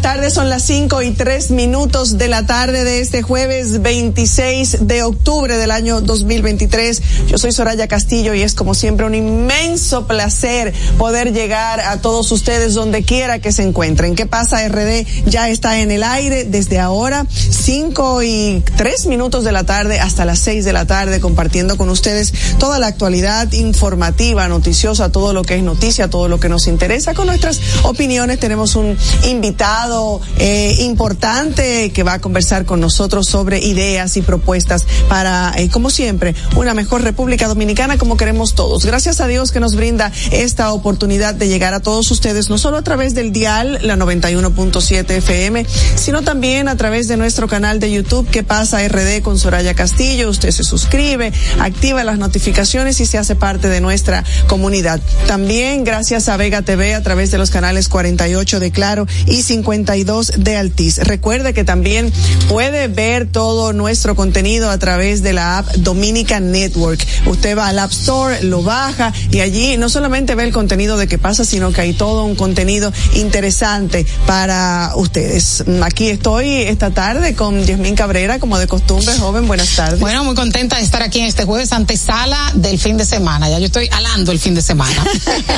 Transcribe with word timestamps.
tardes, 0.00 0.34
son 0.34 0.48
las 0.48 0.62
5 0.62 1.02
y 1.02 1.10
3 1.10 1.50
minutos 1.50 2.18
de 2.18 2.28
la 2.28 2.46
tarde 2.46 2.84
de 2.84 3.00
este 3.00 3.22
jueves 3.22 3.82
26 3.82 4.86
de 4.86 5.02
octubre 5.02 5.56
del 5.56 5.70
año 5.70 6.00
2023. 6.00 7.02
Yo 7.28 7.38
soy 7.38 7.52
Soraya 7.52 7.88
Castillo 7.88 8.34
y 8.34 8.42
es 8.42 8.54
como 8.54 8.74
siempre 8.74 9.06
un 9.06 9.14
inmenso 9.14 10.06
placer 10.06 10.72
poder 10.96 11.32
llegar 11.32 11.80
a 11.80 12.00
todos 12.00 12.32
ustedes 12.32 12.74
donde 12.74 13.02
quiera 13.02 13.38
que 13.38 13.52
se 13.52 13.62
encuentren. 13.62 14.14
¿Qué 14.14 14.26
pasa? 14.26 14.66
RD 14.68 15.06
ya 15.26 15.48
está 15.48 15.80
en 15.80 15.90
el 15.90 16.02
aire 16.02 16.44
desde 16.44 16.78
ahora, 16.78 17.26
5 17.30 18.22
y 18.22 18.62
3 18.76 19.06
minutos 19.06 19.44
de 19.44 19.52
la 19.52 19.64
tarde 19.64 20.00
hasta 20.00 20.24
las 20.24 20.38
6 20.40 20.64
de 20.64 20.72
la 20.72 20.86
tarde, 20.86 21.20
compartiendo 21.20 21.76
con 21.76 21.90
ustedes 21.90 22.32
toda 22.58 22.78
la 22.78 22.86
actualidad 22.86 23.52
informativa, 23.52 24.48
noticiosa, 24.48 25.12
todo 25.12 25.32
lo 25.32 25.42
que 25.42 25.56
es 25.56 25.62
noticia, 25.62 26.08
todo 26.08 26.28
lo 26.28 26.40
que 26.40 26.48
nos 26.48 26.66
interesa. 26.66 27.14
Con 27.14 27.26
nuestras 27.26 27.60
opiniones 27.82 28.38
tenemos 28.40 28.74
un 28.74 28.96
invitado 29.28 30.20
eh, 30.38 30.76
importante 30.80 31.90
que 31.90 32.02
va 32.02 32.14
a 32.14 32.18
conversar 32.20 32.64
con 32.64 32.80
nosotros 32.80 33.28
sobre 33.28 33.58
ideas 33.58 34.16
y 34.16 34.22
propuestas 34.22 34.86
para, 35.08 35.52
eh, 35.56 35.68
como 35.68 35.90
siempre, 35.90 36.34
una 36.56 36.74
mejor 36.74 37.02
República 37.02 37.48
Dominicana 37.48 37.98
como 37.98 38.16
queremos 38.16 38.54
todos. 38.54 38.84
Gracias 38.84 39.20
a 39.20 39.26
Dios 39.26 39.52
que 39.52 39.60
nos 39.60 39.74
brinda 39.74 40.12
esta 40.30 40.72
oportunidad 40.72 41.34
de 41.34 41.48
llegar 41.48 41.74
a 41.74 41.80
todos 41.80 42.10
ustedes, 42.10 42.50
no 42.50 42.58
solo 42.58 42.76
a 42.76 42.82
través 42.82 43.14
del 43.14 43.32
dial, 43.32 43.78
la 43.82 43.96
91.7 43.96 45.10
FM, 45.10 45.66
sino 45.94 46.22
también 46.22 46.68
a 46.68 46.76
través 46.76 47.08
de 47.08 47.16
nuestro 47.16 47.48
canal 47.48 47.80
de 47.80 47.92
YouTube 47.92 48.28
que 48.30 48.42
pasa 48.42 48.86
RD 48.86 49.22
con 49.22 49.38
Soraya 49.38 49.74
Castillo. 49.74 50.30
Usted 50.30 50.50
se 50.50 50.64
suscribe, 50.64 51.32
activa 51.60 52.04
las 52.04 52.18
notificaciones 52.18 53.00
y 53.00 53.06
se 53.06 53.18
hace 53.18 53.34
parte 53.34 53.68
de 53.68 53.80
nuestra 53.80 54.24
comunidad. 54.46 55.00
También 55.26 55.84
gracias 55.84 56.28
a 56.28 56.36
Vega 56.36 56.62
TV 56.62 56.94
a 56.94 57.02
través 57.02 57.30
de 57.30 57.38
los 57.38 57.50
canales 57.50 57.88
48 57.88 58.60
de 58.60 58.70
Claro 58.70 59.06
y 59.26 59.42
52 59.42 60.32
de 60.36 60.56
Altiz. 60.56 60.98
Recuerde 60.98 61.54
que 61.54 61.64
también 61.64 62.12
puede 62.48 62.88
ver 62.88 63.26
todo 63.26 63.72
nuestro 63.72 64.14
contenido 64.14 64.70
a 64.70 64.78
través 64.78 65.22
de 65.22 65.32
la 65.32 65.58
app 65.58 65.68
Dominica 65.76 66.40
Network. 66.40 67.04
Usted 67.26 67.56
va 67.56 67.68
al 67.68 67.78
App 67.78 67.92
Store, 67.92 68.42
lo 68.42 68.62
baja 68.62 69.12
y 69.30 69.40
allí 69.40 69.76
no 69.76 69.88
solamente 69.88 70.34
ve 70.34 70.44
el 70.44 70.52
contenido 70.52 70.96
de 70.96 71.06
qué 71.06 71.18
pasa, 71.18 71.44
sino 71.44 71.72
que 71.72 71.80
hay 71.80 71.92
todo 71.92 72.24
un 72.24 72.34
contenido 72.34 72.92
interesante 73.14 74.06
para 74.26 74.92
ustedes. 74.96 75.64
Aquí 75.82 76.08
estoy 76.08 76.62
esta 76.62 76.90
tarde 76.90 77.34
con 77.34 77.64
Yasmín 77.64 77.94
Cabrera, 77.94 78.38
como 78.38 78.58
de 78.58 78.66
costumbre, 78.66 79.14
joven, 79.18 79.46
buenas 79.46 79.74
tardes. 79.76 80.00
Bueno, 80.00 80.24
muy 80.24 80.34
contenta 80.34 80.76
de 80.76 80.82
estar 80.82 81.02
aquí 81.02 81.20
en 81.20 81.26
este 81.26 81.44
jueves 81.44 81.72
antesala 81.72 82.52
del 82.54 82.78
fin 82.78 82.96
de 82.96 83.04
semana. 83.04 83.48
Ya 83.48 83.58
yo 83.58 83.66
estoy 83.66 83.88
alando 83.92 84.32
el 84.32 84.38
fin 84.38 84.54
de 84.54 84.62
semana. 84.62 85.04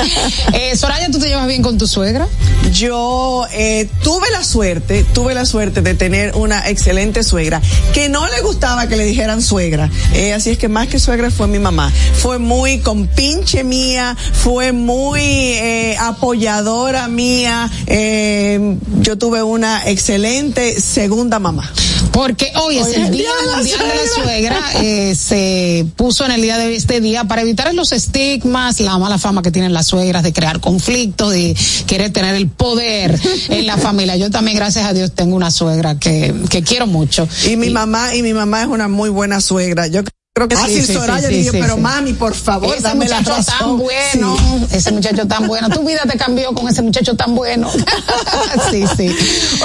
eh, 0.53 0.75
Soraya, 0.75 1.09
¿tú 1.11 1.19
te 1.19 1.27
llevas 1.27 1.47
bien 1.47 1.61
con 1.61 1.77
tu 1.77 1.87
suegra? 1.87 2.27
Yo 2.71 3.45
eh, 3.53 3.87
tuve 4.03 4.29
la 4.31 4.43
suerte, 4.43 5.05
tuve 5.13 5.33
la 5.33 5.45
suerte 5.45 5.81
de 5.81 5.93
tener 5.93 6.35
una 6.35 6.69
excelente 6.69 7.23
suegra 7.23 7.61
que 7.93 8.09
no 8.09 8.27
le 8.27 8.41
gustaba 8.41 8.87
que 8.87 8.95
le 8.95 9.05
dijeran 9.05 9.41
suegra. 9.41 9.89
Eh, 10.13 10.33
así 10.33 10.51
es 10.51 10.57
que 10.57 10.67
más 10.67 10.87
que 10.87 10.99
suegra 10.99 11.31
fue 11.31 11.47
mi 11.47 11.59
mamá. 11.59 11.91
Fue 12.13 12.39
muy 12.39 12.79
compinche 12.79 13.63
mía, 13.63 14.15
fue 14.33 14.71
muy 14.71 15.21
eh, 15.21 15.97
apoyadora 15.99 17.07
mía. 17.07 17.69
Eh, 17.87 18.77
yo 19.01 19.17
tuve 19.17 19.43
una 19.43 19.89
excelente 19.89 20.79
segunda 20.79 21.39
mamá. 21.39 21.71
Porque 22.11 22.51
hoy, 22.55 22.77
es 22.77 22.87
el 22.87 23.11
Día 23.11 23.29
Mundial 23.55 23.79
de 23.79 23.85
la 23.85 24.23
Suegra, 24.23 24.59
eh, 24.81 25.15
se 25.15 25.85
puso 25.95 26.25
en 26.25 26.31
el 26.31 26.41
día 26.41 26.57
de 26.57 26.75
este 26.75 26.99
día 26.99 27.23
para 27.23 27.41
evitar 27.41 27.73
los 27.73 27.93
estigmas, 27.93 28.81
la 28.81 28.97
mala 28.97 29.17
fama 29.17 29.41
que 29.41 29.51
tienen 29.51 29.73
las 29.73 29.87
suegras 29.87 30.21
de 30.21 30.33
crear 30.33 30.59
conflictos, 30.59 31.31
de 31.31 31.55
querer 31.87 32.11
tener 32.11 32.35
el 32.35 32.49
poder 32.49 33.17
en 33.49 33.67
la 33.67 33.77
familia. 33.77 34.15
Yo 34.15 34.29
también, 34.29 34.57
gracias 34.57 34.85
a 34.85 34.93
Dios, 34.93 35.11
tengo 35.13 35.35
una 35.35 35.51
suegra 35.51 35.97
que, 35.97 36.33
que 36.49 36.63
quiero 36.63 36.87
mucho. 36.87 37.27
Y 37.49 37.57
mi 37.57 37.69
mamá, 37.69 38.15
y 38.15 38.23
mi 38.23 38.33
mamá 38.33 38.61
es 38.61 38.67
una 38.67 38.87
muy 38.87 39.09
buena 39.09 39.41
suegra. 39.41 39.87
Yo 39.87 40.01
creo 40.33 40.47
que 40.47 40.55
Ah, 40.55 40.65
sí, 40.65 40.81
sí, 40.81 40.93
Soraya 40.93 41.27
sí, 41.27 41.35
dije, 41.35 41.51
pero 41.59 41.75
mami, 41.77 42.13
por 42.13 42.33
favor, 42.33 42.73
ese 42.73 42.83
dame 42.83 43.05
la 43.09 43.19
muchacho 43.19 43.35
razón. 43.37 43.55
tan 43.59 43.77
bueno, 43.77 44.37
ese 44.71 44.91
muchacho 44.93 45.27
tan 45.27 45.45
bueno. 45.47 45.69
Tu 45.69 45.85
vida 45.85 46.03
te 46.09 46.17
cambió 46.17 46.53
con 46.53 46.69
ese 46.69 46.81
muchacho 46.81 47.15
tan 47.17 47.35
bueno. 47.35 47.69
sí, 48.71 48.85
sí. 48.95 49.13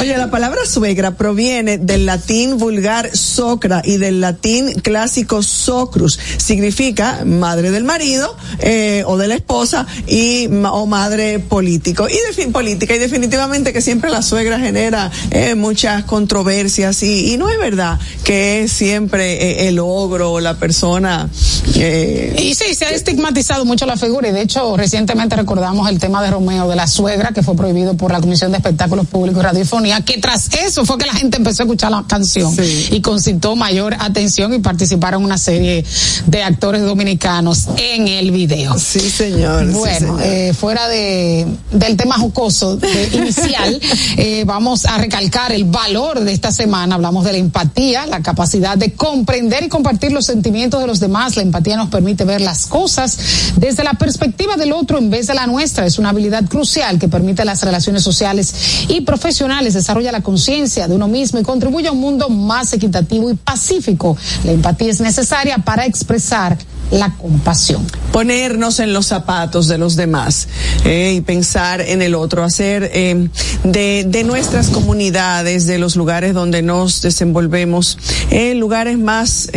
Oye, 0.01 0.17
la 0.17 0.29
palabra 0.29 0.67
suegra 0.67 1.13
proviene 1.13 1.79
del 1.79 2.05
latín 2.05 2.59
vulgar 2.59 3.17
socra 3.17 3.81
y 3.85 3.99
del 3.99 4.21
latín 4.21 4.73
clásico 4.81 5.41
socrus. 5.45 6.19
Significa 6.39 7.23
madre 7.25 7.71
del 7.71 7.85
marido 7.85 8.37
eh, 8.59 9.05
o 9.07 9.17
de 9.19 9.29
la 9.29 9.37
esposa 9.37 9.87
y 10.09 10.49
o 10.49 10.87
madre 10.87 11.39
político 11.39 12.09
y 12.09 12.15
defin- 12.33 12.51
política 12.51 12.97
y 12.97 12.99
definitivamente 12.99 13.73
que 13.73 13.81
siempre 13.81 14.11
la 14.11 14.21
suegra 14.21 14.59
genera 14.59 15.13
eh, 15.31 15.55
muchas 15.55 16.03
controversias 16.05 17.05
y, 17.05 17.33
y 17.33 17.37
no 17.37 17.51
es 17.51 17.59
verdad 17.59 18.01
que 18.25 18.65
es 18.65 18.73
siempre 18.73 19.35
eh, 19.65 19.69
el 19.69 19.79
ogro 19.79 20.33
o 20.33 20.41
la 20.41 20.56
persona. 20.57 21.29
eh, 21.75 22.37
Y 22.43 22.55
sí, 22.55 22.75
se 22.75 22.87
ha 22.87 22.91
estigmatizado 22.91 23.65
mucho 23.65 23.87
la 23.87 23.97
figura 23.97 24.29
y 24.29 24.33
de 24.33 24.43
hecho 24.43 24.77
recientemente 24.77 25.37
recordamos 25.37 25.89
el 25.89 25.99
tema 25.99 26.23
de 26.23 26.31
Romeo 26.31 26.69
de 26.69 26.77
la 26.77 26.87
suegra 26.87 27.31
que 27.33 27.43
fue 27.43 27.55
prohibido 27.57 27.95
por 27.97 28.13
la 28.13 28.21
Comisión 28.21 28.51
de 28.53 28.59
Espectáculos 28.59 29.07
Públicos 29.07 29.41
y 29.43 29.45
Radiofonía, 29.47 30.01
que 30.03 30.19
tras 30.19 30.49
eso 30.55 30.85
fue 30.85 30.99
que 30.99 31.07
la 31.07 31.13
gente 31.15 31.37
empezó 31.37 31.63
a 31.63 31.67
escuchar 31.67 31.91
la 31.91 32.05
canción 32.09 32.55
Sí. 32.55 32.89
y 32.93 33.01
concitó 33.01 33.57
mayor 33.57 33.95
atención 33.99 34.53
y 34.55 34.59
participaron 34.59 35.25
una 35.25 35.39
serie 35.39 35.85
de 36.27 36.43
actores 36.43 36.83
dominicanos 36.83 37.69
en 37.77 38.09
el 38.09 38.31
video. 38.31 38.79
sí, 38.79 39.01
señor. 39.11 39.67
sí, 39.67 39.73
Bueno, 39.73 40.19
señor. 40.19 40.21
eh, 40.23 40.53
fuera 40.55 40.89
de, 40.89 41.47
del 41.73 41.97
tema 41.97 42.17
jocoso 42.19 42.77
de- 42.77 43.09
inicial, 43.13 43.81
eh, 44.17 44.45
vamos 44.47 44.85
a 44.87 44.99
recalcar 44.99 45.53
el 45.53 45.65
valor 45.65 46.21
de 46.21 46.33
esta 46.33 46.53
semana. 46.53 46.95
Hablamos 46.97 47.25
de 47.25 47.33
la 47.33 47.39
empatía, 47.39 48.07
la 48.07 48.23
capacidad 48.23 48.77
de 48.77 48.93
comprender 48.95 49.65
y 49.65 49.69
compartir 49.69 50.13
los 50.13 50.25
sentimientos 50.25 50.46
de 50.51 50.87
los 50.87 51.01
demás. 51.01 51.37
La 51.37 51.43
empatía 51.43 51.77
nos 51.77 51.89
permite 51.89 52.25
ver 52.25 52.41
las 52.41 52.67
cosas 52.67 53.19
desde 53.57 53.83
la 53.83 53.95
perspectiva 53.95 54.57
del 54.57 54.73
otro 54.73 54.99
en 54.99 55.11
vez 55.11 55.27
de 55.27 55.35
la 55.35 55.47
nuestra. 55.47 55.87
Es 55.87 55.99
una 55.99 56.11
habilidad 56.11 56.45
crucial 56.45 56.99
que 56.99 57.09
permite 57.09 57.45
las 57.45 57.63
relaciones 57.65 58.03
sociales 58.03 58.87
y 58.89 59.01
profesionales, 59.01 59.75
desarrolla 59.75 60.13
la 60.13 60.23
conciencia 60.23 60.87
de 60.87 60.95
uno 60.95 61.09
mismo 61.09 61.41
y 61.41 61.43
contribuye 61.43 61.89
a 61.89 61.93
un 61.93 62.01
mundo 62.01 62.29
más 62.29 62.73
equitativo 62.73 63.31
y 63.31 63.35
pacífico. 63.35 64.17
La 64.45 64.53
empatía 64.53 64.91
es 64.91 65.01
necesaria 65.01 65.59
para 65.59 65.85
expresar 65.85 66.57
la 66.91 67.15
compasión. 67.17 67.87
ponernos 68.13 68.81
en 68.81 68.93
los 68.95 69.07
zapatos 69.07 69.69
de 69.69 69.77
los 69.77 69.97
demás 69.97 70.49
eh, 70.85 71.15
y 71.17 71.21
pensar 71.21 71.83
en 71.83 72.01
el 72.01 72.15
otro, 72.15 72.43
hacer 72.43 72.91
eh, 72.95 73.29
de, 73.65 74.07
de 74.09 74.25
nuestras 74.25 74.69
comunidades, 74.69 75.67
de 75.67 75.79
los 75.79 75.97
lugares 75.97 76.33
donde 76.33 76.63
nos 76.63 77.03
desenvolvemos, 77.03 77.99
eh, 78.31 78.55
lugares 78.55 78.99
más 78.99 79.51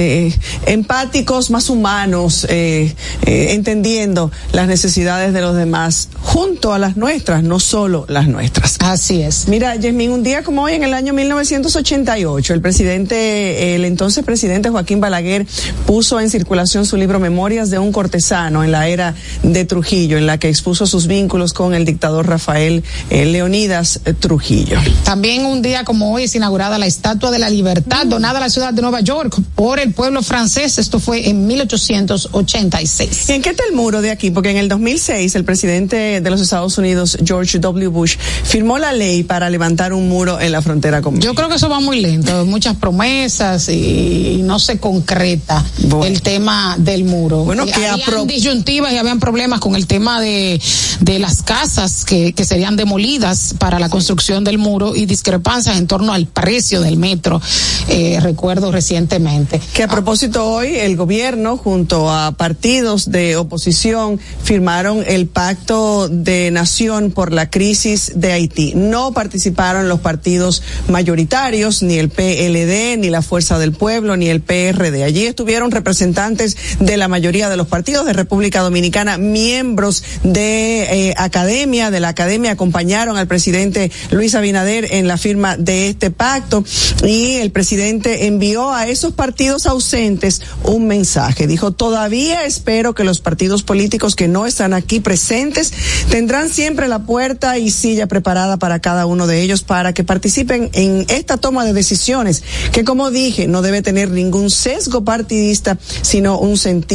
empáticos, 0.66 1.52
más 1.52 1.70
humanos, 1.70 2.46
entendiendo 2.50 4.32
las 4.52 4.68
necesidades 4.68 5.34
de 5.34 5.42
los 5.42 5.56
demás 5.56 6.10
junto 6.22 6.74
a 6.74 6.80
las 6.80 6.98
nuestras, 6.98 7.44
no 7.44 7.60
solo 7.60 8.06
las 8.10 8.28
nuestras. 8.28 8.78
Así 8.80 9.22
es. 9.22 9.48
Mira, 9.48 9.76
Yasmín, 9.76 10.12
un 10.12 10.24
día 10.24 10.44
como 10.44 10.64
hoy, 10.64 10.74
en 10.74 10.84
el 10.84 10.94
año 10.94 11.14
1988, 11.14 12.54
el 12.54 12.62
presidente, 12.62 13.76
el 13.76 13.86
entonces 13.86 14.24
presidente 14.26 14.70
Joaquín 14.70 15.00
Balaguer 15.00 15.46
puso 15.86 16.20
en 16.20 16.30
circulación 16.30 16.86
su 16.86 16.98
libro 16.98 17.19
Memorias 17.20 17.70
de 17.70 17.80
un 17.80 17.92
cortesano 17.92 18.64
en 18.64 18.72
la 18.72 18.88
era 18.88 19.16
de 19.44 19.66
Trujillo, 19.66 20.18
en 20.18 20.26
la 20.26 20.38
que 20.38 20.50
expuso 20.50 20.86
sus 20.86 21.08
vínculos 21.08 21.54
con 21.54 21.74
el 21.74 21.86
dictador 21.86 22.28
Rafael 22.28 22.84
eh, 23.10 23.26
Leonidas 23.26 24.02
eh, 24.06 24.14
Trujillo. 24.14 24.78
También 25.04 25.46
un 25.46 25.62
día 25.62 25.84
como 25.84 26.14
hoy 26.14 26.24
es 26.24 26.36
inaugurada 26.36 26.78
la 26.78 26.86
Estatua 26.86 27.32
de 27.32 27.40
la 27.40 27.50
Libertad, 27.50 28.06
donada 28.06 28.38
a 28.38 28.42
la 28.42 28.50
ciudad 28.50 28.74
de 28.74 28.82
Nueva 28.82 29.02
York 29.02 29.38
por 29.56 29.80
el 29.80 29.94
pueblo 29.94 30.22
francés. 30.22 30.78
Esto 30.78 31.00
fue 31.00 31.30
en 31.30 31.48
1886. 31.48 33.30
¿Y 33.30 33.34
en 33.34 33.42
qué 33.42 33.50
está 33.50 33.64
el 33.70 33.76
muro 33.76 34.02
de 34.02 34.12
aquí? 34.12 34.32
Porque 34.32 34.52
en 34.52 34.58
el 34.58 34.70
2006 34.70 35.36
el 35.36 35.44
presidente 35.44 36.22
de 36.22 36.30
los 36.30 36.42
Estados 36.42 36.78
Unidos, 36.78 37.18
George 37.24 37.60
W. 37.60 37.88
Bush, 37.88 38.18
firmó 38.44 38.78
la 38.78 38.94
ley 38.94 39.24
para 39.24 39.50
levantar 39.50 39.94
un 39.94 40.10
muro 40.10 40.40
en 40.40 40.52
la 40.52 40.62
frontera 40.62 41.02
con 41.02 41.20
Yo 41.20 41.34
creo 41.36 41.50
que 41.50 41.56
eso 41.56 41.70
va 41.70 41.80
muy 41.80 42.02
lento, 42.02 42.46
muchas 42.46 42.76
promesas 42.76 43.70
y 43.70 44.42
no 44.44 44.60
se 44.60 44.80
concreta 44.80 45.66
Bueno. 45.88 46.06
el 46.06 46.22
tema 46.22 46.76
del 46.78 47.04
muro. 47.10 47.44
Bueno, 47.44 47.66
Eh, 47.66 47.72
que 47.72 47.88
habían 47.88 48.28
disyuntivas 48.28 48.94
y 48.94 48.98
habían 48.98 49.20
problemas 49.20 49.60
con 49.60 49.76
el 49.76 49.88
tema 49.88 50.22
de, 50.22 50.62
de 51.02 51.20
las 51.20 51.42
casas 51.44 52.06
que, 52.06 52.34
que 52.34 52.46
serían 52.46 52.76
demolidas 52.76 53.56
para 53.58 53.80
la 53.80 53.90
construcción 53.90 54.44
del 54.44 54.58
muro 54.58 54.96
y 54.96 55.06
discrepancias 55.06 55.78
en 55.78 55.88
torno 55.88 56.14
al 56.14 56.28
precio 56.28 56.82
del 56.82 56.98
metro, 56.98 57.42
eh, 57.88 58.20
recuerdo 58.22 58.72
recientemente. 58.72 59.60
Que 59.74 59.84
a 59.84 59.88
propósito 59.88 60.46
hoy 60.46 60.76
el 60.76 60.96
gobierno 60.96 61.58
junto 61.58 62.12
a 62.12 62.32
partidos 62.34 63.12
de 63.12 63.36
oposición 63.36 64.20
firmaron 64.44 65.04
el 65.06 65.28
pacto 65.28 66.08
de 66.10 66.52
nación 66.52 67.12
por 67.12 67.34
la 67.34 67.50
crisis 67.50 68.14
de 68.16 68.32
Haití. 68.34 68.74
No 68.76 69.12
participaron 69.14 69.90
los 69.90 70.00
partidos 70.00 70.62
mayoritarios, 70.88 71.82
ni 71.84 71.98
el 71.98 72.10
PLD, 72.10 72.98
ni 72.98 73.10
la 73.10 73.22
Fuerza 73.22 73.58
del 73.58 73.72
Pueblo, 73.72 74.16
ni 74.18 74.28
el 74.30 74.42
PRD. 74.42 75.04
Allí 75.04 75.26
estuvieron 75.26 75.72
representantes 75.72 76.58
de 76.80 76.98
la 77.00 77.08
mayoría 77.08 77.50
de 77.50 77.58
los 77.58 77.68
partidos 77.68 78.06
de 78.06 78.14
República 78.14 78.62
Dominicana, 78.62 79.18
miembros 79.18 80.04
de 80.24 81.10
eh, 81.10 81.14
academia, 81.18 81.90
de 81.92 82.00
la 82.00 82.10
academia, 82.10 82.52
acompañaron 82.52 83.18
al 83.18 83.28
presidente 83.28 83.92
Luis 84.12 84.36
Abinader 84.36 84.94
en 84.94 85.08
la 85.08 85.18
firma 85.18 85.58
de 85.58 85.90
este 85.90 86.12
pacto 86.12 86.64
y 87.04 87.36
el 87.36 87.52
presidente 87.52 88.28
envió 88.28 88.72
a 88.72 88.88
esos 88.88 89.14
partidos 89.14 89.66
ausentes 89.66 90.42
un 90.64 90.88
mensaje. 90.88 91.48
Dijo, 91.48 91.72
todavía 91.72 92.46
espero 92.46 92.94
que 92.94 93.04
los 93.04 93.22
partidos 93.22 93.64
políticos 93.64 94.16
que 94.16 94.28
no 94.28 94.46
están 94.46 94.74
aquí 94.74 95.00
presentes 95.00 95.72
tendrán 96.10 96.50
siempre 96.50 96.88
la 96.88 97.00
puerta 97.00 97.58
y 97.58 97.72
silla 97.72 98.08
preparada 98.08 98.58
para 98.58 98.80
cada 98.80 99.06
uno 99.06 99.26
de 99.26 99.42
ellos 99.42 99.64
para 99.64 99.94
que 99.94 100.04
participen 100.04 100.70
en 100.74 101.06
esta 101.08 101.38
toma 101.38 101.64
de 101.66 101.74
decisiones 101.74 102.44
que 102.72 102.84
como 102.84 103.12
dije 103.12 103.48
no 103.48 103.62
debe 103.62 103.82
tener 103.82 104.10
ningún 104.10 104.50
sesgo 104.50 105.04
partidista 105.04 105.78
sino 106.02 106.38
un 106.40 106.58
sentido 106.58 106.89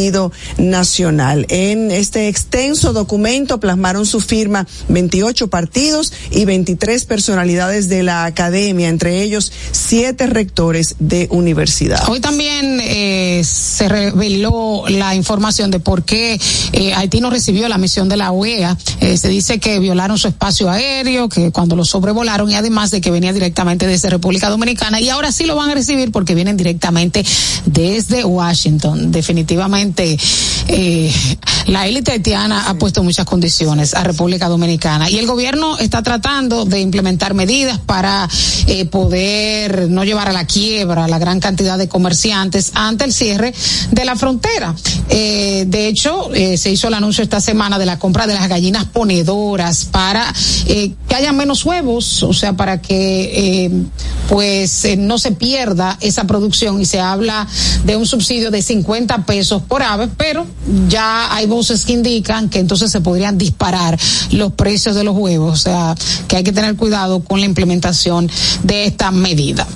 nacional. 0.58 1.46
En 1.48 1.90
este 1.90 2.28
extenso 2.28 2.92
documento 2.92 3.60
plasmaron 3.60 4.06
su 4.06 4.20
firma 4.20 4.66
28 4.88 5.48
partidos 5.48 6.12
y 6.30 6.44
23 6.44 7.04
personalidades 7.04 7.88
de 7.88 8.02
la 8.02 8.24
academia, 8.24 8.88
entre 8.88 9.22
ellos 9.22 9.52
siete 9.70 10.26
rectores 10.26 10.96
de 10.98 11.28
universidad. 11.30 12.08
Hoy 12.08 12.20
también 12.20 12.80
eh, 12.82 13.42
se 13.44 13.88
reveló 13.88 14.84
la 14.88 15.14
información 15.14 15.70
de 15.70 15.78
por 15.78 16.04
qué 16.04 16.40
eh, 16.72 16.94
Haití 16.94 17.20
no 17.20 17.30
recibió 17.30 17.68
la 17.68 17.78
misión 17.78 18.08
de 18.08 18.16
la 18.16 18.32
OEA. 18.32 18.76
Eh, 19.00 19.16
se 19.16 19.28
dice 19.28 19.60
que 19.60 19.78
violaron 19.78 20.18
su 20.18 20.26
espacio 20.26 20.70
aéreo, 20.70 21.28
que 21.28 21.52
cuando 21.52 21.76
lo 21.76 21.84
sobrevolaron 21.84 22.50
y 22.50 22.56
además 22.56 22.90
de 22.90 23.00
que 23.00 23.10
venía 23.10 23.32
directamente 23.32 23.86
desde 23.86 24.10
República 24.10 24.48
Dominicana 24.48 25.00
y 25.00 25.08
ahora 25.08 25.30
sí 25.30 25.44
lo 25.46 25.54
van 25.54 25.70
a 25.70 25.74
recibir 25.74 26.10
porque 26.10 26.34
vienen 26.34 26.56
directamente 26.56 27.24
desde 27.66 28.24
Washington. 28.24 29.12
Definitivamente 29.12 29.84
eh, 30.67 31.12
la 31.67 31.87
élite 31.87 32.12
haitiana 32.12 32.69
ha 32.69 32.75
puesto 32.75 33.03
muchas 33.03 33.26
condiciones 33.26 33.95
a 33.95 34.03
República 34.03 34.49
Dominicana 34.49 35.11
y 35.11 35.19
el 35.19 35.26
gobierno 35.26 35.79
está 35.79 36.03
tratando 36.03 36.64
de 36.64 36.81
implementar 36.81 37.35
medidas 37.35 37.79
para 37.79 38.29
eh, 38.67 38.87
poder 38.87 39.91
no 39.91 40.05
llevar 40.05 40.29
a 40.29 40.33
la 40.33 40.47
quiebra 40.47 41.07
la 41.07 41.19
gran 41.19 41.41
cantidad 41.41 41.76
de 41.76 41.88
comerciantes 41.88 42.73
ante 42.75 43.05
el 43.05 43.12
cierre 43.12 43.53
de 43.91 44.05
la 44.05 44.17
frontera. 44.17 44.75
Eh, 45.11 45.64
de 45.67 45.88
hecho, 45.88 46.31
se 46.35 46.71
hizo 46.71 46.88
el 46.88 46.95
anuncio 46.95 47.23
esta 47.23 47.41
semana 47.41 47.79
de 47.79 47.87
la 47.87 47.99
compra 47.99 48.26
de 48.26 48.35
las 48.35 48.49
gallinas 48.49 48.85
ponedoras 48.87 49.85
para 49.85 50.33
que 50.67 51.14
haya 51.14 51.33
menos 51.33 51.64
huevos, 51.64 52.23
o 52.23 52.33
sea, 52.33 52.55
para 52.55 52.81
que 52.81 53.71
pues 54.29 54.87
no 54.97 55.19
se 55.19 55.33
pierda 55.33 55.99
esa 56.00 56.25
producción 56.25 56.81
y 56.81 56.87
se 56.87 57.00
habla 57.00 57.47
de 57.85 57.97
un 57.97 58.07
subsidio 58.07 58.50
de 58.50 58.62
50 58.62 59.26
pesos 59.26 59.62
por 59.75 59.83
ave, 59.83 60.09
pero 60.16 60.47
ya 60.88 61.35
hay 61.35 61.47
voces 61.47 61.85
que 61.85 61.95
indican 61.95 62.49
que 62.49 62.61
entonces 62.61 62.93
se 62.93 63.00
podrían 63.00 63.37
disparar 63.37 63.99
los 64.31 64.52
precios 64.52 64.95
de 64.95 65.02
los 65.02 65.16
huevos, 65.16 65.52
o 65.52 65.57
sea, 65.61 65.97
que 66.28 66.37
hay 66.37 66.45
que 66.45 66.52
tener 66.52 66.76
cuidado 66.76 67.19
con 67.25 67.40
la 67.40 67.47
implementación 67.47 68.31
de 68.62 68.87
esta 68.87 69.11
medida. 69.11 69.66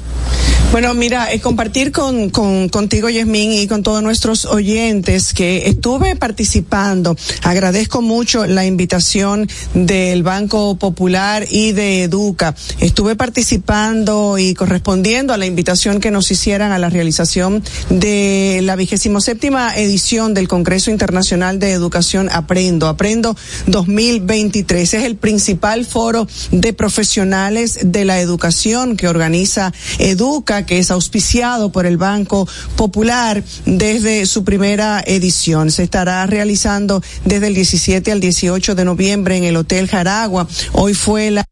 Bueno, 0.71 0.93
mira, 0.93 1.33
eh, 1.33 1.41
compartir 1.41 1.93
con, 1.93 2.29
con, 2.29 2.69
contigo, 2.69 3.09
Yasmín, 3.09 3.53
y 3.53 3.67
con 3.67 3.83
todos 3.83 4.03
nuestros 4.03 4.45
oyentes 4.45 5.33
que 5.33 5.67
estuve 5.67 6.15
participando. 6.15 7.17
Agradezco 7.43 8.03
mucho 8.03 8.47
la 8.47 8.67
invitación 8.67 9.49
del 9.73 10.23
Banco 10.23 10.77
Popular 10.77 11.47
y 11.51 11.73
de 11.73 12.03
Educa. 12.03 12.55
Estuve 12.81 13.17
participando 13.17 14.37
y 14.37 14.53
correspondiendo 14.53 15.33
a 15.33 15.39
la 15.39 15.47
invitación 15.47 16.01
que 16.01 16.11
nos 16.11 16.31
hicieran 16.31 16.71
a 16.71 16.79
la 16.79 16.91
realización 16.91 17.65
de 17.89 18.61
la 18.63 18.77
vigésimo 18.77 19.23
séptima 19.23 19.75
edición 19.75 20.35
del 20.35 20.49
Congreso 20.49 20.91
Internacional 20.91 21.59
de 21.59 21.73
Educación 21.73 22.29
Aprendo. 22.31 22.89
Aprendo 22.89 23.35
2023. 23.69 24.95
Es 24.95 25.05
el 25.05 25.17
principal 25.17 25.87
foro 25.87 26.29
de 26.51 26.75
profesionales 26.75 27.79
de 27.85 28.05
la 28.05 28.21
educación 28.21 28.99
que 28.99 29.09
organiza 29.09 29.73
Educa 29.99 30.18
que 30.67 30.79
es 30.79 30.91
auspiciado 30.91 31.71
por 31.71 31.87
el 31.87 31.97
Banco 31.97 32.49
Popular 32.77 33.45
desde 33.67 34.27
su 34.27 34.43
primera 34.43 35.01
edición. 35.07 35.71
Se 35.71 35.85
estará 35.85 36.27
realizando 36.27 37.01
desde 37.25 37.47
el 37.47 37.55
17 37.55 38.11
al 38.11 38.19
18 38.19 38.75
de 38.75 38.85
noviembre 38.85 39.37
en 39.37 39.45
el 39.45 39.57
Hotel 39.57 39.87
Jaragua. 39.89 40.49
Hoy 40.73 40.95
fue 40.95 41.31
la 41.31 41.48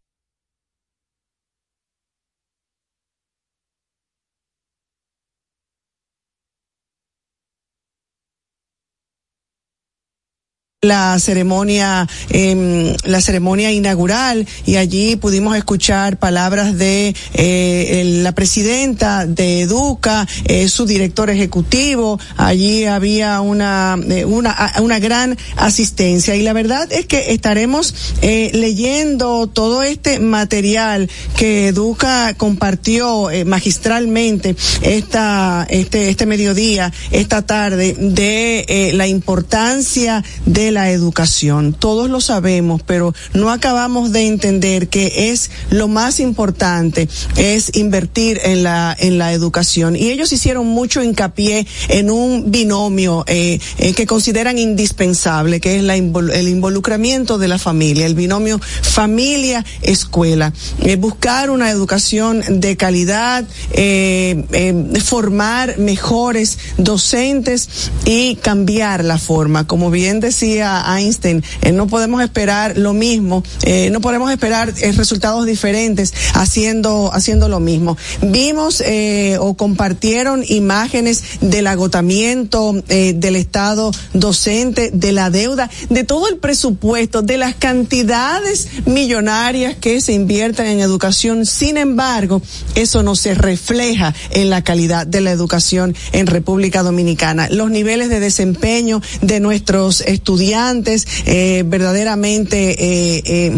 la 10.87 11.19
ceremonia 11.19 12.07
eh, 12.29 12.95
la 13.03 13.21
ceremonia 13.21 13.71
inaugural 13.71 14.47
y 14.65 14.75
allí 14.77 15.15
pudimos 15.15 15.55
escuchar 15.55 16.17
palabras 16.17 16.77
de 16.77 17.15
eh, 17.33 18.21
la 18.23 18.31
presidenta 18.33 19.25
de 19.25 19.61
Educa 19.61 20.27
eh, 20.45 20.67
su 20.69 20.85
director 20.85 21.29
ejecutivo. 21.29 22.19
Allí 22.37 22.85
había 22.85 23.41
una 23.41 23.97
eh, 24.09 24.25
una 24.25 24.73
una 24.81 24.99
gran 24.99 25.37
asistencia. 25.55 26.35
Y 26.35 26.43
la 26.43 26.53
verdad 26.53 26.91
es 26.91 27.05
que 27.05 27.31
estaremos 27.33 27.93
leyendo 28.21 29.47
todo 29.47 29.83
este 29.83 30.19
material 30.19 31.09
que 31.35 31.69
Educa 31.69 32.33
compartió 32.35 33.29
magistralmente 33.45 34.55
esta 34.81 35.65
este 35.69 36.09
este 36.09 36.25
mediodía 36.25 36.91
esta 37.11 37.41
tarde 37.45 37.95
de 37.97 38.91
la 38.93 39.07
importancia 39.07 40.23
de 40.45 40.71
la 40.71 40.76
educación. 40.85 41.73
Todos 41.73 42.09
lo 42.09 42.21
sabemos, 42.21 42.81
pero 42.85 43.13
no 43.33 43.51
acabamos 43.51 44.11
de 44.11 44.27
entender 44.27 44.89
que 44.89 45.31
es 45.31 45.49
lo 45.69 45.87
más 45.87 46.19
importante 46.19 47.09
es 47.35 47.75
invertir 47.75 48.39
en 48.43 48.63
la 48.63 48.95
en 48.97 49.17
la 49.17 49.33
educación. 49.33 49.95
Y 49.95 50.09
ellos 50.09 50.31
hicieron 50.31 50.67
mucho 50.67 51.03
hincapié 51.03 51.67
en 51.89 52.09
un 52.09 52.51
binomio 52.51 53.23
eh, 53.27 53.59
eh, 53.77 53.93
que 53.93 54.05
consideran 54.05 54.57
indispensable, 54.57 55.59
que 55.59 55.77
es 55.77 55.83
la 55.83 55.95
el 55.95 56.47
involucramiento 56.47 57.37
de 57.37 57.47
la 57.47 57.57
familia, 57.57 58.05
el 58.05 58.15
binomio 58.15 58.59
familia 58.81 59.65
escuela, 59.81 60.53
eh, 60.81 60.95
buscar 60.95 61.49
una 61.49 61.69
educación 61.71 62.43
de 62.47 62.77
calidad, 62.77 63.45
formar 65.03 65.77
mejores 65.77 66.57
docentes 66.77 67.69
y 68.05 68.35
cambiar 68.35 69.03
la 69.03 69.17
forma, 69.17 69.65
como 69.67 69.89
bien 69.91 70.19
decía 70.19 70.56
Einstein, 70.61 71.43
eh, 71.61 71.71
no 71.71 71.87
podemos 71.87 72.21
esperar 72.21 72.77
lo 72.77 72.93
mismo, 72.93 73.43
eh, 73.63 73.89
no 73.91 74.01
podemos 74.01 74.31
esperar 74.31 74.73
eh, 74.81 74.91
resultados 74.91 75.45
diferentes 75.45 76.13
haciendo, 76.33 77.11
haciendo 77.13 77.49
lo 77.49 77.59
mismo. 77.59 77.97
Vimos 78.21 78.83
o 79.39 79.53
compartieron 79.55 80.43
imágenes 80.47 81.23
del 81.41 81.67
agotamiento 81.67 82.73
del 82.87 83.35
Estado 83.35 83.91
docente, 84.13 84.91
de 84.93 85.11
la 85.11 85.29
deuda, 85.29 85.69
de 85.89 86.03
todo 86.03 86.27
el 86.27 86.37
presupuesto, 86.37 87.21
de 87.21 87.37
las 87.37 87.55
cantidades 87.55 88.67
millonarias 88.85 89.75
que 89.75 90.01
se 90.01 90.13
invierten 90.13 90.67
en 90.67 90.79
educación. 90.79 91.45
Sin 91.45 91.77
embargo, 91.77 92.41
eso 92.75 93.03
no 93.03 93.15
se 93.15 93.33
refleja 93.33 94.13
en 94.31 94.49
la 94.49 94.63
calidad 94.63 95.05
de 95.05 95.21
la 95.21 95.31
educación 95.31 95.95
en 96.11 96.27
República 96.27 96.83
Dominicana. 96.83 97.49
Los 97.49 97.69
niveles 97.69 98.09
de 98.09 98.19
desempeño 98.19 99.01
de 99.21 99.39
nuestros 99.39 100.01
estudiantes 100.01 100.46
eh, 101.25 101.63
verdaderamente 101.65 102.75
eh, 102.77 103.21
eh, 103.25 103.57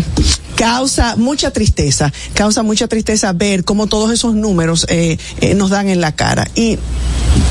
causa 0.56 1.16
mucha 1.16 1.52
tristeza, 1.52 2.12
causa 2.34 2.64
mucha 2.64 2.88
tristeza 2.88 3.32
ver 3.34 3.64
cómo 3.64 3.88
todos 3.88 4.12
esos 4.12 4.36
números 4.36 4.86
eh, 4.90 5.18
eh, 5.40 5.56
nos 5.56 5.70
dan 5.70 5.88
en 5.88 6.02
la 6.02 6.12
cara. 6.12 6.48
Y 6.56 6.78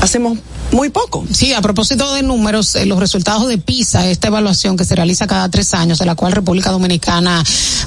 hacemos 0.01 0.37
muy 0.71 0.89
poco. 0.89 1.25
Sí, 1.31 1.53
a 1.53 1.61
propósito 1.61 2.13
de 2.13 2.21
números, 2.21 2.75
eh, 2.75 2.85
los 2.85 2.99
resultados 2.99 3.47
de 3.47 3.57
PISA, 3.57 4.07
esta 4.07 4.27
evaluación 4.27 4.77
que 4.77 4.85
se 4.85 4.95
realiza 4.95 5.25
cada 5.25 5.49
tres 5.49 5.73
años, 5.73 5.99
de 5.99 6.05
la 6.05 6.15
cual 6.15 6.31
República 6.31 6.71
Dominicana 6.71 7.43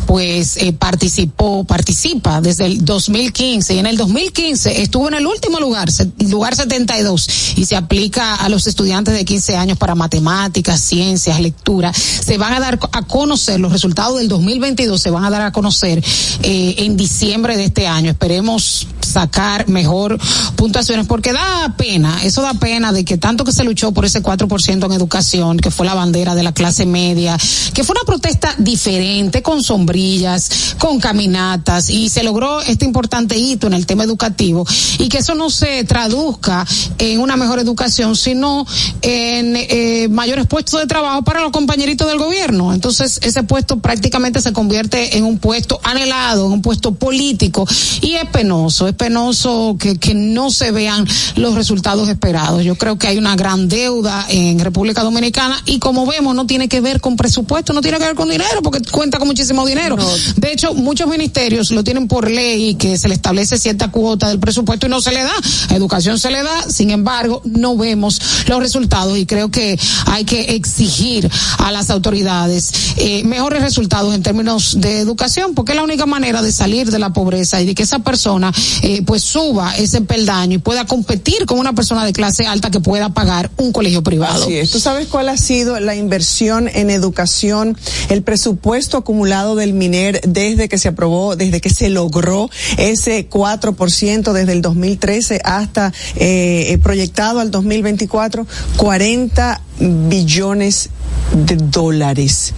pues 0.07 0.57
eh, 0.57 0.73
participó, 0.73 1.65
participa 1.65 2.41
desde 2.41 2.67
el 2.67 2.85
2015 2.85 3.75
y 3.75 3.79
en 3.79 3.87
el 3.87 3.97
2015 3.97 4.83
estuvo 4.83 5.09
en 5.09 5.15
el 5.15 5.27
último 5.27 5.61
lugar, 5.61 5.89
lugar 6.29 6.57
72 6.57 7.29
y 7.57 7.67
se 7.67 7.77
aplica 7.77 8.35
a 8.35 8.49
los 8.49 8.67
estudiantes 8.67 9.15
de 9.15 9.25
15 9.25 9.57
años 9.57 9.79
para 9.79 9.95
matemáticas, 9.95 10.81
ciencias, 10.81 11.41
lectura. 11.41 11.93
Se 11.93 12.37
van 12.37 12.53
a 12.53 12.61
dar 12.61 12.79
a 12.93 13.03
conocer 13.03 13.61
los 13.61 13.73
resultados 13.73 14.19
del 14.19 14.29
2022, 14.29 15.01
se 15.01 15.11
van 15.11 15.25
a 15.25 15.31
dar 15.31 15.43
a 15.43 15.53
conocer 15.53 16.03
eh, 16.43 16.75
en 16.79 16.97
diciembre 16.97 17.57
de 17.57 17.65
este 17.65 17.87
año. 17.87 18.11
Esperemos 18.11 18.89
sacar 19.13 19.69
mejor 19.69 20.19
puntuaciones, 20.57 21.07
porque 21.07 21.33
da 21.33 21.75
pena, 21.77 22.23
eso 22.25 22.43
da 22.43 22.55
pena 22.55 22.93
de 22.93 23.05
que 23.05 23.19
tanto 23.19 23.45
que 23.45 23.53
se 23.53 23.65
luchó 23.65 23.93
por 23.93 24.05
ese 24.05 24.23
4% 24.23 24.85
en 24.85 24.93
educación, 24.93 25.59
que 25.59 25.71
fue 25.71 25.87
la 25.87 25.95
bandera 25.95 26.35
de 26.35 26.43
la 26.43 26.53
clase 26.53 26.87
media, 26.87 27.37
que 27.75 27.85
fue 27.85 27.95
una 27.95 28.05
protesta 28.05 28.55
diferente, 28.59 29.43
con 29.43 29.63
sombrillas, 29.63 30.75
con 30.79 31.01
caminatas, 31.01 31.91
y 31.91 32.09
se 32.09 32.23
logró 32.23 32.61
este 32.63 32.85
importante 32.85 33.37
hito 33.37 33.67
en 33.67 33.75
el 33.75 33.87
tema 33.87 34.05
educativo, 34.05 34.67
y 34.99 35.09
que 35.09 35.19
eso 35.19 35.35
no 35.35 35.51
se 35.51 35.85
traduzca 35.85 36.67
en 36.99 37.21
una 37.21 37.37
mejor 37.37 37.59
educación, 37.59 38.17
sino 38.17 38.67
en 39.03 39.57
eh, 39.57 40.09
mayores 40.11 40.47
puestos 40.47 40.81
de 40.81 40.87
trabajo 40.87 41.23
para 41.23 41.41
los 41.41 41.53
compañeritos 41.53 42.09
del 42.09 42.19
gobierno. 42.19 42.73
Entonces, 42.73 43.21
ese 43.23 43.43
puesto 43.43 43.79
prácticamente 43.79 44.41
se 44.41 44.53
convierte 44.53 45.17
en 45.17 45.25
un 45.25 45.39
puesto 45.39 45.81
anhelado, 45.83 46.47
en 46.47 46.53
un 46.53 46.63
puesto 46.63 46.95
político, 46.95 47.67
y 48.01 48.15
es 48.15 48.27
penoso, 48.31 48.89
penoso 49.03 49.75
que, 49.81 49.99
que 49.99 50.15
no 50.15 50.53
se 50.53 50.71
vean 50.71 51.05
los 51.35 51.57
resultados 51.57 52.09
esperados. 52.09 52.63
Yo 52.63 52.77
creo 52.77 52.99
que 52.99 53.09
hay 53.09 53.19
una 53.19 53.35
gran 53.35 53.67
deuda 53.67 54.27
en 54.29 54.61
República 54.61 55.03
Dominicana 55.03 55.61
y 55.67 55.81
como 55.81 56.07
vemos 56.07 56.37
no 56.37 56.47
tiene 56.47 56.69
que 56.69 56.81
ver 56.81 57.01
con 57.01 57.17
presupuesto, 57.17 57.73
no 57.73 57.81
tiene 57.81 57.99
que 57.99 58.05
ver 58.05 58.15
con 58.15 58.31
dinero 58.31 58.63
porque 58.63 58.79
cuenta 58.93 59.19
con 59.19 59.27
muchísimo 59.27 59.67
dinero. 59.67 59.97
De 60.37 60.53
hecho, 60.53 60.73
muchos 60.75 61.09
ministerios 61.09 61.73
lo 61.73 61.83
tienen 61.83 62.07
por 62.07 62.31
ley 62.31 62.77
que 62.77 62.97
se 62.97 63.09
le 63.09 63.15
establece 63.15 63.59
cierta 63.59 63.91
cuota 63.91 64.29
del 64.29 64.39
presupuesto 64.39 64.87
y 64.87 64.91
no 64.91 65.01
se 65.01 65.11
le 65.11 65.25
da. 65.25 65.35
educación 65.71 66.21
se 66.21 66.31
le 66.31 66.45
da, 66.45 66.71
sin 66.71 66.91
embargo, 66.91 67.43
no 67.45 67.77
vemos 67.77 68.21
los 68.47 68.61
resultados 68.61 69.19
y 69.19 69.27
creo 69.27 69.51
que 69.51 69.77
hay 70.07 70.25
que 70.25 70.55
exigir 70.55 71.29
a 71.59 71.73
las 71.73 71.91
autoridades 71.91 72.73
eh, 72.99 73.25
mejores 73.25 73.63
resultados 73.63 74.15
en 74.15 74.23
términos 74.23 74.81
de 74.81 75.01
educación 75.01 75.55
porque 75.55 75.73
es 75.73 75.77
la 75.77 75.83
única 75.83 76.07
manera 76.07 76.41
de 76.41 76.53
salir 76.53 76.89
de 76.93 77.01
la 77.01 77.13
pobreza 77.13 77.61
y 77.61 77.67
de 77.67 77.75
que 77.75 77.83
esa 77.83 77.99
persona 77.99 78.53
eh, 78.83 78.92
pues 79.01 79.23
suba 79.23 79.77
ese 79.77 80.03
peldaño 80.03 80.57
y 80.57 80.59
pueda 80.59 80.85
competir 80.85 81.47
con 81.47 81.59
una 81.59 81.73
persona 81.73 82.05
de 82.05 82.13
clase 82.13 82.47
alta 82.47 82.71
que 82.71 82.81
pueda 82.81 83.11
pagar 83.11 83.51
un 83.57 83.73
colegio 83.73 84.03
privado. 84.03 84.45
Así 84.45 84.59
es. 84.59 84.71
¿Tú 84.71 84.81
sabes 84.81 85.07
cuál 85.09 85.29
ha 85.29 85.37
sido 85.37 85.81
la 85.81 85.95
inversión 85.95 86.69
en 86.69 86.91
educación, 86.91 87.77
el 88.09 88.23
presupuesto 88.23 88.97
acumulado 88.97 89.57
del 89.57 89.73
MINER 89.73 90.21
desde 90.27 90.69
que 90.69 90.79
se 90.79 90.89
aprobó, 90.89 91.37
desde 91.37 91.61
que 91.61 91.71
se 91.71 91.89
logró 91.89 92.51
ese 92.77 93.29
4% 93.29 94.33
desde 94.33 94.53
el 94.53 94.63
2013 94.63 95.41
hasta 95.45 95.93
eh, 96.17 96.79
proyectado 96.83 97.41
al 97.41 97.51
2024? 97.51 98.47
40 98.77 99.61
billones 99.83 100.91
de 101.33 101.57
dólares. 101.57 102.53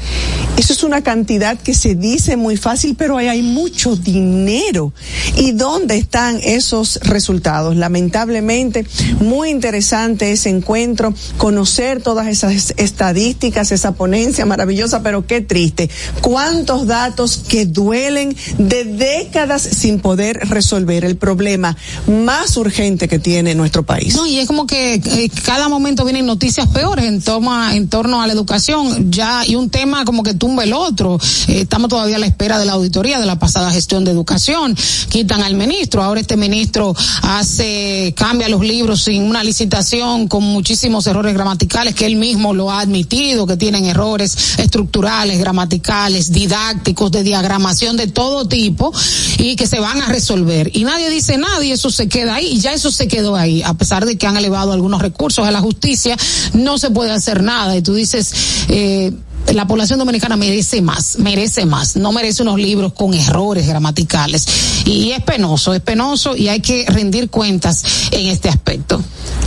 Eso 0.56 0.72
es 0.72 0.82
una 0.82 1.02
cantidad 1.02 1.58
que 1.58 1.74
se 1.74 1.94
dice 1.94 2.36
muy 2.36 2.56
fácil, 2.56 2.94
pero 2.96 3.16
hay, 3.16 3.28
hay 3.28 3.42
mucho 3.42 3.96
dinero. 3.96 4.92
¿Y 5.36 5.52
dónde 5.52 5.96
están 5.96 6.40
esos 6.42 7.00
resultados? 7.02 7.76
Lamentablemente, 7.76 8.86
muy 9.20 9.50
interesante 9.50 10.32
ese 10.32 10.50
encuentro, 10.50 11.14
conocer 11.38 12.02
todas 12.02 12.28
esas 12.28 12.74
estadísticas, 12.76 13.72
esa 13.72 13.92
ponencia 13.92 14.46
maravillosa, 14.46 15.02
pero 15.02 15.26
qué 15.26 15.40
triste. 15.40 15.90
¿Cuántos 16.20 16.86
datos 16.86 17.42
que 17.48 17.66
duelen 17.66 18.36
de 18.58 18.84
décadas 18.84 19.62
sin 19.62 20.00
poder 20.00 20.38
resolver 20.48 21.04
el 21.04 21.16
problema 21.16 21.76
más 22.06 22.56
urgente 22.56 23.08
que 23.08 23.18
tiene 23.18 23.54
nuestro 23.54 23.84
país? 23.84 24.14
No, 24.14 24.26
y 24.26 24.38
es 24.38 24.46
como 24.46 24.66
que 24.66 24.94
eh, 24.94 25.30
cada 25.44 25.68
momento 25.68 26.04
vienen 26.04 26.26
noticias 26.26 26.68
peores 26.68 27.04
en, 27.14 27.22
toma, 27.22 27.74
en 27.74 27.88
torno 27.88 28.20
a 28.20 28.26
la 28.26 28.32
educación, 28.32 29.10
ya, 29.10 29.46
y 29.46 29.54
un 29.54 29.70
tema 29.70 30.04
como 30.04 30.22
que 30.22 30.34
tumba 30.34 30.64
el 30.64 30.72
otro. 30.72 31.18
Eh, 31.48 31.60
estamos 31.60 31.88
todavía 31.88 32.16
a 32.16 32.18
la 32.18 32.26
espera 32.26 32.58
de 32.58 32.66
la 32.66 32.72
auditoría 32.72 33.20
de 33.20 33.26
la 33.26 33.38
pasada 33.38 33.70
gestión 33.70 34.04
de 34.04 34.10
educación. 34.10 34.76
Quitan 35.08 35.42
al 35.42 35.54
ministro, 35.54 36.02
ahora 36.02 36.20
este 36.20 36.36
ministro 36.36 36.94
hace, 37.22 38.12
cambia 38.16 38.48
los 38.48 38.60
libros 38.60 39.02
sin 39.02 39.22
una 39.22 39.44
licitación, 39.44 40.28
con 40.28 40.42
muchísimos 40.42 41.06
errores 41.06 41.34
gramaticales 41.34 41.94
que 41.94 42.06
él 42.06 42.16
mismo 42.16 42.52
lo 42.52 42.70
ha 42.70 42.80
admitido, 42.80 43.46
que 43.46 43.56
tienen 43.56 43.84
errores 43.84 44.58
estructurales, 44.58 45.38
gramaticales, 45.38 46.32
didácticos, 46.32 47.12
de 47.12 47.22
diagramación 47.22 47.96
de 47.96 48.08
todo 48.08 48.46
tipo, 48.46 48.92
y 49.38 49.56
que 49.56 49.66
se 49.66 49.78
van 49.78 50.02
a 50.02 50.06
resolver. 50.06 50.70
Y 50.74 50.84
nadie 50.84 51.10
dice 51.10 51.38
nada 51.38 51.64
y 51.64 51.70
eso 51.70 51.90
se 51.90 52.08
queda 52.08 52.36
ahí, 52.36 52.46
y 52.46 52.60
ya 52.60 52.72
eso 52.72 52.90
se 52.90 53.06
quedó 53.06 53.36
ahí, 53.36 53.62
a 53.62 53.74
pesar 53.74 54.04
de 54.04 54.18
que 54.18 54.26
han 54.26 54.36
elevado 54.36 54.72
algunos 54.72 55.00
recursos 55.00 55.46
a 55.46 55.50
la 55.50 55.60
justicia, 55.60 56.16
no 56.54 56.78
se 56.78 56.90
puede 56.90 57.03
hacer 57.10 57.42
nada. 57.42 57.76
Y 57.76 57.82
tú 57.82 57.94
dices, 57.94 58.66
eh, 58.68 59.12
la 59.52 59.66
población 59.66 59.98
dominicana 59.98 60.36
merece 60.36 60.80
más, 60.82 61.18
merece 61.18 61.66
más, 61.66 61.96
no 61.96 62.12
merece 62.12 62.42
unos 62.42 62.58
libros 62.58 62.92
con 62.92 63.14
errores 63.14 63.66
gramaticales. 63.66 64.46
Y 64.86 65.12
es 65.12 65.22
penoso, 65.22 65.74
es 65.74 65.80
penoso 65.80 66.36
y 66.36 66.48
hay 66.48 66.60
que 66.60 66.84
rendir 66.88 67.30
cuentas 67.30 67.84
en 68.10 68.26
este 68.26 68.48
aspecto. 68.48 69.02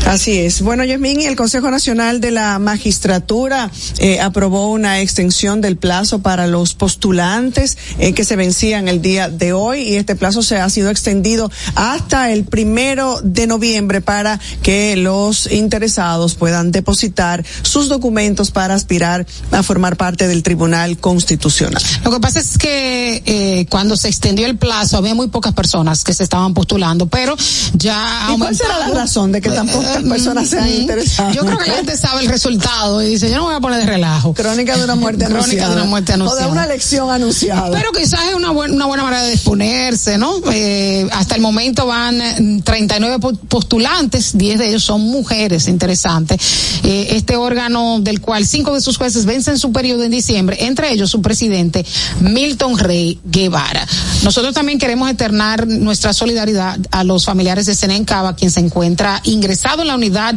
Así 0.06 0.38
es. 0.38 0.62
Bueno, 0.62 0.86
Yasmín, 0.86 1.22
el 1.22 1.36
Consejo 1.36 1.70
Nacional 1.70 2.22
de 2.22 2.32
la 2.32 2.58
Magistratura 2.60 3.70
eh, 4.00 4.22
aprobó 4.22 4.72
una 4.72 5.02
extensión 5.02 5.60
del 5.60 5.76
plazo 5.76 6.20
para 6.20 6.48
los 6.48 6.76
postulantes 6.76 7.78
eh, 8.00 8.14
que 8.14 8.24
se 8.24 8.38
vencían 8.38 8.88
el 8.88 9.02
día 9.02 9.30
de 9.30 9.52
hoy 9.52 9.82
y 9.82 9.96
este 9.96 10.16
plazo 10.16 10.44
se 10.44 10.58
ha 10.58 10.70
sido 10.70 10.90
extendido 10.90 11.52
hasta 11.76 12.32
el 12.32 12.46
primero 12.46 13.20
de 13.22 13.48
noviembre 13.48 14.00
para 14.00 14.40
que 14.62 14.96
los 14.96 15.52
interesados 15.52 16.36
puedan 16.36 16.72
depositar 16.72 17.46
sus 17.64 17.90
documentos 17.90 18.52
para 18.52 18.76
aspirar 18.76 19.26
a 19.52 19.62
formar 19.62 19.87
parte 19.96 20.28
del 20.28 20.44
Tribunal 20.44 20.98
Constitucional. 20.98 21.82
Lo 22.04 22.12
que 22.12 22.20
pasa 22.20 22.40
es 22.40 22.58
que 22.58 23.24
eh, 23.26 23.66
cuando 23.70 23.96
se 23.96 24.08
extendió 24.08 24.46
el 24.48 24.58
plazo 24.58 24.98
había 24.98 25.16
muy 25.16 25.28
pocas 25.28 25.54
personas 25.54 26.04
que 26.04 26.14
se 26.14 26.24
estaban 26.24 26.54
postulando, 26.54 27.08
pero 27.08 27.36
ya. 27.74 28.32
¿Y 28.34 28.38
cuál 28.38 28.56
será 28.56 28.80
la 28.80 28.90
razón 28.90 29.32
de 29.32 29.42
que 29.42 29.50
tampoco 29.50 29.88
personas 30.10 30.50
se 30.50 30.60
han 30.60 30.70
interesado. 30.70 31.32
Yo 31.34 31.46
creo 31.46 31.58
que 31.58 31.70
la 31.70 31.76
gente 31.78 31.98
sabe 31.98 32.22
el 32.22 32.30
resultado 32.30 33.02
y 33.02 33.10
dice, 33.10 33.30
yo 33.30 33.36
no 33.38 33.44
me 33.44 33.48
voy 33.50 33.56
a 33.56 33.60
poner 33.60 33.80
de 33.80 33.86
relajo. 33.86 34.34
Crónica 34.34 34.78
de 34.78 34.84
una 34.84 34.96
muerte 34.96 35.26
anunciada. 35.26 35.48
Crónica 35.48 35.70
de 35.70 35.76
una 35.76 35.86
muerte 35.86 36.14
anunciada. 36.14 36.42
O 36.42 36.46
de 36.46 36.52
una 36.52 36.66
elección 36.66 37.10
anunciada. 37.10 37.72
Pero 37.72 37.92
quizás 37.92 38.20
es 38.30 38.36
una, 38.36 38.52
buena, 38.52 38.74
una 38.74 38.86
buena 38.86 39.04
manera 39.04 39.24
de 39.24 39.34
exponerse, 39.34 40.18
¿no? 40.18 40.42
Eh, 40.52 41.08
hasta 41.12 41.36
el 41.36 41.42
momento 41.42 41.86
van 41.86 42.62
39 42.64 43.18
mm, 43.18 43.48
postulantes, 43.48 44.38
10 44.38 44.60
de 44.60 44.70
ellos 44.70 44.84
son 44.84 45.02
mujeres, 45.02 45.68
interesante. 45.68 46.38
Eh, 46.84 47.10
este 47.12 47.36
órgano 47.36 48.00
del 48.00 48.22
cual 48.22 48.46
cinco 48.46 48.74
de 48.74 48.82
sus 48.82 48.98
jueces 48.98 49.26
vencen 49.26 49.58
su 49.58 49.72
periodo 49.78 50.04
en 50.06 50.10
diciembre, 50.10 50.58
entre 50.62 50.92
ellos 50.92 51.12
su 51.12 51.22
presidente 51.22 51.86
Milton 52.20 52.80
Rey 52.80 53.20
Guevara. 53.26 53.86
Nosotros 54.24 54.56
también 54.56 54.80
queremos 54.80 55.08
eternar 55.08 55.68
nuestra 55.68 56.14
solidaridad 56.14 56.80
a 56.90 57.04
los 57.04 57.26
familiares 57.26 57.68
de 57.68 57.76
Senencaba, 57.76 58.36
quien 58.36 58.50
se 58.50 58.60
encuentra 58.60 59.22
ingresado 59.24 59.84
en 59.84 59.90
la 59.90 59.96
unidad 59.96 60.34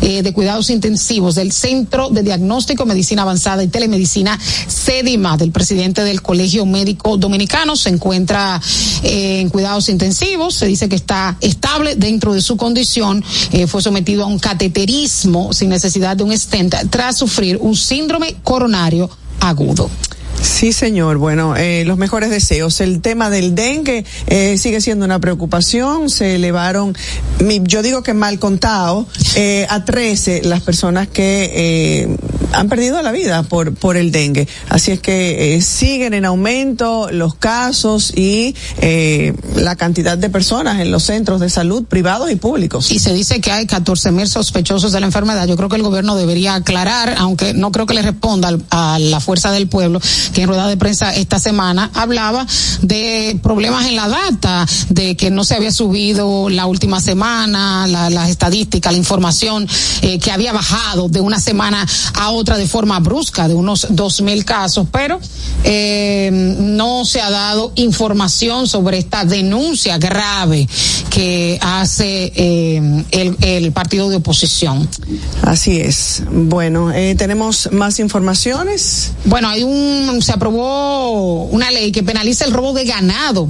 eh, 0.00 0.22
de 0.22 0.32
cuidados 0.32 0.70
intensivos 0.70 1.34
del 1.34 1.52
Centro 1.52 2.08
de 2.08 2.22
Diagnóstico, 2.22 2.86
Medicina 2.86 3.22
Avanzada 3.22 3.62
y 3.62 3.68
Telemedicina 3.68 4.38
CEDIMA, 4.38 5.36
del 5.36 5.52
presidente 5.52 6.02
del 6.02 6.22
Colegio 6.22 6.64
Médico 6.64 7.18
Dominicano. 7.18 7.76
Se 7.76 7.90
encuentra 7.90 8.58
eh, 9.02 9.40
en 9.40 9.50
cuidados 9.50 9.90
intensivos, 9.90 10.54
se 10.54 10.64
dice 10.64 10.88
que 10.88 10.96
está 10.96 11.36
estable 11.42 11.94
dentro 11.94 12.32
de 12.32 12.40
su 12.40 12.56
condición, 12.56 13.22
eh, 13.52 13.66
fue 13.66 13.82
sometido 13.82 14.24
a 14.24 14.26
un 14.28 14.38
cateterismo 14.38 15.52
sin 15.52 15.68
necesidad 15.68 16.16
de 16.16 16.24
un 16.24 16.32
stent 16.38 16.74
tras 16.88 17.18
sufrir 17.18 17.58
un 17.60 17.76
síndrome 17.76 18.36
coronario 18.42 18.77
agudo. 19.40 19.90
Sí, 20.40 20.72
señor. 20.72 21.18
Bueno, 21.18 21.56
eh, 21.56 21.84
los 21.86 21.98
mejores 21.98 22.30
deseos. 22.30 22.80
El 22.80 23.00
tema 23.00 23.30
del 23.30 23.54
dengue 23.54 24.04
eh, 24.26 24.58
sigue 24.58 24.80
siendo 24.80 25.04
una 25.04 25.18
preocupación. 25.18 26.10
Se 26.10 26.36
elevaron, 26.36 26.96
yo 27.64 27.82
digo 27.82 28.02
que 28.02 28.14
mal 28.14 28.38
contado, 28.38 29.06
eh, 29.36 29.66
a 29.68 29.84
13 29.84 30.42
las 30.44 30.62
personas 30.62 31.08
que 31.08 31.50
eh, 31.54 32.16
han 32.52 32.68
perdido 32.68 33.00
la 33.02 33.12
vida 33.12 33.42
por, 33.42 33.74
por 33.74 33.96
el 33.96 34.10
dengue. 34.12 34.48
Así 34.68 34.90
es 34.90 35.00
que 35.00 35.54
eh, 35.54 35.60
siguen 35.60 36.14
en 36.14 36.24
aumento 36.24 37.10
los 37.10 37.34
casos 37.34 38.12
y 38.16 38.54
la 39.56 39.76
cantidad 39.76 40.16
de 40.16 40.30
personas 40.30 40.80
en 40.80 40.90
los 40.90 41.04
centros 41.04 41.40
de 41.40 41.50
salud 41.50 41.84
privados 41.84 42.30
y 42.30 42.36
públicos. 42.36 42.90
Y 42.90 42.98
se 42.98 43.12
dice 43.12 43.40
que 43.40 43.50
hay 43.50 43.66
14 43.66 44.12
mil 44.12 44.28
sospechosos 44.28 44.92
de 44.92 45.00
la 45.00 45.06
enfermedad. 45.06 45.46
Yo 45.46 45.56
creo 45.56 45.68
que 45.68 45.76
el 45.76 45.82
gobierno 45.82 46.16
debería 46.16 46.54
aclarar, 46.54 47.14
aunque 47.18 47.54
no 47.54 47.70
creo 47.72 47.86
que 47.86 47.94
le 47.94 48.02
responda 48.02 48.56
a 48.70 48.98
la 48.98 49.20
fuerza 49.20 49.52
del 49.52 49.68
pueblo, 49.68 50.00
que 50.32 50.42
en 50.42 50.48
rueda 50.48 50.66
de 50.66 50.76
prensa 50.76 51.14
esta 51.14 51.38
semana 51.38 51.90
hablaba 51.94 52.46
de 52.82 53.38
problemas 53.42 53.86
en 53.86 53.96
la 53.96 54.08
data, 54.08 54.66
de 54.88 55.16
que 55.16 55.30
no 55.30 55.44
se 55.44 55.54
había 55.54 55.70
subido 55.70 56.48
la 56.48 56.66
última 56.66 57.00
semana, 57.00 57.86
la, 57.86 58.10
las 58.10 58.30
estadísticas, 58.30 58.92
la 58.92 58.98
información, 58.98 59.68
eh, 60.02 60.18
que 60.18 60.32
había 60.32 60.52
bajado 60.52 61.08
de 61.08 61.20
una 61.20 61.40
semana 61.40 61.86
a 62.14 62.30
otra 62.30 62.48
otra 62.48 62.56
de 62.56 62.66
forma 62.66 62.98
brusca 63.00 63.46
de 63.46 63.54
unos 63.54 63.88
dos 63.90 64.22
mil 64.22 64.42
casos, 64.46 64.86
pero 64.90 65.20
eh, 65.64 66.30
no 66.32 67.04
se 67.04 67.20
ha 67.20 67.30
dado 67.30 67.72
información 67.74 68.66
sobre 68.66 68.96
esta 68.96 69.26
denuncia 69.26 69.98
grave 69.98 70.66
que 71.10 71.58
hace 71.60 72.32
eh, 72.34 73.04
el, 73.10 73.36
el, 73.42 73.72
partido 73.72 74.08
de 74.08 74.16
oposición. 74.16 74.88
Así 75.42 75.78
es. 75.78 76.22
Bueno, 76.30 76.90
eh, 76.90 77.14
tenemos 77.16 77.68
más 77.70 77.98
informaciones. 77.98 79.12
Bueno, 79.26 79.50
hay 79.50 79.62
un 79.62 80.08
se 80.22 80.32
aprobó 80.32 81.44
una 81.44 81.70
ley 81.70 81.92
que 81.92 82.02
penaliza 82.02 82.44
el 82.44 82.52
robo 82.52 82.72
de 82.72 82.84
ganado, 82.84 83.48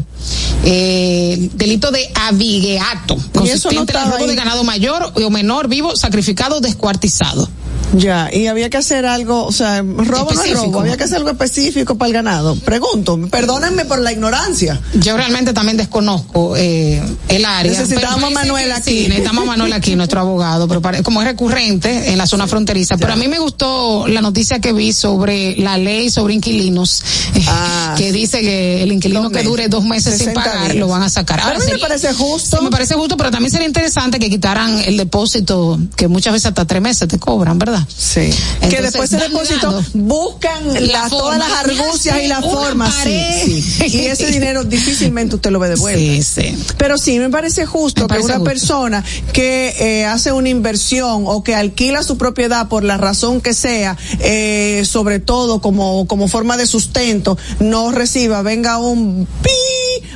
eh, 0.65 1.51
delito 1.55 1.91
de 1.91 2.11
avigueato, 2.15 3.17
consistente 3.33 3.93
en 3.93 4.03
el 4.03 4.13
robo 4.13 4.27
de 4.27 4.35
ganado 4.35 4.65
mayor 4.65 5.13
o 5.15 5.31
menor 5.31 5.69
vivo 5.69 5.97
sacrificado 5.97 6.61
descuartizado. 6.61 7.49
Ya, 7.95 8.29
y 8.33 8.47
había 8.47 8.69
que 8.71 8.77
hacer 8.77 9.07
algo, 9.07 9.45
o 9.45 9.53
sea, 9.53 9.83
robo 9.83 10.33
no 10.33 10.43
es 10.43 10.53
robo, 10.53 10.81
había 10.81 10.97
que 10.97 11.05
hacer 11.05 11.19
algo 11.19 11.31
específico 11.31 11.97
para 11.97 12.09
el 12.09 12.13
ganado. 12.13 12.57
Pregunto, 12.57 13.19
perdónenme 13.31 13.85
por 13.87 13.99
la 14.01 14.13
ignorancia. 14.13 14.81
Yo 14.95 15.17
realmente 15.17 15.53
también 15.53 15.77
desconozco 15.77 16.55
eh, 16.57 17.03
el 17.29 17.45
área. 17.45 17.73
Necesitamos 17.73 18.23
a 18.23 18.31
Manuel 18.31 18.73
aquí. 18.73 18.91
Sí, 18.91 19.09
necesitamos 19.09 19.45
a 19.45 19.47
Manuel 19.47 19.73
aquí, 19.73 19.97
nuestro 19.97 20.21
abogado, 20.21 20.69
pero 20.69 20.83
como 21.03 21.23
es 21.23 21.29
recurrente 21.29 22.11
en 22.11 22.19
la 22.19 22.27
zona 22.27 22.47
fronteriza. 22.47 22.97
Pero 22.99 23.13
a 23.15 23.17
mí 23.17 23.29
me 23.29 23.39
gustó 23.39 24.07
la 24.07 24.21
noticia 24.21 24.61
que 24.61 24.73
vi 24.73 24.93
sobre 24.93 25.57
la 25.57 25.79
ley 25.79 26.11
sobre 26.11 26.35
inquilinos, 26.35 27.03
ah, 27.47 27.95
que 27.97 28.13
dice 28.13 28.41
que 28.41 28.83
el 28.83 28.93
inquilino 28.93 29.31
que 29.31 29.43
dure 29.43 29.69
dos 29.69 29.85
meses 29.85 30.19
sin 30.19 30.35
pagar 30.35 30.75
lo 30.75 30.89
van 30.89 31.03
a 31.03 31.11
sacar. 31.11 31.41
Ahora, 31.41 31.57
a 31.57 31.59
mí 31.59 31.73
me 31.73 31.79
parece 31.79 32.13
justo. 32.13 32.61
me 32.63 32.71
parece 32.71 32.95
justo, 32.95 33.17
pero 33.17 33.31
también 33.31 33.51
sería 33.51 33.67
interesante 33.67 34.19
que 34.19 34.29
quitaran 34.29 34.79
el 34.79 34.97
depósito, 34.97 35.79
que 35.97 36.09
muchas 36.09 36.33
veces 36.33 36.47
hasta 36.47 36.65
tres 36.65 36.83
meses 36.83 37.09
te 37.09 37.19
cobran, 37.19 37.59
¿verdad? 37.59 37.78
Sí. 37.89 38.31
que 38.69 38.83
después 38.83 39.11
de 39.11 39.19
depósito 39.19 39.83
buscan 39.95 40.63
todas 41.11 41.39
las 41.39 41.53
argucias 41.53 42.23
y 42.23 42.29
las 42.29 42.45
formas. 42.45 42.95
Sí, 43.03 43.65
Y 43.87 44.07
ese 44.07 44.27
dinero 44.31 44.65
difícilmente 44.65 45.37
usted 45.37 45.51
lo 45.51 45.59
ve 45.59 45.69
de 45.71 45.77
vuelta. 45.77 45.99
Sí, 45.99 46.23
sí. 46.23 46.65
Pero 46.77 46.99
sí, 46.99 47.19
me 47.19 47.31
parece 47.31 47.67
justo 47.67 48.07
que 48.07 48.19
una 48.19 48.41
persona 48.41 49.05
que 49.33 49.75
eh, 49.79 50.05
hace 50.07 50.33
una 50.33 50.49
inversión 50.49 51.25
o 51.27 51.43
que 51.43 51.55
alquila 51.55 52.03
su 52.03 52.19
propiedad 52.19 52.69
por 52.69 52.85
la 52.85 52.97
razón 52.97 53.41
que 53.41 53.55
sea, 53.55 53.97
eh, 54.21 54.83
sobre 54.85 55.21
todo 55.21 55.61
como, 55.61 56.07
como 56.07 56.29
forma 56.29 56.57
de 56.57 56.67
sustento, 56.67 57.39
no 57.61 57.93
reciba, 57.93 58.43
venga 58.43 58.79
un 58.79 59.27
pi 59.43 59.51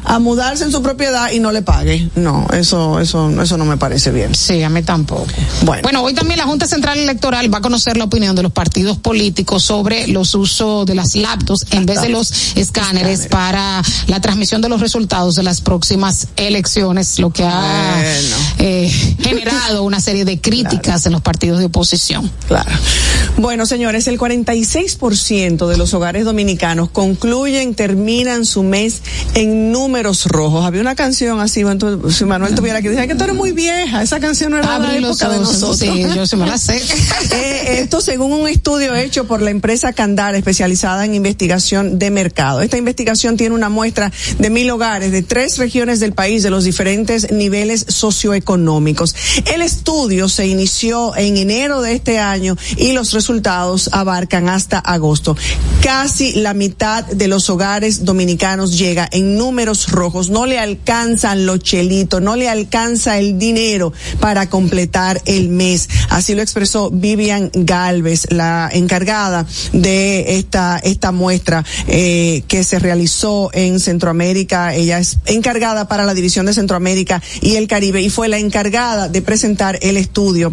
a 0.05 0.19
mudarse 0.19 0.65
en 0.65 0.73
su 0.73 0.83
propiedad 0.83 1.31
y 1.33 1.41
no 1.41 1.53
le 1.53 1.63
pague. 1.63 2.09
No, 2.17 2.47
eso, 2.53 3.01
eso, 3.01 3.31
eso 3.41 3.57
no 3.57 3.65
me 3.65 3.77
parece 3.77 4.11
bien. 4.11 4.35
Sí, 4.35 4.63
a 4.63 4.69
mí 4.69 4.83
tampoco. 4.83 5.27
Bueno. 5.63 5.83
bueno, 5.83 6.03
hoy 6.03 6.15
también 6.15 6.39
la 6.39 6.45
Junta 6.45 6.67
Central 6.67 6.99
Electoral 6.99 7.49
va 7.53 7.59
a 7.59 7.61
conocer 7.61 7.97
la 7.97 8.05
opinión 8.05 8.35
de 8.35 8.43
los 8.43 8.53
partidos 8.53 8.99
políticos 8.99 9.63
sobre 9.63 10.09
los 10.09 10.35
usos 10.35 10.87
de 10.87 10.95
las 10.95 11.15
laptops 11.15 11.67
en 11.71 11.87
vez 11.87 12.01
de 12.01 12.09
los 12.09 12.57
escáneres 12.57 13.27
para 13.29 13.83
la 14.07 14.21
transmisión 14.21 14.61
de 14.61 14.69
los 14.69 14.81
resultados 14.81 15.35
de 15.35 15.43
las 15.43 15.61
próximas 15.61 16.29
elecciones, 16.37 17.19
lo 17.19 17.31
que 17.31 17.45
ha 17.45 18.03
eh, 18.59 18.91
generado 19.21 19.83
una 19.85 20.01
serie 20.01 20.25
de 20.25 20.41
críticas 20.41 21.07
en 21.07 21.13
los 21.13 21.23
partidos 21.23 21.59
de 21.59 21.67
oposición. 21.67 22.31
Claro. 22.49 22.71
Bueno, 23.37 23.67
señores, 23.67 24.07
el 24.09 24.19
46% 24.19 25.67
de 25.67 25.77
los 25.77 25.95
hogares 25.95 26.25
dominicanos 26.25 26.91
concluyen, 26.91 27.75
terminan 27.75 28.45
su 28.45 28.63
mes 28.63 29.03
en 29.35 29.71
número 29.71 29.83
números 29.93 30.25
rojos. 30.25 30.65
Había 30.65 30.81
una 30.81 30.95
canción 30.95 31.41
así, 31.41 31.63
si 32.11 32.25
Manuel 32.25 32.55
tuviera 32.55 32.81
que 32.81 32.89
decir 32.89 33.07
que 33.07 33.15
tú 33.15 33.25
eres 33.25 33.37
muy 33.37 33.53
vieja, 33.53 34.03
esa 34.03 34.21
canción 34.21 34.53
no 34.53 34.59
era 34.59 34.79
de 34.79 35.01
la 35.01 35.09
época 35.09 35.29
de 35.29 35.39
nosotros. 35.39 35.79
Sí, 35.79 36.05
yo 36.15 36.27
se 36.27 36.37
me 36.37 36.47
la 36.47 36.57
sé. 36.57 36.81
eh, 37.43 37.81
esto 37.81 38.01
según 38.01 38.33
un 38.33 38.49
estudio 38.49 38.95
hecho 38.95 39.27
por 39.27 39.43
la 39.43 39.51
empresa 39.51 39.93
Candar, 39.93 40.37
especializada 40.37 41.05
en 41.05 41.17
investigación 41.17 41.99
de 41.99 42.13
mercado. 42.13 42.61
Esta 42.61 42.77
investigación 42.77 43.37
tiene 43.37 43.57
una 43.57 43.69
muestra 43.69 44.13
de 44.39 44.49
mil 44.49 44.71
hogares 44.71 45.11
de 45.11 45.23
tres 45.23 45.59
regiones 45.59 45.99
del 45.99 46.13
país 46.13 46.45
de 46.45 46.51
los 46.51 46.63
diferentes 46.63 47.33
niveles 47.33 47.85
socioeconómicos. 47.89 49.17
El 49.53 49.63
estudio 49.63 50.29
se 50.29 50.47
inició 50.47 51.17
en 51.17 51.37
enero 51.37 51.83
de 51.83 51.95
este 51.95 52.21
año 52.21 52.57
y 52.77 52.93
los 52.93 53.13
resultados 53.13 53.91
abarcan 53.93 54.49
hasta 54.49 54.79
agosto. 54.79 55.37
Casi 55.83 56.35
la 56.35 56.55
mitad 56.55 57.05
de 57.05 57.27
los 57.27 57.51
hogares 57.51 58.05
dominicanos 58.05 58.79
llega 58.79 59.09
en 59.11 59.37
números 59.37 59.91
rojos, 59.91 60.31
no 60.31 60.47
le 60.47 60.61
alcanzan 60.61 61.45
los 61.45 61.59
chelitos, 61.59 62.23
no 62.23 62.37
le 62.37 62.49
alcanza 62.49 63.19
el 63.19 63.37
dinero 63.37 63.93
para 64.21 64.49
completar 64.49 65.21
el 65.27 65.49
mes. 65.49 65.89
Así 66.09 66.37
lo 66.37 66.43
expresó 66.43 66.91
Vivian 66.91 67.32
Galvez, 67.53 68.27
la 68.31 68.69
encargada 68.73 69.47
de 69.73 70.39
esta, 70.39 70.79
esta 70.79 71.13
muestra 71.13 71.65
eh, 71.87 72.43
que 72.49 72.65
se 72.65 72.79
realizó 72.79 73.51
en 73.53 73.81
Centroamérica. 73.81 74.75
Ella 74.75 74.99
es 74.99 75.19
encargada 75.27 75.89
para 75.89 76.05
la 76.05 76.15
División 76.15 76.47
de 76.47 76.55
Centroamérica 76.55 77.23
y 77.41 77.57
el 77.57 77.67
Caribe 77.67 78.03
y 78.03 78.11
fue 78.11 78.29
la 78.29 78.39
encargada 78.39 79.09
de 79.09 79.23
presentar 79.23 79.79
el 79.83 79.97
estudio 79.97 80.53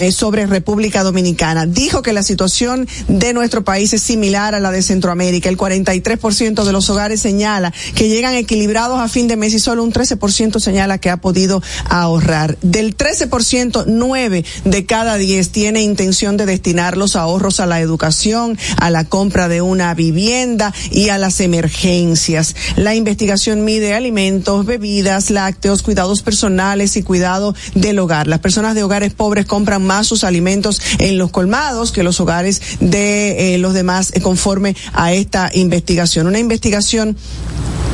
eh, 0.00 0.12
sobre 0.12 0.46
República 0.46 1.02
Dominicana. 1.02 1.66
Dijo 1.66 2.02
que 2.02 2.12
la 2.12 2.22
situación 2.22 2.88
de 3.08 3.32
nuestro 3.32 3.64
país 3.64 3.92
es 3.92 4.02
similar 4.02 4.54
a 4.54 4.60
la 4.60 4.70
de 4.70 4.82
Centroamérica. 4.82 5.48
El 5.48 5.56
43% 5.58 6.64
de 6.64 6.72
los 6.72 6.88
hogares 6.88 7.20
señala 7.20 7.72
que 7.94 8.08
llegan 8.08 8.34
equilibrados 8.34 8.60
librados 8.60 9.00
a 9.00 9.08
fin 9.08 9.26
de 9.26 9.36
mes 9.36 9.54
y 9.54 9.58
solo 9.58 9.82
un 9.82 9.92
13% 9.92 10.60
señala 10.60 10.98
que 10.98 11.10
ha 11.10 11.16
podido 11.16 11.62
ahorrar. 11.86 12.58
Del 12.62 12.96
13%, 12.96 13.84
9 13.86 14.44
de 14.64 14.86
cada 14.86 15.16
10 15.16 15.48
tiene 15.50 15.82
intención 15.82 16.19
de 16.20 16.44
destinar 16.44 16.98
los 16.98 17.16
ahorros 17.16 17.60
a 17.60 17.66
la 17.66 17.80
educación, 17.80 18.58
a 18.76 18.90
la 18.90 19.04
compra 19.04 19.48
de 19.48 19.62
una 19.62 19.94
vivienda 19.94 20.74
y 20.90 21.08
a 21.08 21.16
las 21.16 21.40
emergencias. 21.40 22.54
La 22.76 22.94
investigación 22.94 23.64
mide 23.64 23.94
alimentos, 23.94 24.66
bebidas, 24.66 25.30
lácteos, 25.30 25.80
cuidados 25.80 26.20
personales 26.20 26.98
y 26.98 27.02
cuidado 27.02 27.54
del 27.74 27.98
hogar. 27.98 28.26
Las 28.26 28.40
personas 28.40 28.74
de 28.74 28.82
hogares 28.82 29.14
pobres 29.14 29.46
compran 29.46 29.86
más 29.86 30.06
sus 30.06 30.22
alimentos 30.22 30.82
en 30.98 31.16
los 31.16 31.30
colmados 31.30 31.90
que 31.90 32.02
los 32.02 32.20
hogares 32.20 32.60
de 32.80 33.54
eh, 33.54 33.58
los 33.58 33.72
demás 33.72 34.10
eh, 34.12 34.20
conforme 34.20 34.76
a 34.92 35.14
esta 35.14 35.50
investigación. 35.54 36.26
Una 36.26 36.38
investigación 36.38 37.16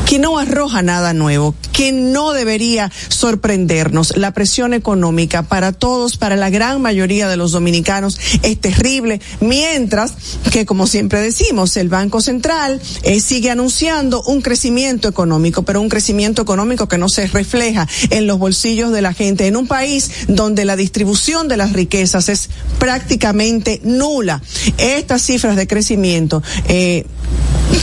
que 0.07 0.19
no 0.21 0.39
arroja 0.39 0.83
nada 0.83 1.13
nuevo, 1.13 1.55
que 1.73 1.93
no 1.93 2.33
debería 2.33 2.91
sorprendernos. 3.09 4.17
La 4.17 4.33
presión 4.33 4.73
económica 4.73 5.43
para 5.43 5.73
todos, 5.73 6.17
para 6.17 6.37
la 6.37 6.49
gran 6.49 6.81
mayoría 6.81 7.29
de 7.29 7.37
los 7.37 7.53
dominicanos, 7.53 8.19
es 8.43 8.59
terrible, 8.61 9.21
mientras 9.41 10.15
que, 10.53 10.65
como 10.65 10.87
siempre 10.87 11.21
decimos, 11.21 11.77
el 11.77 11.89
Banco 11.89 12.21
Central 12.21 12.81
eh, 13.03 13.21
sigue 13.21 13.51
anunciando 13.51 14.23
un 14.23 14.43
crecimiento 14.43 15.09
económico, 15.09 15.65
pero 15.65 15.81
un 15.81 15.89
crecimiento 15.89 16.41
económico 16.41 16.87
que 16.87 16.99
no 16.99 17.09
se 17.09 17.27
refleja 17.27 17.89
en 18.11 18.27
los 18.27 18.39
bolsillos 18.39 18.93
de 18.93 19.03
la 19.03 19.13
gente, 19.13 19.47
en 19.49 19.57
un 19.57 19.67
país 19.67 20.11
donde 20.29 20.65
la 20.65 20.77
distribución 20.77 21.49
de 21.49 21.57
las 21.57 21.73
riquezas 21.73 22.29
es 22.29 22.49
prácticamente 22.79 23.81
nula. 23.83 24.41
Estas 24.79 25.23
cifras 25.23 25.57
de 25.57 25.67
crecimiento 25.67 26.43
eh, 26.69 27.05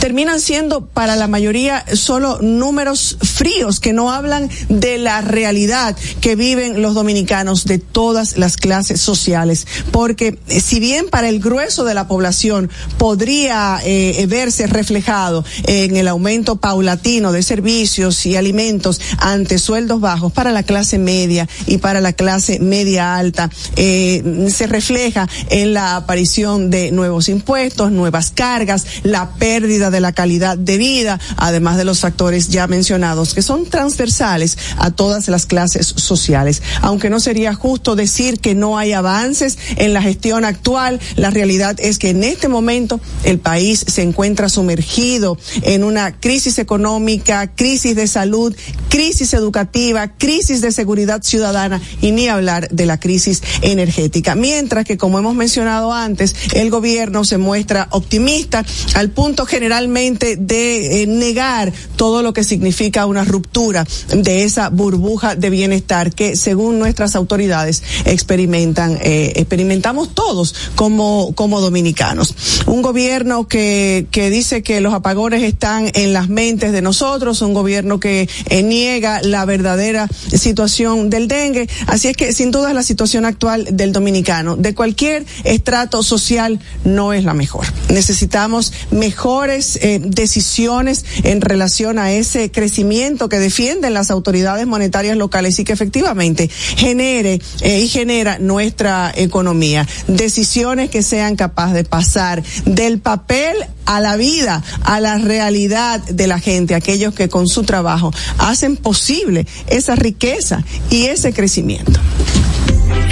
terminan 0.04 0.38
siendo 0.38 0.84
para 0.84 1.16
la 1.16 1.28
mayoría 1.28 1.82
solo 1.94 2.38
números 2.42 3.16
fríos 3.22 3.80
que 3.80 3.94
no 3.94 4.12
hablan 4.12 4.50
de 4.68 4.98
la 4.98 5.22
realidad 5.22 5.96
que 6.20 6.36
viven 6.36 6.82
los 6.82 6.94
dominicanos 6.94 7.64
de 7.64 7.78
todas 7.78 8.36
las 8.36 8.58
clases 8.58 9.00
sociales. 9.00 9.66
Porque 9.92 10.38
eh, 10.48 10.60
si 10.60 10.78
bien 10.78 11.08
para 11.08 11.30
el 11.30 11.40
grueso 11.40 11.84
de 11.84 11.94
la 11.94 12.06
población 12.06 12.70
podría 12.98 13.80
eh, 13.82 14.26
verse 14.28 14.66
reflejado 14.66 15.42
en 15.66 15.96
el 15.96 16.08
aumento 16.08 16.56
paulatino 16.56 17.32
de 17.32 17.42
servicios 17.42 18.26
y 18.26 18.36
alimentos 18.36 19.00
ante 19.16 19.58
sueldos 19.58 20.00
bajos, 20.00 20.32
para 20.32 20.52
la 20.52 20.64
clase 20.64 20.98
media 20.98 21.48
y 21.66 21.78
para 21.78 22.02
la 22.02 22.12
clase 22.12 22.58
media 22.58 23.16
alta 23.16 23.48
eh, 23.76 24.48
se 24.52 24.66
refleja 24.66 25.28
en 25.48 25.72
la 25.72 25.96
aparición 25.96 26.70
de 26.70 26.90
nuevos 26.92 27.30
impuestos, 27.30 27.90
nuevas 27.90 28.30
cargas, 28.32 28.84
la 29.02 29.30
pérdida 29.34 29.90
de 29.90 30.00
la 30.00 30.12
calidad 30.12 30.56
de 30.56 30.78
vida, 30.78 31.20
además 31.36 31.76
de 31.76 31.84
los 31.84 32.00
factores 32.00 32.48
ya 32.48 32.66
mencionados 32.66 33.34
que 33.34 33.42
son 33.42 33.66
transversales 33.66 34.58
a 34.78 34.90
todas 34.90 35.28
las 35.28 35.46
clases 35.46 35.86
sociales. 35.86 36.62
Aunque 36.80 37.10
no 37.10 37.20
sería 37.20 37.54
justo 37.54 37.96
decir 37.96 38.40
que 38.40 38.54
no 38.54 38.78
hay 38.78 38.92
avances 38.92 39.58
en 39.76 39.92
la 39.92 40.02
gestión 40.02 40.44
actual, 40.44 41.00
la 41.16 41.30
realidad 41.30 41.76
es 41.78 41.98
que 41.98 42.10
en 42.10 42.24
este 42.24 42.48
momento 42.48 43.00
el 43.24 43.38
país 43.38 43.84
se 43.86 44.02
encuentra 44.02 44.48
sumergido 44.48 45.38
en 45.62 45.84
una 45.84 46.12
crisis 46.12 46.58
económica, 46.58 47.54
crisis 47.54 47.96
de 47.96 48.06
salud, 48.06 48.54
crisis 48.88 49.34
educativa, 49.34 50.08
crisis 50.08 50.60
de 50.60 50.72
seguridad 50.72 51.22
ciudadana 51.22 51.80
y 52.00 52.12
ni 52.12 52.28
hablar 52.28 52.68
de 52.70 52.86
la 52.86 52.98
crisis 52.98 53.42
energética. 53.62 54.34
Mientras 54.34 54.84
que, 54.84 54.96
como 54.96 55.18
hemos 55.18 55.34
mencionado 55.34 55.92
antes, 55.92 56.34
el 56.52 56.70
gobierno 56.70 57.24
se 57.24 57.38
muestra 57.38 57.88
optimista 57.90 58.64
al 58.94 59.10
punto 59.10 59.23
generalmente 59.46 60.36
de 60.36 61.02
eh, 61.02 61.06
negar 61.06 61.72
todo 61.96 62.22
lo 62.22 62.32
que 62.32 62.44
significa 62.44 63.06
una 63.06 63.24
ruptura 63.24 63.86
de 64.14 64.44
esa 64.44 64.68
burbuja 64.68 65.34
de 65.34 65.50
bienestar 65.50 66.14
que 66.14 66.36
según 66.36 66.78
nuestras 66.78 67.16
autoridades 67.16 67.82
experimentan, 68.04 68.98
eh, 69.00 69.32
experimentamos 69.36 70.14
todos 70.14 70.54
como, 70.74 71.32
como 71.34 71.60
dominicanos. 71.60 72.34
Un 72.66 72.82
gobierno 72.82 73.48
que, 73.48 74.06
que 74.10 74.30
dice 74.30 74.62
que 74.62 74.80
los 74.80 74.92
apagones 74.92 75.42
están 75.42 75.90
en 75.94 76.12
las 76.12 76.28
mentes 76.28 76.72
de 76.72 76.82
nosotros, 76.82 77.40
un 77.42 77.54
gobierno 77.54 77.98
que 78.00 78.28
eh, 78.50 78.62
niega 78.62 79.22
la 79.22 79.44
verdadera 79.44 80.08
situación 80.08 81.10
del 81.10 81.28
dengue. 81.28 81.68
Así 81.86 82.08
es 82.08 82.16
que 82.16 82.32
sin 82.32 82.50
duda 82.50 82.72
la 82.74 82.82
situación 82.82 83.24
actual 83.24 83.68
del 83.70 83.92
dominicano, 83.92 84.56
de 84.56 84.74
cualquier 84.74 85.24
estrato 85.44 86.02
social, 86.02 86.60
no 86.84 87.12
es 87.12 87.24
la 87.24 87.34
mejor. 87.34 87.66
Necesitamos 87.88 88.72
mejores 89.14 89.76
eh, 89.76 90.00
decisiones 90.02 91.04
en 91.22 91.40
relación 91.40 92.00
a 92.00 92.10
ese 92.10 92.50
crecimiento 92.50 93.28
que 93.28 93.38
defienden 93.38 93.94
las 93.94 94.10
autoridades 94.10 94.66
monetarias 94.66 95.16
locales 95.16 95.56
y 95.60 95.64
que 95.64 95.72
efectivamente 95.72 96.50
genere 96.76 97.40
eh, 97.60 97.80
y 97.80 97.88
genera 97.88 98.40
nuestra 98.40 99.12
economía. 99.14 99.86
Decisiones 100.08 100.90
que 100.90 101.04
sean 101.04 101.36
capaces 101.36 101.74
de 101.74 101.84
pasar 101.84 102.42
del 102.64 102.98
papel 102.98 103.54
a 103.86 104.00
la 104.00 104.16
vida, 104.16 104.64
a 104.82 104.98
la 104.98 105.18
realidad 105.18 106.00
de 106.00 106.26
la 106.26 106.40
gente, 106.40 106.74
aquellos 106.74 107.14
que 107.14 107.28
con 107.28 107.46
su 107.46 107.62
trabajo 107.62 108.12
hacen 108.38 108.76
posible 108.76 109.46
esa 109.68 109.94
riqueza 109.94 110.64
y 110.90 111.04
ese 111.04 111.32
crecimiento. 111.32 112.00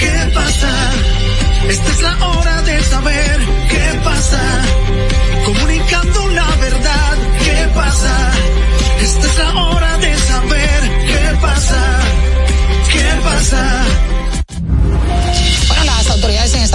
¿Qué 0.01 0.33
pasa? 0.35 0.93
Esta 1.69 1.91
es 1.91 2.03
la 2.03 2.29
hora 2.29 2.63
de 2.63 2.83
saber 2.83 3.41
qué 3.71 4.01
pasa. 4.03 4.62
Esta 7.93 9.27
es 9.27 9.39
la 9.39 9.65
hora 9.65 9.99
de 9.99 10.17
saber 10.17 10.81
qué 11.07 11.37
pasa. 11.43 12.01
¿Qué 12.91 13.21
pasa? 13.23 13.92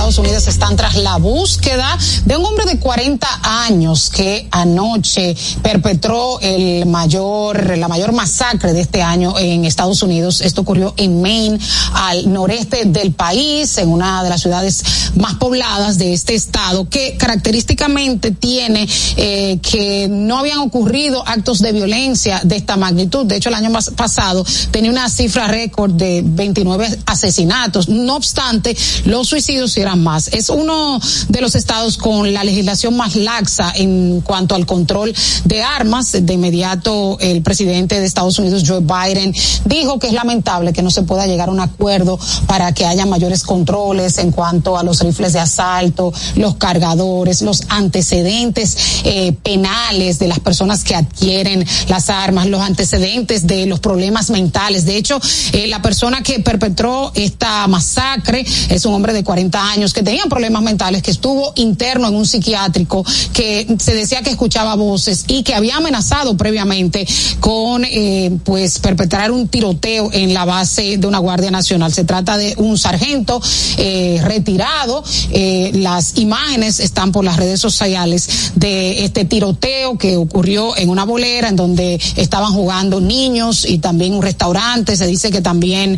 Estados 0.08 0.26
Unidos 0.26 0.48
están 0.48 0.78
tras 0.78 0.96
la 0.96 1.18
búsqueda 1.18 1.98
de 2.24 2.38
un 2.38 2.46
hombre 2.46 2.64
de 2.64 2.80
40 2.80 3.28
años 3.44 4.10
que 4.10 4.48
anoche 4.52 5.36
perpetró 5.62 6.40
el 6.40 6.86
mayor, 6.86 7.78
la 7.78 7.90
mayor 7.90 8.14
masacre 8.14 8.72
de 8.72 8.80
este 8.80 9.02
año 9.02 9.38
en 9.38 9.66
Estados 9.66 10.02
Unidos. 10.04 10.40
Esto 10.40 10.62
ocurrió 10.62 10.94
en 10.96 11.22
Maine, 11.22 11.60
al 11.94 12.32
noreste 12.32 12.86
del 12.86 13.12
país, 13.12 13.78
en 13.80 13.90
una 13.90 14.24
de 14.24 14.30
las 14.30 14.40
ciudades 14.40 14.82
más 15.16 15.34
pobladas 15.34 15.98
de 15.98 16.14
este 16.14 16.36
estado, 16.36 16.88
que 16.88 17.18
característicamente 17.18 18.32
tiene 18.32 18.88
eh, 19.18 19.60
que 19.62 20.08
no 20.10 20.38
habían 20.38 20.60
ocurrido 20.60 21.22
actos 21.28 21.60
de 21.60 21.74
violencia 21.74 22.40
de 22.46 22.56
esta 22.56 22.78
magnitud. 22.78 23.26
De 23.26 23.36
hecho, 23.36 23.50
el 23.50 23.56
año 23.56 23.78
pasado 23.98 24.46
tenía 24.72 24.90
una 24.90 25.10
cifra 25.10 25.48
récord 25.48 25.92
de 25.92 26.22
29 26.24 27.00
asesinatos. 27.08 27.90
No 27.90 28.16
obstante, 28.16 28.78
los 29.04 29.28
suicidios 29.28 29.76
eran 29.76 29.97
más. 29.98 30.30
Es 30.30 30.50
uno 30.50 31.00
de 31.30 31.42
los 31.42 31.56
estados 31.56 31.98
con 31.98 32.34
la 32.34 32.44
legislación 32.44 32.96
más 32.96 33.16
laxa 33.16 33.72
en 33.76 34.22
cuanto 34.22 34.56
al 34.56 34.66
control 34.66 35.14
de 35.46 35.64
armas. 35.64 36.12
De 36.12 36.34
inmediato, 36.34 37.18
el 37.20 37.42
presidente 37.42 38.00
de 38.00 38.06
Estados 38.06 38.40
Unidos, 38.40 38.64
Joe 38.66 38.82
Biden, 38.82 39.34
dijo 39.66 40.00
que 40.00 40.08
es 40.08 40.14
lamentable 40.14 40.74
que 40.74 40.82
no 40.82 40.92
se 40.92 41.04
pueda 41.04 41.28
llegar 41.28 41.50
a 41.50 41.52
un 41.52 41.60
acuerdo 41.60 42.20
para 42.48 42.74
que 42.74 42.86
haya 42.86 43.06
mayores 43.06 43.44
controles 43.44 44.18
en 44.18 44.32
cuanto 44.32 44.78
a 44.78 44.84
los 44.84 45.02
rifles 45.02 45.34
de 45.34 45.40
asalto, 45.40 46.14
los 46.36 46.56
cargadores, 46.56 47.42
los 47.42 47.64
antecedentes 47.70 48.78
eh, 49.04 49.34
penales 49.44 50.20
de 50.20 50.28
las 50.28 50.40
personas 50.40 50.84
que 50.84 50.96
adquieren 50.96 51.66
las 51.88 52.10
armas, 52.10 52.48
los 52.48 52.62
antecedentes 52.62 53.48
de 53.48 53.66
los 53.66 53.80
problemas 53.80 54.30
mentales. 54.30 54.86
De 54.86 54.98
hecho, 54.98 55.20
eh, 55.54 55.68
la 55.68 55.82
persona 55.82 56.22
que 56.22 56.40
perpetró 56.40 57.12
esta 57.16 57.68
masacre 57.68 58.46
es 58.70 58.86
un 58.86 58.94
hombre 58.94 59.14
de 59.14 59.24
40 59.24 59.72
años 59.72 59.87
que 59.94 60.04
tenía 60.04 60.24
problemas 60.26 60.62
mentales, 60.62 61.02
que 61.02 61.12
estuvo 61.12 61.54
interno 61.56 62.08
en 62.08 62.16
un 62.16 62.26
psiquiátrico, 62.26 63.06
que 63.34 63.68
se 63.80 63.94
decía 63.94 64.22
que 64.22 64.30
escuchaba 64.30 64.76
voces 64.76 65.26
y 65.28 65.44
que 65.44 65.56
había 65.56 65.78
amenazado 65.78 66.36
previamente 66.38 67.08
con 67.40 67.86
eh, 67.86 68.38
pues 68.44 68.80
perpetrar 68.80 69.32
un 69.32 69.48
tiroteo 69.48 70.10
en 70.12 70.34
la 70.34 70.46
base 70.46 70.98
de 70.98 71.08
una 71.08 71.20
Guardia 71.20 71.52
Nacional. 71.52 71.94
Se 71.94 72.04
trata 72.04 72.38
de 72.38 72.56
un 72.58 72.78
sargento 72.78 73.42
eh, 73.78 74.20
retirado. 74.24 75.04
Eh, 75.32 75.72
las 75.76 76.18
imágenes 76.18 76.80
están 76.80 77.12
por 77.12 77.24
las 77.24 77.38
redes 77.38 77.60
sociales 77.60 78.52
de 78.56 79.06
este 79.06 79.26
tiroteo 79.26 79.98
que 79.98 80.18
ocurrió 80.18 80.76
en 80.78 80.90
una 80.90 81.06
bolera 81.06 81.50
en 81.50 81.56
donde 81.56 82.00
estaban 82.16 82.54
jugando 82.54 83.00
niños 83.02 83.66
y 83.68 83.78
también 83.80 84.14
un 84.14 84.22
restaurante. 84.22 84.98
Se 84.98 85.08
dice 85.08 85.32
que 85.32 85.42
también 85.42 85.98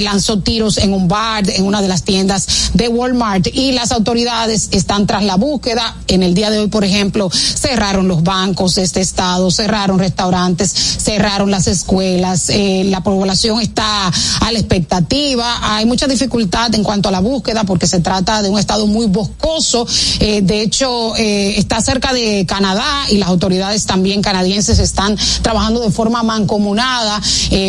lanzó 0.00 0.40
tiros 0.40 0.78
en 0.78 0.92
un 0.92 1.08
bar, 1.08 1.48
en 1.48 1.64
una 1.64 1.82
de 1.82 1.88
las 1.88 2.04
tiendas 2.04 2.72
de 2.74 2.88
Walmart 2.88 3.27
y 3.36 3.72
las 3.72 3.92
autoridades 3.92 4.68
están 4.72 5.06
tras 5.06 5.22
la 5.22 5.36
búsqueda. 5.36 5.96
En 6.06 6.22
el 6.22 6.34
día 6.34 6.50
de 6.50 6.58
hoy, 6.60 6.68
por 6.68 6.84
ejemplo, 6.84 7.30
cerraron 7.30 8.08
los 8.08 8.22
bancos 8.22 8.74
de 8.74 8.82
este 8.82 9.00
estado, 9.00 9.50
cerraron 9.50 9.98
restaurantes, 9.98 10.70
cerraron 10.70 11.50
las 11.50 11.66
escuelas, 11.66 12.48
eh, 12.48 12.84
la 12.86 13.02
población 13.02 13.60
está 13.60 14.08
a 14.08 14.52
la 14.52 14.58
expectativa, 14.58 15.74
hay 15.74 15.84
mucha 15.84 16.06
dificultad 16.06 16.74
en 16.74 16.82
cuanto 16.82 17.08
a 17.08 17.12
la 17.12 17.20
búsqueda 17.20 17.64
porque 17.64 17.86
se 17.86 18.00
trata 18.00 18.42
de 18.42 18.48
un 18.48 18.58
estado 18.58 18.86
muy 18.86 19.06
boscoso, 19.06 19.86
eh, 20.20 20.40
de 20.42 20.62
hecho 20.62 21.14
eh, 21.16 21.58
está 21.58 21.80
cerca 21.82 22.12
de 22.12 22.46
Canadá 22.46 23.04
y 23.10 23.18
las 23.18 23.28
autoridades 23.28 23.84
también 23.84 24.22
canadienses 24.22 24.78
están 24.78 25.16
trabajando 25.42 25.80
de 25.80 25.90
forma 25.90 26.22
mancomunada 26.22 27.20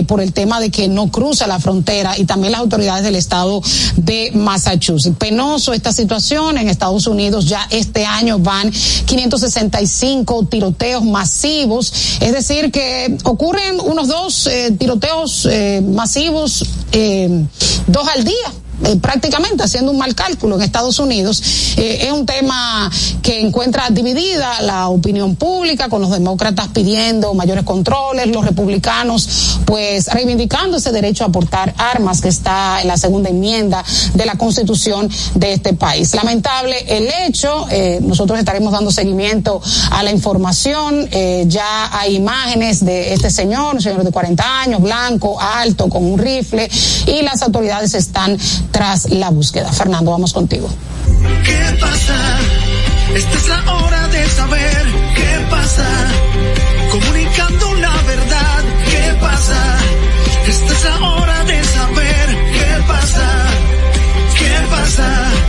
por 0.07 0.21
el 0.21 0.33
tema 0.33 0.59
de 0.59 0.69
que 0.69 0.87
no 0.87 1.09
cruza 1.11 1.47
la 1.47 1.59
frontera 1.59 2.17
y 2.17 2.25
también 2.25 2.51
las 2.51 2.61
autoridades 2.61 3.03
del 3.03 3.15
estado 3.15 3.61
de 3.97 4.31
Massachusetts. 4.33 5.17
Penoso 5.17 5.48
esta 5.55 5.91
situación. 5.91 6.57
En 6.57 6.69
Estados 6.69 7.07
Unidos 7.07 7.45
ya 7.45 7.67
este 7.71 8.05
año 8.05 8.39
van 8.39 8.71
565 9.05 10.45
tiroteos 10.45 11.03
masivos. 11.03 11.91
Es 12.19 12.31
decir, 12.31 12.71
que 12.71 13.17
ocurren 13.23 13.79
unos 13.79 14.07
dos 14.07 14.47
eh, 14.47 14.71
tiroteos 14.77 15.47
eh, 15.49 15.81
masivos, 15.81 16.65
eh, 16.91 17.45
dos 17.87 18.07
al 18.07 18.23
día 18.23 18.53
eh, 18.85 18.95
prácticamente 18.95 19.63
haciendo 19.63 19.91
un 19.91 19.97
mal 19.97 20.15
cálculo 20.15 20.55
en 20.55 20.61
Estados 20.61 20.99
Unidos, 20.99 21.41
eh, 21.77 22.05
es 22.07 22.11
un 22.11 22.25
tema 22.25 22.89
que 23.21 23.41
encuentra 23.41 23.89
dividida 23.89 24.61
la 24.61 24.87
opinión 24.87 25.35
pública, 25.35 25.89
con 25.89 26.01
los 26.01 26.11
demócratas 26.11 26.69
pidiendo 26.69 27.33
mayores 27.33 27.63
controles, 27.65 28.27
los 28.27 28.45
republicanos 28.45 29.59
pues 29.65 30.07
reivindicando 30.07 30.77
ese 30.77 30.91
derecho 30.91 31.25
a 31.25 31.29
portar 31.29 31.73
armas 31.77 32.21
que 32.21 32.29
está 32.29 32.81
en 32.81 32.87
la 32.87 32.97
segunda 32.97 33.29
enmienda 33.29 33.83
de 34.13 34.25
la 34.25 34.35
constitución 34.35 35.09
de 35.35 35.53
este 35.53 35.73
país. 35.73 36.13
Lamentable 36.15 36.77
el 36.87 37.09
hecho, 37.27 37.67
eh, 37.69 37.99
nosotros 38.01 38.39
estaremos 38.39 38.71
dando 38.71 38.91
seguimiento 38.91 39.61
a 39.91 40.03
la 40.03 40.11
información, 40.11 41.09
ya 41.47 41.97
hay 41.97 42.15
imágenes 42.15 42.83
de 42.85 43.13
este 43.13 43.29
señor, 43.29 43.75
un 43.75 43.81
señor 43.81 44.03
de 44.03 44.11
40 44.11 44.61
años, 44.61 44.81
blanco, 44.81 45.39
alto, 45.39 45.89
con 45.89 46.05
un 46.05 46.17
rifle, 46.17 46.69
y 47.07 47.21
las 47.21 47.41
autoridades 47.41 47.93
están 47.93 48.37
tras 48.71 49.09
la 49.09 49.29
búsqueda. 49.29 49.71
Fernando, 49.71 50.11
vamos 50.11 50.33
contigo. 50.33 50.69
¿Qué 51.43 51.77
pasa? 51.79 52.39
Esta 53.15 53.37
es 53.37 53.47
la 53.47 53.73
hora 53.73 54.07
de 54.07 54.29
saber 54.29 54.87
qué 55.15 55.47
pasa. 55.49 55.87
Comunicando 56.91 57.73
la 57.75 57.95
verdad, 58.03 58.63
¿qué 58.91 59.13
pasa? 59.21 59.77
Esta 60.47 60.73
es 60.73 60.83
la 60.83 61.09
hora 61.09 61.43
de 61.45 61.63
saber 61.63 62.27
qué 62.53 62.83
pasa. 62.87 63.45
¿Qué 64.37 64.67
pasa? 64.69 65.48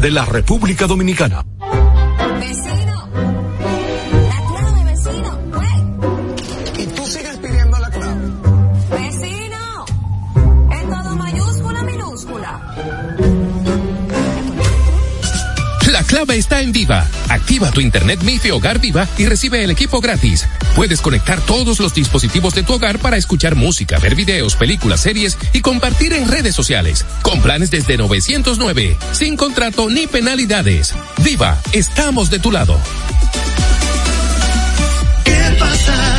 de 0.00 0.10
la 0.10 0.24
República 0.24 0.86
Dominicana. 0.86 1.44
Activa 17.48 17.70
tu 17.70 17.80
internet 17.80 18.22
MIFI 18.22 18.50
Hogar 18.50 18.78
Viva 18.78 19.08
y 19.16 19.24
recibe 19.24 19.64
el 19.64 19.70
equipo 19.70 20.02
gratis. 20.02 20.46
Puedes 20.76 21.00
conectar 21.00 21.40
todos 21.40 21.80
los 21.80 21.94
dispositivos 21.94 22.54
de 22.54 22.62
tu 22.62 22.74
hogar 22.74 22.98
para 22.98 23.16
escuchar 23.16 23.54
música, 23.54 23.98
ver 23.98 24.14
videos, 24.14 24.54
películas, 24.54 25.00
series 25.00 25.38
y 25.54 25.62
compartir 25.62 26.12
en 26.12 26.28
redes 26.28 26.54
sociales. 26.54 27.06
Con 27.22 27.40
planes 27.40 27.70
desde 27.70 27.96
909, 27.96 28.98
sin 29.12 29.38
contrato 29.38 29.88
ni 29.88 30.06
penalidades. 30.06 30.94
Viva, 31.24 31.58
estamos 31.72 32.28
de 32.28 32.38
tu 32.38 32.52
lado. 32.52 32.78
¿Qué 35.24 35.56
pasa? 35.58 36.18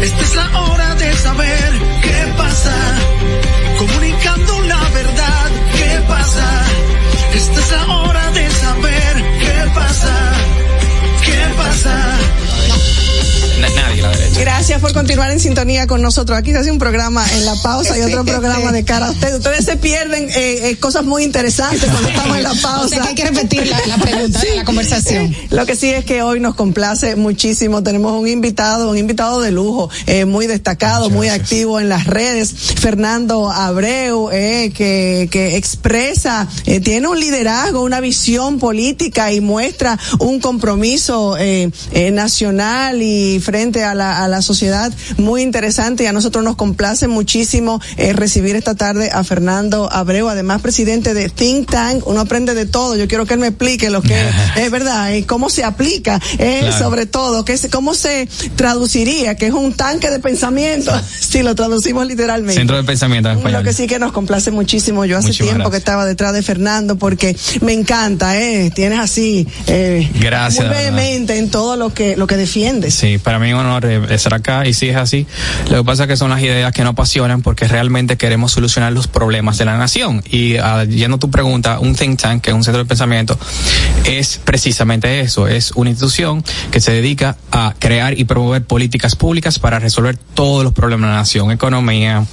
Esta 0.00 0.22
es 0.22 0.36
la 0.36 0.60
hora 0.62 0.94
de 0.94 1.16
saber 1.16 1.72
qué 2.00 2.32
pasa. 2.34 2.98
Comunicando 3.78 4.62
la 4.62 4.88
verdad, 4.88 5.50
¿qué 5.76 6.00
pasa? 6.08 6.62
Esta 7.34 7.60
es 7.60 7.70
la 7.72 7.94
hora 7.94 8.30
de 8.30 8.50
saber 8.50 9.16
qué 9.38 9.70
pasa. 9.74 10.45
¿Qué 11.26 11.54
pasa? 11.56 12.55
Nadie 13.60 14.02
la 14.02 14.10
derecha. 14.10 14.40
Gracias 14.40 14.80
por 14.80 14.92
continuar 14.92 15.30
en 15.30 15.40
sintonía 15.40 15.86
con 15.86 16.02
nosotros. 16.02 16.38
Aquí 16.38 16.52
se 16.52 16.58
hace 16.58 16.70
un 16.70 16.78
programa 16.78 17.24
en 17.34 17.44
la 17.44 17.54
pausa 17.62 17.98
y 17.98 18.02
otro 18.02 18.24
programa 18.24 18.72
de 18.72 18.84
cara 18.84 19.06
a 19.06 19.10
ustedes. 19.10 19.36
Ustedes 19.36 19.64
se 19.64 19.76
pierden 19.76 20.28
eh, 20.30 20.70
eh, 20.70 20.76
cosas 20.78 21.04
muy 21.04 21.24
interesantes 21.24 21.88
cuando 21.90 22.08
estamos 22.08 22.36
en 22.36 22.42
la 22.42 22.50
O 22.56 22.56
sea 22.56 22.62
pausa. 22.70 23.02
que 23.02 23.08
hay 23.08 23.14
que 23.14 23.24
repetir 23.24 23.66
la, 23.66 23.78
la 23.86 23.96
pregunta 23.98 24.40
de 24.40 24.56
la 24.56 24.64
conversación. 24.64 25.34
Lo 25.50 25.66
que 25.66 25.76
sí 25.76 25.88
es 25.90 26.04
que 26.04 26.22
hoy 26.22 26.40
nos 26.40 26.54
complace 26.54 27.16
muchísimo. 27.16 27.82
Tenemos 27.82 28.12
un 28.20 28.28
invitado, 28.28 28.90
un 28.90 28.98
invitado 28.98 29.40
de 29.40 29.50
lujo, 29.50 29.90
eh, 30.06 30.24
muy 30.24 30.46
destacado, 30.46 31.10
muy 31.10 31.28
activo 31.28 31.80
en 31.80 31.88
las 31.88 32.06
redes. 32.06 32.52
Fernando 32.80 33.50
Abreu, 33.50 34.30
eh, 34.32 34.72
que, 34.74 35.28
que 35.30 35.56
expresa, 35.56 36.48
eh, 36.66 36.80
tiene 36.80 37.08
un 37.08 37.18
liderazgo, 37.18 37.82
una 37.82 38.00
visión 38.00 38.58
política 38.58 39.32
y 39.32 39.40
muestra 39.40 39.98
un 40.18 40.40
compromiso 40.40 41.36
eh, 41.38 41.70
eh, 41.92 42.10
nacional 42.10 43.02
y 43.02 43.40
frente 43.46 43.84
a 43.84 43.94
la, 43.94 44.24
a 44.24 44.28
la 44.28 44.42
sociedad 44.42 44.92
muy 45.18 45.42
interesante. 45.42 46.02
Y 46.02 46.06
a 46.06 46.12
nosotros 46.12 46.42
nos 46.44 46.56
complace 46.56 47.06
muchísimo 47.06 47.80
eh, 47.96 48.12
recibir 48.12 48.56
esta 48.56 48.74
tarde 48.74 49.10
a 49.12 49.22
Fernando 49.22 49.88
Abreu, 49.92 50.28
además 50.28 50.60
presidente 50.60 51.14
de 51.14 51.28
Think 51.28 51.70
Tank. 51.70 52.06
Uno 52.06 52.20
aprende 52.20 52.54
de 52.54 52.66
todo. 52.66 52.96
Yo 52.96 53.06
quiero 53.06 53.24
que 53.24 53.34
él 53.34 53.40
me 53.40 53.46
explique 53.48 53.88
lo 53.88 54.02
que 54.02 54.16
es 54.56 54.70
verdad 54.72 55.12
y 55.12 55.22
cómo 55.22 55.48
se 55.48 55.62
aplica, 55.62 56.20
eh, 56.38 56.58
Claro. 56.66 56.78
sobre 56.78 57.06
todo, 57.06 57.44
que 57.44 57.52
es, 57.52 57.68
cómo 57.70 57.94
se 57.94 58.28
traduciría, 58.56 59.36
que 59.36 59.46
es 59.46 59.52
un 59.52 59.72
tanque 59.74 60.10
de 60.10 60.18
pensamiento, 60.18 60.92
si 61.20 61.42
lo 61.44 61.54
traducimos 61.54 62.06
literalmente. 62.06 62.54
Centro 62.60 62.76
de 62.76 62.84
pensamiento 62.84 63.30
en 63.30 63.38
español. 63.38 63.60
Lo 63.60 63.64
que 63.64 63.72
sí 63.72 63.86
que 63.86 63.98
nos 64.00 64.10
complace 64.12 64.50
muchísimo. 64.50 65.04
Yo 65.04 65.18
hace 65.18 65.28
Muchísimas 65.28 65.54
tiempo 65.54 65.70
que 65.70 65.76
estaba 65.76 66.04
detrás 66.04 66.32
de 66.32 66.42
Fernando 66.42 66.96
porque 66.96 67.36
me 67.60 67.72
encanta, 67.72 68.36
eh. 68.40 68.70
Tienes 68.74 68.98
así, 68.98 69.46
eh, 69.66 70.10
Gracias, 70.20 70.66
muy 70.66 70.74
vehemente 70.74 71.36
en 71.38 71.50
todo 71.50 71.76
lo 71.76 71.92
que, 71.94 72.16
lo 72.16 72.26
que 72.26 72.36
defiendes. 72.36 72.94
Sí, 72.94 73.18
para 73.18 73.35
mí 73.38 73.48
es 73.48 73.54
un 73.54 73.60
honor 73.60 73.86
estar 73.86 74.34
acá 74.34 74.66
y 74.66 74.74
sí 74.74 74.88
es 74.88 74.96
así. 74.96 75.26
Lo 75.70 75.78
que 75.78 75.84
pasa 75.84 76.04
es 76.04 76.08
que 76.08 76.16
son 76.16 76.30
las 76.30 76.40
ideas 76.42 76.72
que 76.72 76.82
nos 76.82 76.92
apasionan 76.92 77.42
porque 77.42 77.66
realmente 77.68 78.16
queremos 78.16 78.52
solucionar 78.52 78.92
los 78.92 79.06
problemas 79.08 79.58
de 79.58 79.64
la 79.64 79.76
nación. 79.76 80.22
Y 80.30 80.56
ah, 80.56 80.84
yendo 80.84 81.16
a 81.16 81.20
tu 81.20 81.30
pregunta, 81.30 81.78
un 81.80 81.94
think 81.94 82.20
tank, 82.20 82.42
que 82.42 82.50
es 82.50 82.56
un 82.56 82.64
centro 82.64 82.82
de 82.82 82.88
pensamiento, 82.88 83.38
es 84.04 84.40
precisamente 84.44 85.20
eso. 85.20 85.48
Es 85.48 85.72
una 85.72 85.90
institución 85.90 86.44
que 86.70 86.80
se 86.80 86.92
dedica 86.92 87.36
a 87.52 87.74
crear 87.78 88.18
y 88.18 88.24
promover 88.24 88.64
políticas 88.64 89.16
públicas 89.16 89.58
para 89.58 89.78
resolver 89.78 90.16
todos 90.16 90.64
los 90.64 90.72
problemas 90.72 91.08
de 91.08 91.12
la 91.14 91.18
nación. 91.20 91.50
Economía, 91.50 92.24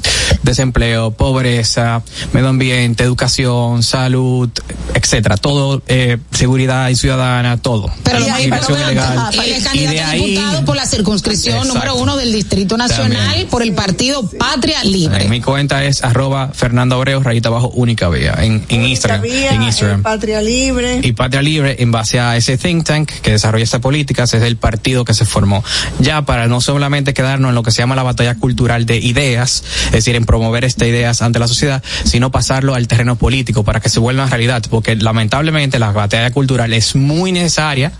desempleo, 0.43 1.11
pobreza, 1.11 2.01
medio 2.33 2.49
ambiente, 2.49 3.03
educación, 3.03 3.83
salud, 3.83 4.49
etcétera. 4.93 5.37
Todo, 5.37 5.81
eh, 5.87 6.17
seguridad 6.31 6.89
y 6.89 6.95
ciudadana, 6.95 7.57
todo. 7.57 7.91
Pero 8.03 8.19
Y 8.19 8.29
ahí, 8.29 8.49
pero 8.49 8.63
Y 8.63 9.61
candidato 9.61 9.91
de 9.91 9.99
ahí- 10.01 10.63
por 10.65 10.75
la 10.75 10.85
circunscripción 10.93 11.57
Exacto. 11.57 11.73
número 11.73 11.95
uno 11.95 12.17
del 12.17 12.31
Distrito 12.31 12.77
Nacional 12.77 13.25
También. 13.25 13.47
por 13.47 13.63
el 13.63 13.73
partido 13.73 14.29
Patria 14.37 14.83
Libre. 14.83 15.27
Mi 15.27 15.41
cuenta 15.41 15.83
es 15.83 16.03
arroba 16.03 16.49
Fernando 16.53 16.95
Abreu, 16.95 17.21
rayita 17.21 17.49
abajo, 17.49 17.69
única 17.73 18.09
vía, 18.09 18.35
en, 18.39 18.63
en 18.69 18.85
Instagram. 18.85 19.21
Vía, 19.21 19.53
En 19.53 19.63
Instagram. 19.63 20.03
Patria 20.03 20.41
Libre. 20.41 20.99
y 21.03 21.13
Patria 21.13 21.41
Libre, 21.41 21.77
en 21.79 21.91
base 21.91 22.19
a 22.19 22.37
ese 22.37 22.57
think 22.57 22.83
tank 22.85 23.09
que 23.21 23.31
desarrolla 23.31 23.63
estas 23.63 23.81
políticas, 23.81 24.33
es 24.33 24.43
el 24.43 24.57
partido 24.57 25.05
que 25.05 25.13
se 25.13 25.25
formó. 25.25 25.63
Ya 25.99 26.23
para 26.23 26.47
no 26.47 26.61
solamente 26.61 27.13
quedarnos 27.13 27.49
en 27.49 27.55
lo 27.55 27.63
que 27.63 27.71
se 27.71 27.79
llama 27.79 27.95
la 27.95 28.03
batalla 28.03 28.35
cultural 28.35 28.85
de 28.85 28.97
ideas, 28.97 29.63
es 29.87 29.91
decir, 29.91 30.15
en 30.15 30.25
promover 30.25 30.63
estas 30.65 30.87
ideas 30.87 31.21
ante 31.21 31.39
la 31.39 31.47
sociedad, 31.47 31.81
sino 32.03 32.31
pasarlo 32.31 32.75
al 32.75 32.87
terreno 32.87 33.15
político 33.15 33.63
para 33.63 33.79
que 33.79 33.89
se 33.89 33.99
vuelva 33.99 34.25
realidad, 34.27 34.63
porque 34.69 34.95
lamentablemente 34.95 35.79
la 35.79 35.91
batalla 35.91 36.31
cultural 36.31 36.73
es 36.73 36.95
muy 36.95 37.31
necesaria 37.31 37.91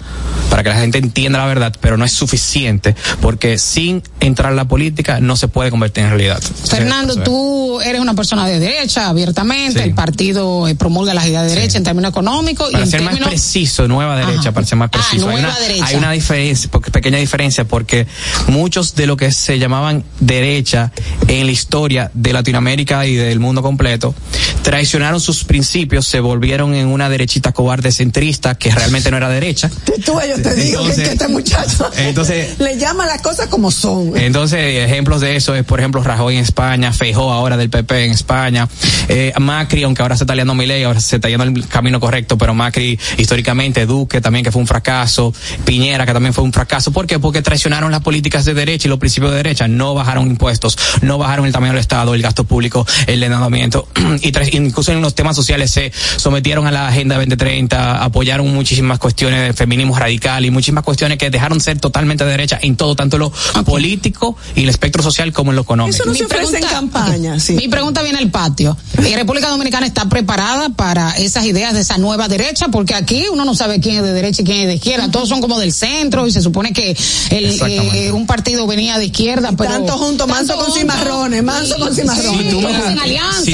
para 0.50 0.64
que 0.64 0.70
la 0.70 0.76
gente 0.76 0.98
entienda 0.98 1.40
la 1.40 1.46
verdad, 1.46 1.74
pero 1.80 1.98
no 1.98 2.06
es 2.06 2.12
suficiente, 2.12 2.83
porque 3.22 3.58
sin 3.58 4.04
entrar 4.20 4.52
a 4.52 4.56
la 4.56 4.66
política 4.68 5.20
no 5.20 5.36
se 5.36 5.48
puede 5.48 5.72
convertir 5.72 6.04
en 6.04 6.10
realidad. 6.12 6.42
Fernando, 6.42 7.16
tú 7.24 7.80
eres 7.82 8.02
una 8.02 8.14
persona 8.14 8.48
de 8.48 8.60
derecha, 8.60 9.08
abiertamente. 9.10 9.80
Sí. 9.82 9.90
El 9.90 9.96
partido 9.96 10.68
eh, 10.68 10.76
promulga 10.76 11.14
las 11.14 11.26
ideas 11.26 11.44
de 11.48 11.56
derecha 11.56 11.78
en 11.78 11.84
términos 11.84 12.12
económicos 12.12 12.70
y 12.70 12.74
Para 12.74 12.84
en 12.86 12.92
ser 12.92 13.02
más 13.02 13.18
preciso, 13.20 13.88
nueva 13.88 14.16
derecha, 14.18 14.40
Ajá. 14.40 14.52
para 14.54 14.68
ser 14.68 14.78
más 14.78 14.90
Ah, 14.92 14.92
preciso. 14.92 15.30
hay, 15.30 15.40
una, 15.40 15.60
derecha. 15.60 15.86
hay 15.86 15.96
una 15.96 16.12
diferencia, 16.12 16.70
pequeña 16.92 17.18
diferencia, 17.18 17.64
porque 17.66 18.08
muchos 18.48 18.96
de 18.96 19.08
lo 19.08 19.18
que 19.18 19.32
se 19.32 19.60
llamaban 19.60 20.04
derecha 20.20 20.92
en 21.28 21.46
la 21.46 21.52
historia 21.52 22.12
de 22.14 22.34
Latinoamérica 22.34 23.06
y 23.06 23.16
del 23.16 23.40
mundo 23.40 23.62
completo, 23.62 24.14
traicionaron 24.62 25.20
sus 25.20 25.44
principios, 25.44 26.08
se 26.08 26.20
volvieron 26.20 26.74
en 26.76 26.88
una 26.88 27.10
derechita 27.10 27.52
cobarde 27.52 27.92
centrista 27.92 28.56
que 28.56 28.72
realmente 28.72 29.12
no 29.12 29.18
era 29.18 29.30
derecha. 29.30 29.70
Tú, 30.06 30.14
yo 30.28 30.42
te 30.42 30.56
digo 30.56 30.84
que 30.86 30.92
este 31.04 31.28
muchacho 31.28 31.90
entonces- 31.98 32.60
le 32.60 32.73
llama 32.78 33.06
las 33.06 33.22
cosas 33.22 33.48
como 33.48 33.72
son. 33.72 34.18
Entonces, 34.18 34.60
ejemplos 34.84 35.22
de 35.22 35.36
eso 35.36 35.56
es, 35.56 35.64
por 35.64 35.80
ejemplo, 35.80 36.04
Rajoy 36.04 36.36
en 36.36 36.44
España, 36.44 36.92
Feijó 36.94 37.32
ahora 37.32 37.58
del 37.58 37.70
PP 37.70 38.06
en 38.06 38.12
España, 38.12 38.68
eh, 39.08 39.34
Macri, 39.40 39.84
aunque 39.84 40.02
ahora 40.02 40.18
se 40.18 40.24
está 40.24 40.36
liando 40.36 40.56
Milei, 40.56 40.84
ahora 40.84 41.00
se 41.00 41.16
está 41.18 41.30
yendo 41.30 41.44
el 41.44 41.68
camino 41.68 42.00
correcto, 42.00 42.38
pero 42.38 42.54
Macri 42.54 43.00
históricamente, 43.18 43.86
Duque 43.86 44.22
también 44.22 44.44
que 44.44 44.52
fue 44.52 44.62
un 44.62 44.68
fracaso, 44.68 45.34
Piñera 45.66 46.06
que 46.06 46.14
también 46.14 46.34
fue 46.34 46.44
un 46.44 46.54
fracaso. 46.54 46.92
¿Por 46.92 47.08
qué? 47.08 47.20
Porque 47.20 47.42
traicionaron 47.42 47.92
las 47.92 48.02
políticas 48.02 48.46
de 48.46 48.54
derecha 48.54 48.88
y 48.88 48.90
los 48.90 49.00
principios 49.00 49.32
de 49.32 49.38
derecha, 49.38 49.68
no 49.68 49.94
bajaron 49.94 50.28
impuestos, 50.28 50.78
no 51.02 51.18
bajaron 51.18 51.46
el 51.46 51.52
tamaño 51.52 51.74
del 51.74 51.80
Estado, 51.80 52.14
el 52.14 52.22
gasto 52.22 52.44
público, 52.44 52.86
el 53.08 53.24
endeudamiento, 53.24 53.88
y 54.22 54.32
incluso 54.58 54.92
en 54.92 55.02
los 55.02 55.16
temas 55.16 55.36
sociales 55.36 55.72
se 55.72 55.92
sometieron 56.18 56.68
a 56.68 56.72
la 56.72 56.88
Agenda 56.88 57.16
2030, 57.16 58.04
apoyaron 58.04 58.54
muchísimas 58.54 59.00
cuestiones 59.00 59.48
de 59.48 59.54
feminismo 59.54 59.98
radical 59.98 60.46
y 60.46 60.52
muchísimas 60.52 60.84
cuestiones 60.84 61.18
que 61.18 61.30
dejaron 61.30 61.60
ser 61.60 61.80
totalmente 61.80 62.26
de 62.26 62.32
derecha 62.32 62.60
en 62.64 62.76
todo, 62.76 62.96
tanto 62.96 63.18
lo 63.18 63.32
político 63.66 64.36
y 64.56 64.64
el 64.64 64.70
espectro 64.70 65.04
social 65.04 65.32
como 65.32 65.52
en 65.52 65.56
lo 65.58 65.62
económico. 65.64 65.96
Eso 65.96 66.06
no 66.06 66.12
Mi 66.14 66.18
se 66.20 66.26
ofrece 66.26 66.44
en 66.46 66.50
pregunta- 66.52 66.74
campaña, 66.74 67.40
sí. 67.40 67.54
Mi 67.54 67.68
pregunta 67.68 68.02
viene 68.02 68.20
al 68.20 68.30
patio. 68.32 68.76
¿Y 69.08 69.14
República 69.16 69.50
Dominicana 69.50 69.86
está 69.86 70.08
preparada 70.10 70.70
para 70.70 71.12
esas 71.12 71.46
ideas 71.46 71.74
de 71.74 71.82
esa 71.82 71.98
nueva 71.98 72.28
derecha? 72.28 72.68
Porque 72.70 72.96
aquí 72.96 73.26
uno 73.32 73.46
no 73.46 73.56
sabe 73.56 73.80
quién 73.80 73.98
es 73.98 74.04
de 74.04 74.14
derecha 74.14 74.42
y 74.42 74.46
quién 74.46 74.62
es 74.62 74.68
de 74.68 74.76
izquierda. 74.76 75.12
Todos 75.12 75.30
son 75.30 75.42
como 75.42 75.60
del 75.60 75.74
centro 75.74 76.28
y 76.28 76.32
se 76.32 76.42
supone 76.42 76.74
que 76.74 76.96
el, 77.30 77.60
eh, 77.68 78.12
un 78.12 78.26
partido 78.26 78.66
venía 78.68 78.98
de 78.98 79.06
izquierda, 79.06 79.52
pero 79.58 79.72
Tanto 79.72 79.98
junto, 79.98 80.28
manso 80.28 80.56
con 80.56 80.72
cimarrones, 80.74 81.44
manso 81.44 81.78
con 81.78 81.94
cimarrones. 81.94 82.44
Si 82.44 82.50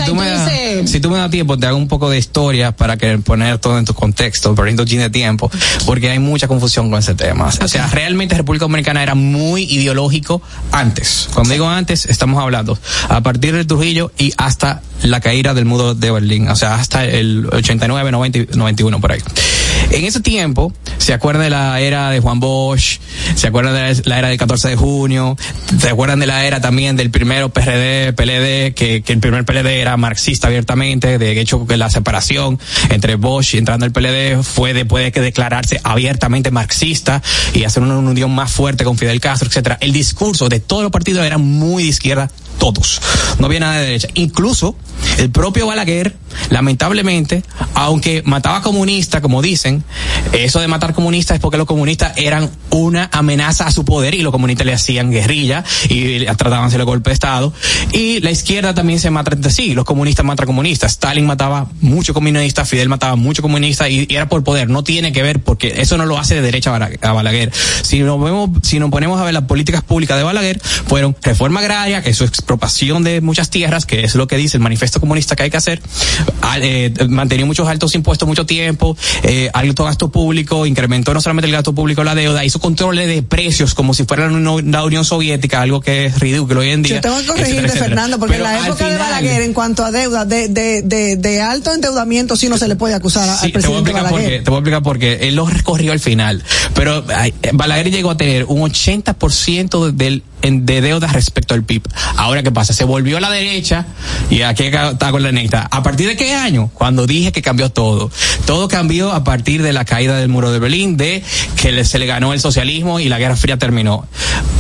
tú 0.02 0.16
me 0.16 0.30
das- 0.30 0.50
dices, 0.52 0.92
si 0.92 1.00
tú 1.00 1.10
me 1.10 1.18
das 1.18 1.30
tiempo, 1.32 1.58
te 1.58 1.66
hago 1.68 1.78
un 1.78 1.88
poco 1.88 2.10
de 2.10 2.18
historia 2.18 2.72
para 2.76 2.98
que 2.98 3.18
poner 3.20 3.58
todo 3.58 3.78
en 3.78 3.86
tu 3.86 3.94
contexto, 3.94 4.54
perdiendo 4.56 4.86
chin 4.86 5.00
de 5.00 5.10
tiempo, 5.10 5.50
porque 5.86 6.10
hay 6.10 6.20
mucha 6.20 6.48
confusión 6.48 6.90
con 6.90 7.00
ese 7.00 7.16
tema. 7.16 7.50
O 7.62 7.68
sea, 7.68 7.88
realmente 7.88 8.36
República 8.36 8.66
Dominicana 8.66 8.99
era 9.04 9.16
muy 9.16 9.64
ideológico 9.64 10.42
antes. 10.72 11.30
Cuando 11.34 11.54
digo 11.54 11.68
antes, 11.68 12.06
estamos 12.06 12.42
hablando 12.42 12.78
a 13.08 13.22
partir 13.22 13.56
del 13.56 13.68
Trujillo 13.68 14.12
y 14.18 14.34
hasta 14.38 14.82
la 15.04 15.22
caída 15.22 15.54
del 15.54 15.66
muro 15.66 15.96
de 15.96 16.12
Berlín, 16.12 16.48
o 16.50 16.56
sea, 16.56 16.76
hasta 16.76 17.06
el 17.06 17.48
89, 17.52 18.12
90, 18.12 18.38
y 18.38 18.48
91 18.54 19.00
por 19.00 19.12
ahí. 19.12 19.22
En 19.92 20.06
ese 20.06 20.20
tiempo, 20.22 20.72
se 21.00 21.14
acuerdan 21.14 21.44
de 21.44 21.50
la 21.50 21.80
era 21.82 22.12
de 22.12 22.20
Juan 22.20 22.40
Bosch, 22.40 23.00
se 23.36 23.48
acuerdan 23.48 23.74
de 23.74 24.02
la- 24.06 24.20
era 24.20 24.28
del 24.30 24.38
14 24.38 24.70
de 24.70 24.76
junio, 24.76 25.36
se 25.80 25.90
acuerdan 25.90 26.20
de 26.20 26.28
la 26.28 26.46
era 26.46 26.62
también 26.62 26.96
del 26.96 27.10
primero 27.10 27.50
PRD, 27.50 28.14
PLD, 28.14 28.74
que, 28.76 29.02
que 29.02 29.14
el 29.14 29.20
primer 29.20 29.46
PLD 29.46 29.82
era 29.82 29.98
marxista 29.98 30.48
abiertamente, 30.48 31.18
de 31.18 31.40
hecho 31.42 31.66
que 31.66 31.76
la 31.76 31.90
separación 31.90 32.60
entre 32.92 33.16
Bosch 33.16 33.56
y 33.56 33.58
entrando 33.58 33.86
el 33.86 33.92
PLD 33.92 34.44
fue 34.44 34.74
después 34.74 35.04
de 35.04 35.12
que 35.12 35.22
declararse 35.22 35.82
abiertamente 35.84 36.52
marxista 36.52 37.22
y 37.56 37.64
hacer 37.64 37.82
una 37.82 37.98
unión 37.98 38.34
más 38.34 38.52
fuerte 38.52 38.84
con 38.84 38.96
Fidel 38.98 39.20
Castro, 39.20 39.48
etcétera. 39.50 39.80
El 39.82 39.92
discurso 39.92 40.50
de 40.50 40.60
todos 40.60 40.84
los 40.84 40.92
partidos 40.92 41.26
era 41.26 41.40
muy 41.40 41.84
de 41.84 41.90
izquierda, 41.90 42.30
todos. 42.60 43.02
No 43.40 43.48
había 43.48 43.62
nada 43.62 43.78
de 43.80 43.86
derecha. 43.86 44.08
Incluso 44.14 44.76
el 45.18 45.32
propio 45.32 45.66
Balaguer, 45.66 46.16
lamentablemente, 46.50 47.44
aunque 47.74 48.22
mataba 48.26 48.62
comunistas, 48.62 49.22
como 49.22 49.42
dicen, 49.42 49.84
eso 50.34 50.60
de 50.60 50.68
matar 50.68 50.94
comunistas 50.94 51.36
es 51.36 51.42
porque 51.42 51.58
los 51.58 51.66
comunistas 51.68 52.14
eran 52.18 52.50
una 52.70 53.10
amenaza 53.12 53.66
a 53.66 53.72
su 53.72 53.86
poder 53.86 54.14
y 54.14 54.22
los 54.22 54.32
comunistas 54.32 54.66
le 54.68 54.74
hacían 54.74 55.10
guerrilla 55.12 55.64
y 55.90 56.26
trataban 56.26 56.70
de 56.70 56.84
golpe 56.84 57.10
de 57.10 57.14
Estado. 57.14 57.54
Y 57.94 58.20
la 58.20 58.32
izquierda 58.32 58.74
también 58.74 59.00
se 59.00 59.10
mata 59.10 59.34
entre 59.34 59.52
sí, 59.52 59.74
los 59.74 59.86
comunistas 59.86 60.26
matan 60.26 60.46
comunistas. 60.46 60.92
Stalin 60.92 61.26
mataba 61.26 61.68
mucho 61.82 62.14
comunista, 62.14 62.66
Fidel 62.66 62.90
mataba 62.90 63.16
mucho 63.16 63.42
comunista 63.42 63.90
y, 63.90 64.06
y 64.10 64.16
era 64.16 64.28
por 64.30 64.44
poder. 64.44 64.70
No 64.70 64.84
tiene 64.84 65.12
que 65.14 65.24
ver 65.24 65.42
porque 65.42 65.76
eso 65.82 65.98
no 65.98 66.06
lo 66.06 66.18
hace 66.18 66.36
de 66.36 66.42
derecha 66.42 66.70
a 66.70 66.74
Bala- 66.74 66.92
a 67.02 67.12
Balaguer. 67.14 67.52
Si 67.82 68.00
nos 68.00 68.22
vemos, 68.22 68.50
si 68.64 68.80
nos 68.80 68.90
ponemos 68.92 69.20
a 69.20 69.24
ver 69.24 69.34
las 69.34 69.44
políticas 69.44 69.82
públicas 69.82 70.18
de 70.18 70.24
Balaguer, 70.24 70.60
fueron 70.62 71.16
reforma 71.22 71.62
agraria, 71.62 72.02
que 72.04 72.10
es 72.12 72.18
su 72.18 72.26
expropiación 72.54 73.04
de 73.04 73.22
muchas 73.22 73.50
tierras, 73.52 73.86
que 73.86 74.04
es 74.04 74.16
lo 74.16 74.28
que 74.28 74.36
dice 74.36 74.58
el 74.58 74.64
manifiesto 74.64 75.00
comunista 75.00 75.36
que 75.36 75.44
hay 75.44 75.50
que 75.52 75.58
hacer, 75.58 75.82
eh, 76.62 76.92
mantenió 77.08 77.46
muchos 77.46 77.68
altos 77.68 77.94
impuestos 77.94 78.28
mucho 78.28 78.46
tiempo, 78.48 78.98
eh, 79.24 79.50
alto 79.54 79.84
gasto 79.86 80.10
público, 80.10 80.66
incrementó 80.66 81.14
no 81.14 81.22
solamente 81.22 81.46
el 81.48 81.54
gasto 81.54 81.74
público, 81.76 82.04
la 82.04 82.16
deuda, 82.16 82.44
hizo 82.44 82.60
controles 82.60 83.08
de 83.08 83.22
precios 83.22 83.76
como 83.76 83.94
si 83.94 84.06
fuera 84.06 84.28
la 84.30 84.84
Unión, 84.84 85.06
Soviética, 85.06 85.62
algo 85.62 85.80
que 85.82 86.06
es 86.08 86.20
ridículo 86.20 86.62
hoy 86.62 86.70
en 86.70 86.82
día. 86.82 86.96
Yo 86.96 87.02
tengo 87.02 87.20
que 87.20 87.26
corregirte, 87.28 87.62
etcétera. 87.68 87.86
Fernando, 87.86 88.20
porque 88.20 88.36
en 88.38 88.44
la 88.44 88.56
época 88.68 88.86
de 88.88 88.94
final- 88.96 88.98
Balaguer, 89.00 89.42
en 89.44 89.54
cuanto 89.54 89.86
a 89.86 89.92
deuda, 89.92 90.26
de, 90.26 90.48
de, 90.50 90.82
de, 90.82 91.18
de 91.18 91.42
alto 91.42 91.74
endeudamiento, 91.74 92.36
sí 92.36 92.50
no 92.50 92.58
se 92.58 92.68
le 92.68 92.76
puede 92.76 92.96
acusar 92.96 93.26
Sí, 93.26 93.30
al 93.30 93.38
te 93.40 93.46
voy 93.46 93.50
a 93.50 93.54
presidente 93.54 93.80
explicar 93.92 94.12
Balaguer. 94.12 94.44
te 94.44 94.50
voy 94.50 94.58
a 94.58 94.60
explicar 94.60 94.84
por 94.84 95.00
qué. 95.00 95.14
Él 95.28 95.36
lo 95.36 95.46
recorrió 95.46 95.92
al 95.92 96.00
final. 96.00 96.44
Pero 96.74 97.06
ay, 97.16 97.34
Balaguer 97.54 97.92
llegó 97.92 98.10
a 98.12 98.18
tener 98.18 98.46
un 98.46 98.62
80% 98.62 99.92
del 99.92 100.24
de 100.42 100.82
deuda 100.82 101.08
respecto 101.08 101.54
al 101.54 101.64
PIB. 101.64 101.84
Ahora, 102.18 102.44
¿qué 102.44 102.52
pasa? 102.52 102.74
Se 102.74 102.84
volvió 102.84 103.18
a 103.18 103.22
la 103.22 103.30
derecha 103.30 103.86
y 104.30 104.42
aquí 104.42 104.64
está 104.64 105.12
con 105.12 105.24
la 105.24 105.32
neta. 105.32 105.68
¿A 105.70 105.84
partir 105.84 106.08
de 106.08 106.16
qué 106.16 106.34
año? 106.34 106.70
Cuando 106.74 107.08
dije 107.08 107.32
que 107.32 107.42
cambió 107.42 107.70
todo. 107.70 108.12
Todo 108.46 108.68
cambió 108.68 109.12
a 109.12 109.24
partir 109.24 109.62
de 109.62 109.74
la 109.74 109.86
caída 109.86 110.18
del 110.18 110.30
muro 110.30 110.52
de 110.52 110.60
Berlín, 110.60 110.98
de 110.98 111.24
que 111.56 111.84
se 111.84 112.00
le 112.00 112.06
ganó 112.06 112.34
el 112.34 112.40
socialismo 112.40 113.00
y 113.00 113.10
la 113.10 113.20
Guerra 113.20 113.36
Fría 113.36 113.58
terminó. 113.58 114.08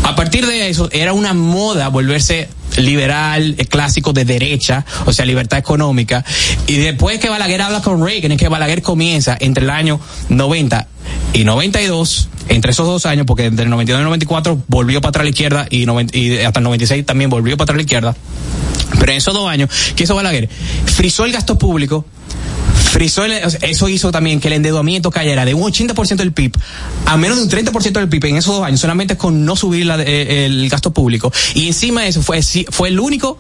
A 0.03 0.15
partir 0.15 0.45
de 0.45 0.69
eso, 0.69 0.89
era 0.91 1.13
una 1.13 1.33
moda 1.33 1.87
volverse 1.89 2.49
liberal, 2.77 3.55
eh, 3.57 3.65
clásico 3.65 4.13
de 4.13 4.25
derecha, 4.25 4.85
o 5.05 5.13
sea, 5.13 5.25
libertad 5.25 5.59
económica. 5.59 6.23
Y 6.67 6.77
después 6.77 7.19
que 7.19 7.29
Balaguer 7.29 7.61
habla 7.61 7.81
con 7.81 8.03
Reagan, 8.05 8.31
es 8.31 8.37
que 8.37 8.47
Balaguer 8.47 8.81
comienza 8.81 9.37
entre 9.39 9.63
el 9.63 9.69
año 9.69 9.99
90 10.29 10.87
y 11.33 11.43
92, 11.43 12.29
entre 12.49 12.71
esos 12.71 12.87
dos 12.87 13.05
años, 13.05 13.25
porque 13.25 13.45
entre 13.45 13.65
el 13.65 13.69
92 13.69 13.99
y 13.99 14.01
el 14.01 14.05
94 14.05 14.63
volvió 14.67 15.01
para 15.01 15.09
atrás 15.09 15.25
la 15.25 15.29
izquierda 15.29 15.67
y, 15.69 15.85
90 15.85 16.17
y 16.17 16.37
hasta 16.39 16.59
el 16.59 16.63
96 16.63 17.05
también 17.05 17.29
volvió 17.29 17.57
para 17.57 17.65
atrás 17.65 17.77
la 17.77 17.83
izquierda. 17.83 18.15
Pero 18.99 19.11
en 19.11 19.17
esos 19.17 19.33
dos 19.33 19.47
años, 19.47 19.69
¿qué 19.95 20.03
hizo 20.03 20.15
Balaguer? 20.15 20.49
Frizó 20.85 21.25
el 21.25 21.31
gasto 21.31 21.57
público, 21.57 22.05
frizó 22.89 23.23
el- 23.25 23.33
eso 23.33 23.87
hizo 23.87 24.11
también 24.11 24.39
que 24.39 24.47
el 24.47 24.55
endeudamiento 24.55 25.11
cayera 25.11 25.45
de 25.45 25.53
un 25.53 25.61
80% 25.63 26.17
del 26.17 26.33
PIB 26.33 26.53
a 27.05 27.17
menos 27.17 27.37
de 27.37 27.43
un 27.43 27.49
30% 27.49 27.99
del 27.99 28.09
PIB 28.09 28.25
en 28.25 28.37
esos 28.37 28.55
dos 28.55 28.65
años, 28.65 28.79
solamente 28.79 29.15
con 29.17 29.45
no 29.45 29.55
subir 29.55 29.85
la- 29.85 30.01
eh, 30.01 30.45
el 30.45 30.69
gasto 30.69 30.91
público. 30.91 31.31
Y 31.53 31.67
encima 31.67 32.01
de 32.01 32.09
eso 32.09 32.21
fue, 32.21 32.41
fue 32.71 32.89
el 32.89 32.99
único 32.99 33.37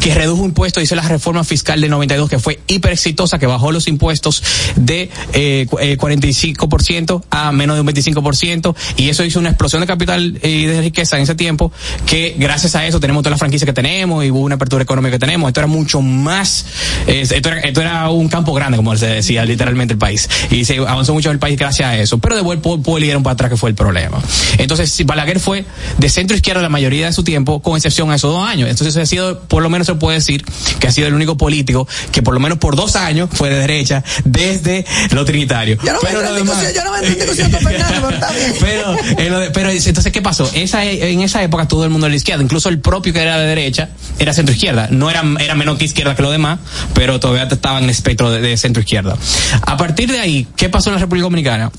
que 0.00 0.14
redujo 0.14 0.44
impuestos, 0.44 0.82
hizo 0.82 0.94
la 0.94 1.02
reforma 1.08 1.44
fiscal 1.44 1.80
del 1.80 1.90
92, 1.90 2.28
que 2.28 2.38
fue 2.38 2.60
hiper 2.66 2.92
exitosa, 2.92 3.38
que 3.38 3.46
bajó 3.46 3.72
los 3.72 3.88
impuestos 3.88 4.42
de 4.76 5.10
eh, 5.32 5.66
cu- 5.68 5.78
eh, 5.78 5.96
45% 5.98 7.22
a 7.30 7.52
menos 7.52 7.76
de 7.76 7.80
un 7.80 7.86
25%, 7.88 8.74
y 8.96 9.08
eso 9.08 9.24
hizo 9.24 9.38
una 9.38 9.50
explosión 9.50 9.80
de 9.80 9.86
capital 9.86 10.38
y 10.42 10.64
de 10.66 10.80
riqueza 10.80 11.16
en 11.16 11.22
ese 11.22 11.34
tiempo, 11.34 11.72
que 12.06 12.34
gracias 12.38 12.74
a 12.74 12.86
eso 12.86 13.00
tenemos 13.00 13.22
toda 13.22 13.30
la 13.32 13.38
franquicia 13.38 13.66
que 13.66 13.72
tenemos 13.72 14.24
y 14.24 14.30
hubo 14.30 14.40
una 14.40 14.56
apertura 14.56 14.82
económica 14.82 15.12
que 15.12 15.18
tenemos. 15.18 15.48
Esto 15.48 15.60
era 15.60 15.66
mucho 15.66 16.00
más, 16.02 16.66
eh, 17.06 17.20
esto, 17.22 17.48
era, 17.48 17.60
esto 17.60 17.80
era 17.80 18.08
un 18.10 18.28
campo 18.28 18.52
grande, 18.52 18.76
como 18.76 18.96
se 18.96 19.06
decía 19.06 19.44
literalmente 19.44 19.94
el 19.94 19.98
país. 19.98 20.28
Y 20.50 20.64
se 20.64 20.76
avanzó 20.78 21.14
mucho 21.14 21.30
el 21.30 21.38
país 21.38 21.58
gracias 21.58 21.88
a 21.88 21.96
eso. 21.98 22.18
Pero 22.18 22.36
de 22.36 22.42
vuelta 22.42 22.68
volvieron 22.78 23.22
para 23.22 23.32
atrás 23.34 23.50
que 23.50 23.56
fue 23.56 23.70
el 23.70 23.76
problema. 23.76 24.20
Entonces, 24.58 25.04
Balaguer 25.04 25.40
fue 25.40 25.64
de 25.98 26.08
centro 26.08 26.36
izquierda 26.36 26.62
la 26.62 26.68
mayoría 26.68 27.06
de 27.06 27.12
su 27.12 27.24
tiempo, 27.24 27.60
con 27.60 27.76
excepción 27.76 28.10
a 28.10 28.16
esos 28.16 28.32
dos 28.32 28.46
años. 28.48 28.68
Entonces, 28.68 28.96
ha 28.96 29.06
sido, 29.06 29.40
por 29.54 29.62
lo 29.62 29.70
menos 29.70 29.86
se 29.86 29.94
puede 29.94 30.16
decir 30.18 30.44
que 30.80 30.88
ha 30.88 30.90
sido 30.90 31.06
el 31.06 31.14
único 31.14 31.36
político 31.36 31.86
que 32.10 32.22
por 32.22 32.34
lo 32.34 32.40
menos 32.40 32.58
por 32.58 32.74
dos 32.74 32.96
años 32.96 33.28
fue 33.32 33.50
de 33.50 33.60
derecha 33.60 34.02
desde 34.24 34.84
lo 35.12 35.24
trinitario. 35.24 35.78
Yo 35.84 35.92
no 35.92 36.00
me 36.02 36.08
Pero 36.08 36.26
en 36.26 36.34
demás- 36.34 36.74
yo 36.74 36.82
no 36.82 36.90
me 36.90 36.98
pero 38.60 38.96
en 39.16 39.30
lo 39.30 39.38
de- 39.38 39.50
pero 39.50 39.70
entonces, 39.70 40.12
¿qué 40.12 40.22
pasó? 40.22 40.50
Esa, 40.54 40.84
en 40.84 41.20
esa 41.20 41.40
época 41.44 41.68
todo 41.68 41.84
el 41.84 41.90
mundo 41.90 42.06
era 42.08 42.10
de 42.14 42.16
izquierda, 42.16 42.42
incluso 42.42 42.68
el 42.68 42.80
propio 42.80 43.12
que 43.12 43.20
era 43.22 43.38
de 43.38 43.46
derecha 43.46 43.90
era 44.18 44.32
centro 44.34 44.52
izquierda. 44.56 44.88
No 44.90 45.08
era, 45.08 45.22
era 45.38 45.54
menos 45.54 45.78
que 45.78 45.84
izquierda 45.84 46.16
que 46.16 46.22
lo 46.22 46.32
demás, 46.32 46.58
pero 46.92 47.20
todavía 47.20 47.44
estaba 47.44 47.78
en 47.78 47.84
el 47.84 47.90
espectro 47.90 48.32
de, 48.32 48.40
de 48.40 48.56
centro 48.56 48.80
izquierda. 48.82 49.16
A 49.62 49.76
partir 49.76 50.10
de 50.10 50.18
ahí, 50.18 50.48
¿qué 50.56 50.68
pasó 50.68 50.90
en 50.90 50.94
la 50.96 51.00
República 51.00 51.22
Dominicana? 51.26 51.70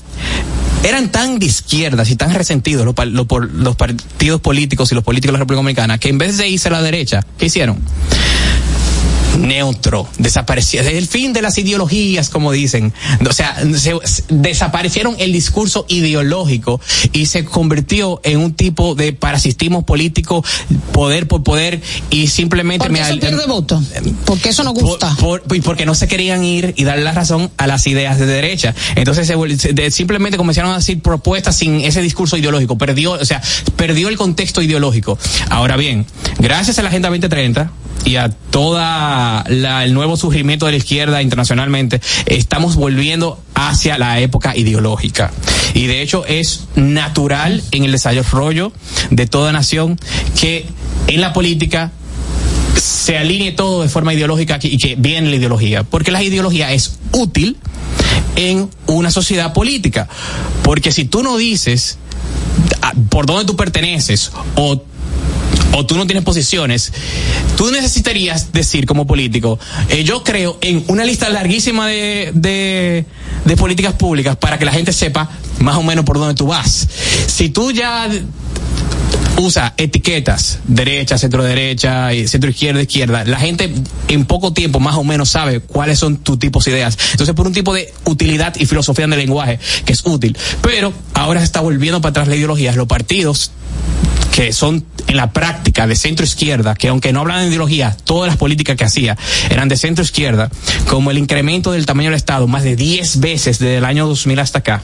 Eran 0.86 1.10
tan 1.10 1.40
de 1.40 1.46
izquierdas 1.46 2.08
y 2.12 2.16
tan 2.16 2.32
resentidos 2.32 2.86
los, 2.86 2.94
los 3.06 3.26
los 3.50 3.74
partidos 3.74 4.40
políticos 4.40 4.92
y 4.92 4.94
los 4.94 5.02
políticos 5.02 5.32
de 5.32 5.32
la 5.32 5.38
República 5.40 5.58
Dominicana 5.58 5.98
que 5.98 6.08
en 6.08 6.18
vez 6.18 6.36
de 6.36 6.46
irse 6.46 6.68
a 6.68 6.70
la 6.70 6.80
derecha, 6.80 7.26
¿qué 7.38 7.46
hicieron? 7.46 7.78
Neutro, 9.36 10.08
desapareció, 10.18 10.80
es 10.80 10.86
el 10.88 11.06
fin 11.06 11.32
de 11.32 11.42
las 11.42 11.56
ideologías, 11.58 12.30
como 12.30 12.52
dicen. 12.52 12.92
O 13.28 13.32
sea, 13.32 13.56
se- 13.76 13.94
desaparecieron 14.28 15.16
el 15.18 15.32
discurso 15.32 15.84
ideológico 15.88 16.80
y 17.12 17.26
se 17.26 17.44
convirtió 17.44 18.20
en 18.24 18.38
un 18.38 18.54
tipo 18.54 18.94
de 18.94 19.12
parasitismo 19.12 19.84
político, 19.84 20.44
poder 20.92 21.26
por 21.28 21.42
poder 21.42 21.80
y 22.10 22.28
simplemente... 22.28 22.86
¿Por 22.86 22.94
qué 22.94 23.00
me- 23.02 23.08
eso 23.08 23.18
pierde 23.20 23.46
voto? 23.46 23.82
Porque 24.24 24.50
eso 24.50 24.62
no 24.64 24.72
gusta. 24.72 25.14
por- 25.16 25.42
porque 25.62 25.86
no 25.86 25.94
se 25.94 26.08
querían 26.08 26.44
ir 26.44 26.74
y 26.76 26.84
darle 26.84 27.04
la 27.04 27.12
razón 27.12 27.50
a 27.56 27.66
las 27.66 27.86
ideas 27.86 28.18
de 28.18 28.26
derecha. 28.26 28.74
Entonces 28.94 29.26
se 29.26 29.90
simplemente 29.90 30.36
comenzaron 30.36 30.72
a 30.72 30.76
decir 30.76 31.00
propuestas 31.00 31.56
sin 31.56 31.80
ese 31.80 32.00
discurso 32.02 32.36
ideológico. 32.36 32.76
Perdió, 32.78 33.12
o 33.12 33.24
sea, 33.24 33.42
perdió 33.76 34.08
el 34.08 34.16
contexto 34.16 34.62
ideológico. 34.62 35.18
Ahora 35.50 35.76
bien, 35.76 36.06
gracias 36.38 36.78
a 36.78 36.82
la 36.82 36.88
Agenda 36.88 37.08
2030 37.08 37.70
y 38.04 38.16
a 38.16 38.28
toda 38.30 39.44
la- 39.48 39.84
el 39.84 39.94
nuevo 39.94 40.16
surgimiento 40.16 40.66
de 40.66 40.72
la 40.72 40.78
izquierda 40.78 41.22
internacionalmente, 41.22 42.00
estamos 42.26 42.76
volviendo 42.76 43.40
hacia 43.54 43.98
la 43.98 44.20
época 44.20 44.56
ideológica. 44.56 45.32
Y 45.74 45.86
de 45.86 46.02
hecho 46.02 46.24
es 46.26 46.64
natural 46.76 47.62
en 47.72 47.84
el 47.84 47.92
desarrollo 47.92 48.72
de 49.10 49.26
toda 49.26 49.52
nación 49.52 49.98
que 50.40 50.66
en 51.08 51.20
la 51.20 51.32
política 51.32 51.92
se 52.76 53.16
alinee 53.18 53.52
todo 53.52 53.82
de 53.82 53.88
forma 53.88 54.12
ideológica 54.14 54.58
y 54.62 54.78
que 54.78 54.94
viene 54.96 55.30
la 55.30 55.36
ideología. 55.36 55.82
Porque 55.82 56.10
la 56.10 56.22
ideología 56.22 56.72
es 56.72 56.98
útil 57.12 57.56
en 58.36 58.68
una 58.86 59.10
sociedad 59.10 59.52
política. 59.52 60.08
Porque 60.62 60.92
si 60.92 61.04
tú 61.06 61.22
no 61.22 61.36
dices 61.36 61.98
ah, 62.82 62.92
por 63.08 63.26
dónde 63.26 63.44
tú 63.46 63.56
perteneces 63.56 64.30
o 64.56 64.82
o 65.72 65.84
tú 65.84 65.96
no 65.96 66.06
tienes 66.06 66.24
posiciones, 66.24 66.92
tú 67.56 67.70
necesitarías 67.70 68.52
decir 68.52 68.86
como 68.86 69.06
político, 69.06 69.58
eh, 69.88 70.04
yo 70.04 70.24
creo 70.24 70.58
en 70.60 70.84
una 70.88 71.04
lista 71.04 71.28
larguísima 71.28 71.86
de, 71.86 72.30
de, 72.34 73.04
de 73.44 73.56
políticas 73.56 73.94
públicas 73.94 74.36
para 74.36 74.58
que 74.58 74.64
la 74.64 74.72
gente 74.72 74.92
sepa 74.92 75.30
más 75.60 75.76
o 75.76 75.82
menos 75.82 76.04
por 76.04 76.18
dónde 76.18 76.34
tú 76.34 76.46
vas. 76.46 76.88
Si 77.26 77.48
tú 77.50 77.70
ya 77.72 78.08
usa 79.38 79.74
etiquetas, 79.76 80.60
derecha, 80.66 81.18
centro 81.18 81.42
derecha, 81.42 82.12
y 82.14 82.26
centro 82.28 82.50
izquierda, 82.50 82.80
izquierda, 82.80 83.24
la 83.24 83.38
gente 83.38 83.72
en 84.08 84.24
poco 84.24 84.52
tiempo 84.52 84.80
más 84.80 84.96
o 84.96 85.04
menos 85.04 85.28
sabe 85.28 85.60
cuáles 85.60 85.98
son 85.98 86.16
tus 86.18 86.38
tipos 86.38 86.64
de 86.64 86.72
ideas. 86.72 86.98
Entonces, 87.12 87.34
por 87.34 87.46
un 87.46 87.52
tipo 87.52 87.74
de 87.74 87.92
utilidad 88.04 88.54
y 88.56 88.66
filosofía 88.66 89.04
en 89.04 89.12
el 89.12 89.18
lenguaje 89.18 89.58
que 89.84 89.92
es 89.92 90.02
útil. 90.04 90.36
Pero 90.62 90.92
ahora 91.14 91.40
se 91.40 91.46
está 91.46 91.60
volviendo 91.60 92.00
para 92.00 92.10
atrás 92.10 92.28
la 92.28 92.36
ideología. 92.36 92.72
Los 92.72 92.86
partidos 92.86 93.50
que 94.36 94.52
son 94.52 94.84
en 95.06 95.16
la 95.16 95.32
práctica 95.32 95.86
de 95.86 95.96
centro 95.96 96.26
izquierda, 96.26 96.74
que 96.74 96.88
aunque 96.88 97.10
no 97.10 97.20
hablan 97.20 97.40
de 97.40 97.48
ideología, 97.48 97.96
todas 98.04 98.28
las 98.28 98.36
políticas 98.36 98.76
que 98.76 98.84
hacía 98.84 99.16
eran 99.48 99.68
de 99.68 99.78
centro 99.78 100.04
izquierda, 100.04 100.50
como 100.88 101.10
el 101.10 101.16
incremento 101.16 101.72
del 101.72 101.86
tamaño 101.86 102.10
del 102.10 102.16
Estado 102.16 102.46
más 102.46 102.62
de 102.62 102.76
10 102.76 103.20
veces 103.20 103.58
desde 103.58 103.78
el 103.78 103.86
año 103.86 104.06
2000 104.06 104.38
hasta 104.38 104.58
acá, 104.58 104.82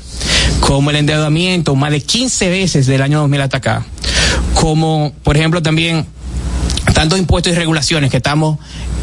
como 0.60 0.88
el 0.88 0.96
endeudamiento 0.96 1.74
más 1.74 1.90
de 1.90 2.00
15 2.00 2.48
veces 2.48 2.86
desde 2.86 2.94
el 2.94 3.02
año 3.02 3.20
2000 3.20 3.40
hasta 3.42 3.56
acá, 3.58 3.84
como 4.54 5.12
por 5.22 5.36
ejemplo 5.36 5.62
también 5.62 6.06
tantos 6.94 7.18
impuestos 7.18 7.52
y 7.52 7.56
regulaciones 7.56 8.10
que 8.10 8.18
estamos 8.18 8.58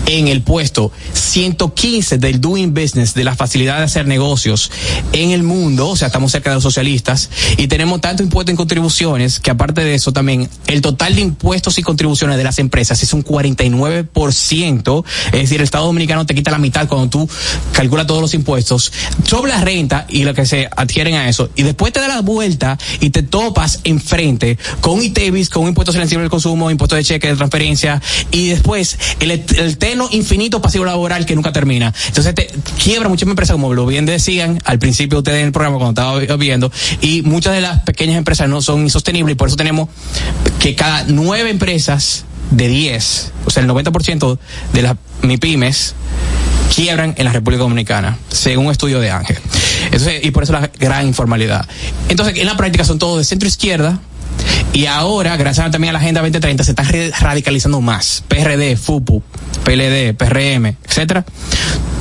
en 0.06 0.28
el 0.28 0.42
puesto 0.42 0.92
115 1.14 2.18
del 2.18 2.42
doing 2.42 2.74
business, 2.74 3.14
de 3.14 3.24
la 3.24 3.36
facilidad 3.36 3.78
de 3.78 3.84
hacer 3.84 4.08
negocios 4.08 4.72
en 5.14 5.32
el 5.32 5.44
mundo, 5.44 5.90
o 5.90 5.96
sea, 5.96 6.08
estamos 6.08 6.32
cerca 6.32 6.50
de 6.50 6.56
los 6.56 6.64
socialistas, 6.64 7.30
y 7.58 7.68
tenemos 7.68 8.02
tanto 8.02 8.24
impuesto 8.24 8.52
en 8.52 8.58
contribuciones, 8.58 9.40
que 9.40 9.52
aparte 9.52 9.84
de 9.84 9.96
eso 9.96 10.12
también, 10.12 10.50
el 10.68 10.82
total 10.82 11.16
de 11.16 11.22
impuestos 11.22 11.78
y 11.78 11.84
contribuciones 11.84 12.38
de 12.38 12.44
las 12.44 12.60
empresas 12.60 13.02
es 13.04 13.14
un 13.14 13.24
49%, 13.24 15.04
es 15.28 15.32
decir, 15.32 15.58
el 15.58 15.64
Estado 15.64 15.86
Dominicano 15.86 16.26
te 16.26 16.36
quita 16.36 16.52
la 16.52 16.58
mitad 16.58 16.88
cuando 16.88 17.10
tú 17.10 17.30
calculas 17.72 18.08
todos 18.08 18.22
los 18.22 18.34
impuestos 18.34 18.92
sobre 19.26 19.52
la 19.52 19.62
renta 19.62 20.06
y 20.10 20.24
lo 20.24 20.34
que 20.34 20.46
se 20.46 20.70
adquieren 20.76 21.16
a 21.16 21.30
eso, 21.30 21.50
y 21.56 21.64
después 21.64 21.94
te 21.94 22.00
da 22.00 22.08
la 22.08 22.22
vuelta 22.22 22.78
y 23.00 23.12
te 23.12 23.24
topas 23.24 23.80
enfrente 23.84 24.58
con 24.82 25.04
ITEVIS, 25.04 25.50
con 25.50 25.64
un 25.64 25.70
impuesto 25.70 25.92
sensible 25.92 26.24
del 26.24 26.32
consumo, 26.32 26.72
impuesto 26.72 26.96
de 26.96 27.04
cheque, 27.04 27.28
de 27.28 27.36
transferencia, 27.36 28.02
y 28.32 28.50
después 28.50 28.98
el, 29.20 29.32
el 29.32 29.78
terno 29.90 30.08
infinito 30.12 30.62
pasivo 30.62 30.86
laboral 30.86 31.26
que 31.26 31.36
nunca 31.36 31.52
termina. 31.52 31.92
Entonces 32.08 32.36
te 32.36 32.48
quiebra 32.82 33.10
muchas 33.10 33.28
empresas, 33.28 33.54
como 33.54 33.74
lo 33.74 33.88
bien 33.88 34.06
decían 34.06 34.60
al 34.66 34.78
principio 34.78 35.18
ustedes 35.18 35.40
en 35.40 35.48
el 35.48 35.52
programa 35.52 35.78
cuando 35.78 36.20
estaba 36.20 36.38
viendo, 36.38 36.72
y 37.02 37.24
muchas 37.24 37.54
de 37.54 37.62
las 37.62 37.82
pequeñas 37.82 38.18
empresas 38.18 38.48
no 38.48 38.62
son 38.62 38.84
insostenibles 38.84 39.34
y 39.34 39.36
por 39.36 39.48
eso 39.48 39.58
tenemos 39.58 39.90
que 40.60 40.76
cada 40.76 41.06
nueve 41.08 41.50
empresas 41.50 42.26
de 42.52 42.68
10, 42.68 43.32
o 43.46 43.50
sea, 43.50 43.64
el 43.64 43.70
90% 43.70 44.38
de 44.74 44.82
las 44.84 44.96
MIPIMES 45.24 45.96
quiebran 46.76 47.16
en 47.18 47.26
la 47.26 47.32
República 47.32 47.64
Dominicana, 47.64 48.18
según 48.30 48.68
un 48.68 48.72
estudio 48.72 49.00
de 49.00 49.10
Ángel. 49.10 49.40
Entonces, 49.86 50.24
y 50.24 50.30
por 50.30 50.44
eso 50.44 50.54
la 50.54 50.70
gran 50.80 51.08
informalidad. 51.08 51.68
Entonces, 52.10 52.38
en 52.38 52.46
la 52.46 52.56
práctica 52.58 52.86
son 52.86 53.00
todos 53.00 53.18
de 53.18 53.24
centro 53.24 53.48
izquierda, 53.48 54.00
y 54.74 54.86
ahora, 54.86 55.36
gracias 55.36 55.72
también 55.72 55.90
a 55.90 55.94
la 55.94 56.00
Agenda 56.00 56.22
2030, 56.22 56.64
se 56.64 56.72
están 56.72 56.88
radicalizando 57.20 57.82
más. 57.82 58.24
PRD, 58.28 58.78
FUPU, 58.78 59.24
PLD, 59.64 60.14
PRM, 60.16 60.76
etcétera. 60.88 61.26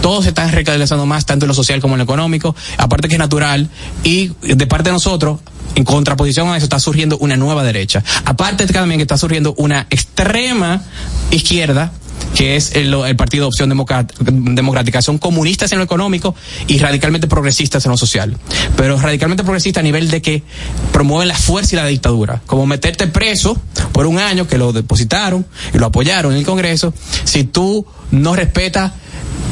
Todos 0.03 0.25
se 0.25 0.29
están 0.29 0.53
radicalizando 0.53 1.07
más, 1.07 1.27
tanto 1.27 1.45
en 1.47 1.49
lo 1.49 1.55
social 1.55 1.81
como 1.81 1.95
en 1.95 1.99
lo 1.99 2.05
económico. 2.05 2.55
Aparte 2.77 3.09
que 3.09 3.15
es 3.15 3.19
natural. 3.19 3.69
Y 4.05 4.33
de 4.43 4.67
parte 4.67 4.91
de 4.91 4.93
nosotros, 4.93 5.41
en 5.75 5.85
contraposición 5.85 6.49
a 6.49 6.57
eso, 6.57 6.65
está 6.65 6.79
surgiendo 6.79 7.19
una 7.19 7.37
nueva 7.37 7.65
derecha. 7.65 8.05
Aparte 8.25 8.67
también 8.67 8.99
que 8.99 9.03
está 9.03 9.19
surgiendo 9.19 9.55
una 9.57 9.87
extrema 9.91 10.83
izquierda 11.31 11.93
que 12.35 12.57
es 12.57 12.75
el, 12.75 12.93
el 12.93 13.17
Partido 13.17 13.45
de 13.45 13.49
Opción 13.49 13.69
Democrática. 13.69 15.03
Son 15.03 15.19
comunistas 15.19 15.73
en 15.73 15.79
lo 15.79 15.85
económico 15.85 16.35
y 16.67 16.79
radicalmente 16.79 17.27
progresistas 17.27 17.85
en 17.85 17.91
lo 17.91 17.97
social. 17.97 18.37
Pero 18.77 18.99
radicalmente 18.99 19.45
progresistas 19.45 19.81
a 19.81 19.85
nivel 19.85 20.11
de 20.11 20.23
que 20.23 20.43
promueven 20.93 21.29
la 21.29 21.37
fuerza 21.37 21.75
y 21.75 21.77
la 21.77 21.87
dictadura. 21.87 22.41
Como 22.47 22.67
meterte 22.67 23.07
preso 23.07 23.61
por 23.93 24.07
un 24.07 24.19
año 24.19 24.47
que 24.47 24.59
lo 24.59 24.73
depositaron 24.73 25.47
y 25.75 25.79
lo 25.79 25.87
apoyaron 25.87 26.33
en 26.33 26.39
el 26.39 26.45
Congreso, 26.45 26.93
si 27.25 27.45
tú 27.45 27.87
no 28.11 28.37
respetas 28.37 28.93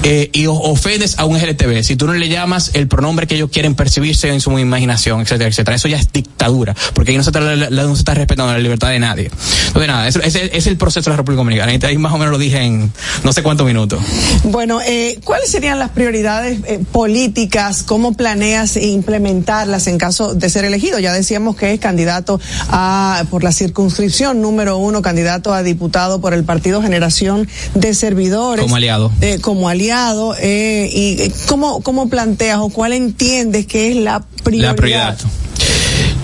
eh, 0.03 0.31
y 0.33 0.47
ofendes 0.47 1.19
a 1.19 1.25
un 1.25 1.37
LGTB, 1.39 1.83
si 1.83 1.97
tú 1.97 2.07
no 2.07 2.13
le 2.15 2.29
llamas 2.29 2.71
el 2.75 2.87
pronombre 2.89 3.27
que 3.27 3.35
ellos 3.35 3.51
quieren 3.53 3.75
percibirse 3.75 4.29
en 4.29 4.41
su 4.41 4.57
imaginación, 4.59 5.21
etcétera, 5.21 5.49
etcétera. 5.51 5.77
Eso 5.77 5.89
ya 5.89 5.97
es 5.99 6.13
dictadura, 6.13 6.75
porque 6.95 7.11
ahí 7.13 7.17
no 7.17 7.23
se 7.25 7.31
está, 7.31 7.41
la- 7.41 7.57
la- 7.57 7.83
no 7.83 7.95
se 7.95 8.01
está 8.01 8.15
respetando 8.15 8.53
la 8.53 8.59
libertad 8.59 8.91
de 8.91 8.99
nadie. 8.99 9.31
Entonces, 9.67 9.89
nada, 9.89 10.09
ese 10.09 10.57
es 10.57 10.67
el 10.67 10.77
proceso 10.77 11.11
de 11.11 11.13
la 11.13 11.17
República 11.17 11.39
Dominicana. 11.41 11.75
Y 11.75 11.85
ahí 11.85 11.99
más 11.99 12.13
o 12.13 12.19
menos 12.19 12.33
lo 12.33 12.39
dije 12.39 12.63
en 12.63 12.93
no 13.25 13.33
sé 13.33 13.43
cuántos 13.43 13.67
minutos. 13.67 14.01
Bueno, 14.45 14.81
eh, 14.81 15.19
¿cuáles 15.25 15.51
serían 15.51 15.79
las 15.79 15.91
prioridades 15.91 16.59
eh, 16.67 16.81
políticas? 16.93 17.83
¿Cómo 17.83 18.13
planeas 18.15 18.77
implementarlas 18.77 19.87
en 19.87 19.99
caso 19.99 20.35
de 20.35 20.49
ser 20.51 20.65
elegido? 20.65 20.99
Ya 20.99 21.13
decíamos 21.13 21.57
que 21.57 21.73
es 21.73 21.81
candidato 21.81 22.41
a, 22.69 23.25
por 23.31 23.43
la 23.43 23.53
circunscripción 23.53 24.41
número 24.41 24.77
uno, 24.79 25.03
candidato 25.03 25.53
a 25.53 25.63
diputado 25.63 26.21
por 26.21 26.35
el 26.35 26.45
Partido 26.45 26.83
Generación 26.83 27.49
de 27.75 27.95
Servidores. 27.95 28.63
Como 28.63 28.77
aliado. 28.77 29.11
Eh, 29.21 29.39
como 29.41 29.69
aliado. 29.69 29.86
Eh, 30.41 30.91
¿Y 30.93 31.23
eh, 31.23 31.33
cómo, 31.47 31.81
cómo 31.81 32.09
planteas 32.09 32.59
o 32.61 32.69
cuál 32.71 32.93
entiendes 32.93 33.67
que 33.67 33.91
es 33.91 33.97
la 33.97 34.25
prioridad? 34.43 34.71
La 34.71 34.77
prioridad. 34.77 35.19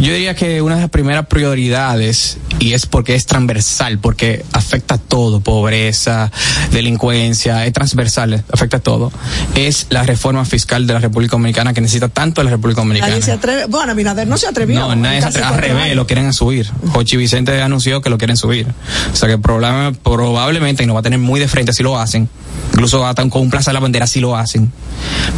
Yo 0.03 0.13
diría 0.13 0.35
que 0.35 0.61
una 0.63 0.75
de 0.75 0.81
las 0.81 0.91
primeras 0.91 1.27
prioridades, 1.27 2.39
y 2.59 2.73
es 2.73 2.87
porque 2.87 3.15
es 3.15 3.25
transversal, 3.27 3.99
porque 3.99 4.45
afecta 4.53 4.97
a 4.97 4.99
todo, 4.99 5.41
pobreza, 5.41 6.33
delincuencia, 6.73 7.65
es 7.67 7.73
transversal, 7.73 8.43
afecta 8.53 8.79
a 8.79 8.81
todo, 8.81 9.13
es 9.55 9.87
la 9.91 10.03
reforma 10.03 10.45
fiscal 10.45 10.89
de 10.89 10.95
la 10.95 10.99
República 10.99 11.33
Dominicana 11.37 11.73
que 11.73 11.81
necesita 11.81 12.09
tanto 12.09 12.43
la 12.43 12.51
República 12.51 12.81
Dominicana. 12.81 13.11
Nadie 13.11 13.23
se 13.23 13.31
atreve. 13.31 13.67
Bueno, 13.67 13.93
Abinader 13.93 14.27
no 14.27 14.37
se 14.39 14.49
atrevió. 14.49 14.81
No, 14.81 14.97
nadie 14.97 15.21
se 15.21 15.29
atreve. 15.29 15.47
Al 15.47 15.57
revés, 15.59 15.83
años. 15.85 15.97
lo 15.97 16.07
quieren 16.09 16.33
subir. 16.33 16.69
Jochi 16.89 17.17
Vicente 17.17 17.63
anunció 17.63 18.01
que 18.01 18.11
lo 18.11 18.19
quieren 18.19 18.37
subir. 18.37 18.67
O 19.13 19.17
sea 19.17 19.29
que 19.29 19.39
problema- 19.39 19.93
probablemente, 20.03 20.83
y 20.83 20.87
no 20.87 20.95
va 20.95 21.01
a 21.01 21.05
tener 21.05 21.21
muy 21.21 21.39
de 21.39 21.47
frente 21.47 21.73
si 21.73 21.85
lo 21.85 21.97
hacen, 22.01 22.29
incluso 22.73 23.07
hasta 23.07 23.29
con 23.29 23.43
un 23.43 23.51
plaza 23.51 23.71
de 23.71 23.75
la 23.75 23.81
bandera 23.81 24.09
si 24.09 24.19
lo 24.19 24.37
hacen, 24.37 24.73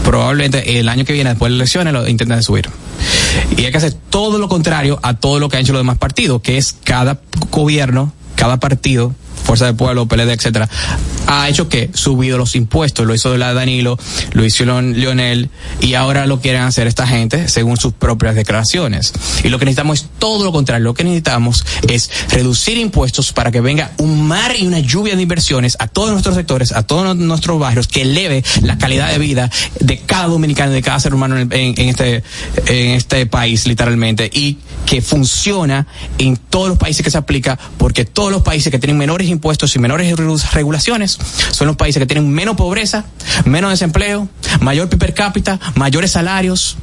probablemente 0.05 0.79
el 0.81 0.89
año 0.89 1.05
que 1.05 1.13
viene, 1.13 1.31
después 1.31 1.51
de 1.51 1.59
las 1.59 1.61
elecciones, 1.61 1.93
lo 1.93 2.09
intenten 2.09 2.43
subir. 2.43 2.71
Y 3.57 3.65
hay 3.65 3.71
que 3.71 3.79
hacer 3.79 3.95
todo 4.11 4.39
lo 4.39 4.49
contrario 4.49 4.99
a 5.03 5.15
todo 5.15 5.39
lo 5.39 5.49
que 5.49 5.57
han 5.57 5.63
hecho 5.63 5.73
los 5.73 5.81
demás 5.81 5.99
partidos, 5.99 6.41
que 6.43 6.57
es 6.57 6.73
cada 6.85 7.21
gobierno, 7.51 8.13
cada 8.37 8.59
partido, 8.59 9.15
Fuerza 9.45 9.67
del 9.67 9.77
Pueblo, 9.77 10.07
PLD, 10.07 10.31
etcétera, 10.33 10.69
ha 11.27 11.49
hecho 11.49 11.69
que 11.69 11.91
subido 11.95 12.39
los 12.39 12.57
impuestos, 12.57 13.07
lo 13.07 13.15
hizo 13.15 13.37
la 13.37 13.55
Danilo, 13.55 13.99
lo 14.33 14.45
hizo 14.45 14.65
Leonel, 14.65 15.51
y 15.81 15.95
ahora 15.95 16.27
lo 16.27 16.41
quieren 16.41 16.63
hacer 16.63 16.87
esta 16.87 17.07
gente 17.07 17.49
según 17.49 17.77
sus 17.77 17.93
propias 17.93 18.35
declaraciones. 18.35 19.13
Y 19.43 19.49
lo 19.49 19.59
que 19.59 19.65
necesitamos 19.67 20.01
es 20.03 20.09
todo 20.19 20.45
lo 20.45 20.53
contrario, 20.53 20.85
lo 20.85 20.95
que 20.95 21.05
necesitamos 21.05 21.65
es 21.89 22.11
reducir 22.31 22.79
impuestos 22.79 23.33
para 23.33 23.51
que 23.51 23.61
venga 23.61 23.93
un 23.99 24.27
mar 24.27 24.55
y 24.59 24.67
una 24.67 24.79
lluvia 24.81 25.15
de 25.17 25.23
inversiones 25.23 25.77
a 25.79 25.89
todos 25.89 26.11
nuestros 26.11 26.35
sectores, 26.35 26.73
a 26.73 26.83
todos 26.83 27.15
nuestros 27.17 27.59
barrios, 27.59 27.87
que 27.87 28.03
eleve 28.03 28.43
la 28.63 28.79
calidad 28.79 29.11
de 29.11 29.19
vida 29.19 29.51
de 29.81 29.99
cada 29.99 30.27
dominicano, 30.29 30.73
de 30.73 30.83
cada 30.83 30.99
ser 31.01 31.15
humano 31.15 31.39
en, 31.39 31.53
en- 31.53 31.75
en 31.79 31.89
este, 31.89 32.23
en 32.67 32.91
este 32.93 33.27
país, 33.27 33.67
literalmente, 33.67 34.31
y 34.33 34.57
que 34.87 35.01
funciona 35.03 35.87
en 36.19 36.37
todos 36.37 36.69
los 36.69 36.79
países 36.79 37.03
que 37.05 37.11
se 37.11 37.19
aplica, 37.19 37.59
porque 37.79 38.05
todos 38.05 38.31
los 38.31 38.43
países 38.43 38.71
que 38.71 38.79
tienen 38.79 38.99
menores 38.99 39.29
impuestos 39.29 39.75
y 39.75 39.79
menores 39.79 40.15
regu- 40.17 40.51
regulaciones 40.53 41.19
son 41.51 41.67
los 41.67 41.77
países 41.77 42.01
que 42.01 42.07
tienen 42.07 42.31
menos 42.31 42.57
pobreza, 42.57 43.05
menos 43.45 43.71
desempleo, 43.71 44.29
mayor 44.61 44.89
PIB 44.89 44.99
per 44.99 45.15
cápita, 45.15 45.59
mayores 45.75 46.11
salarios, 46.13 46.77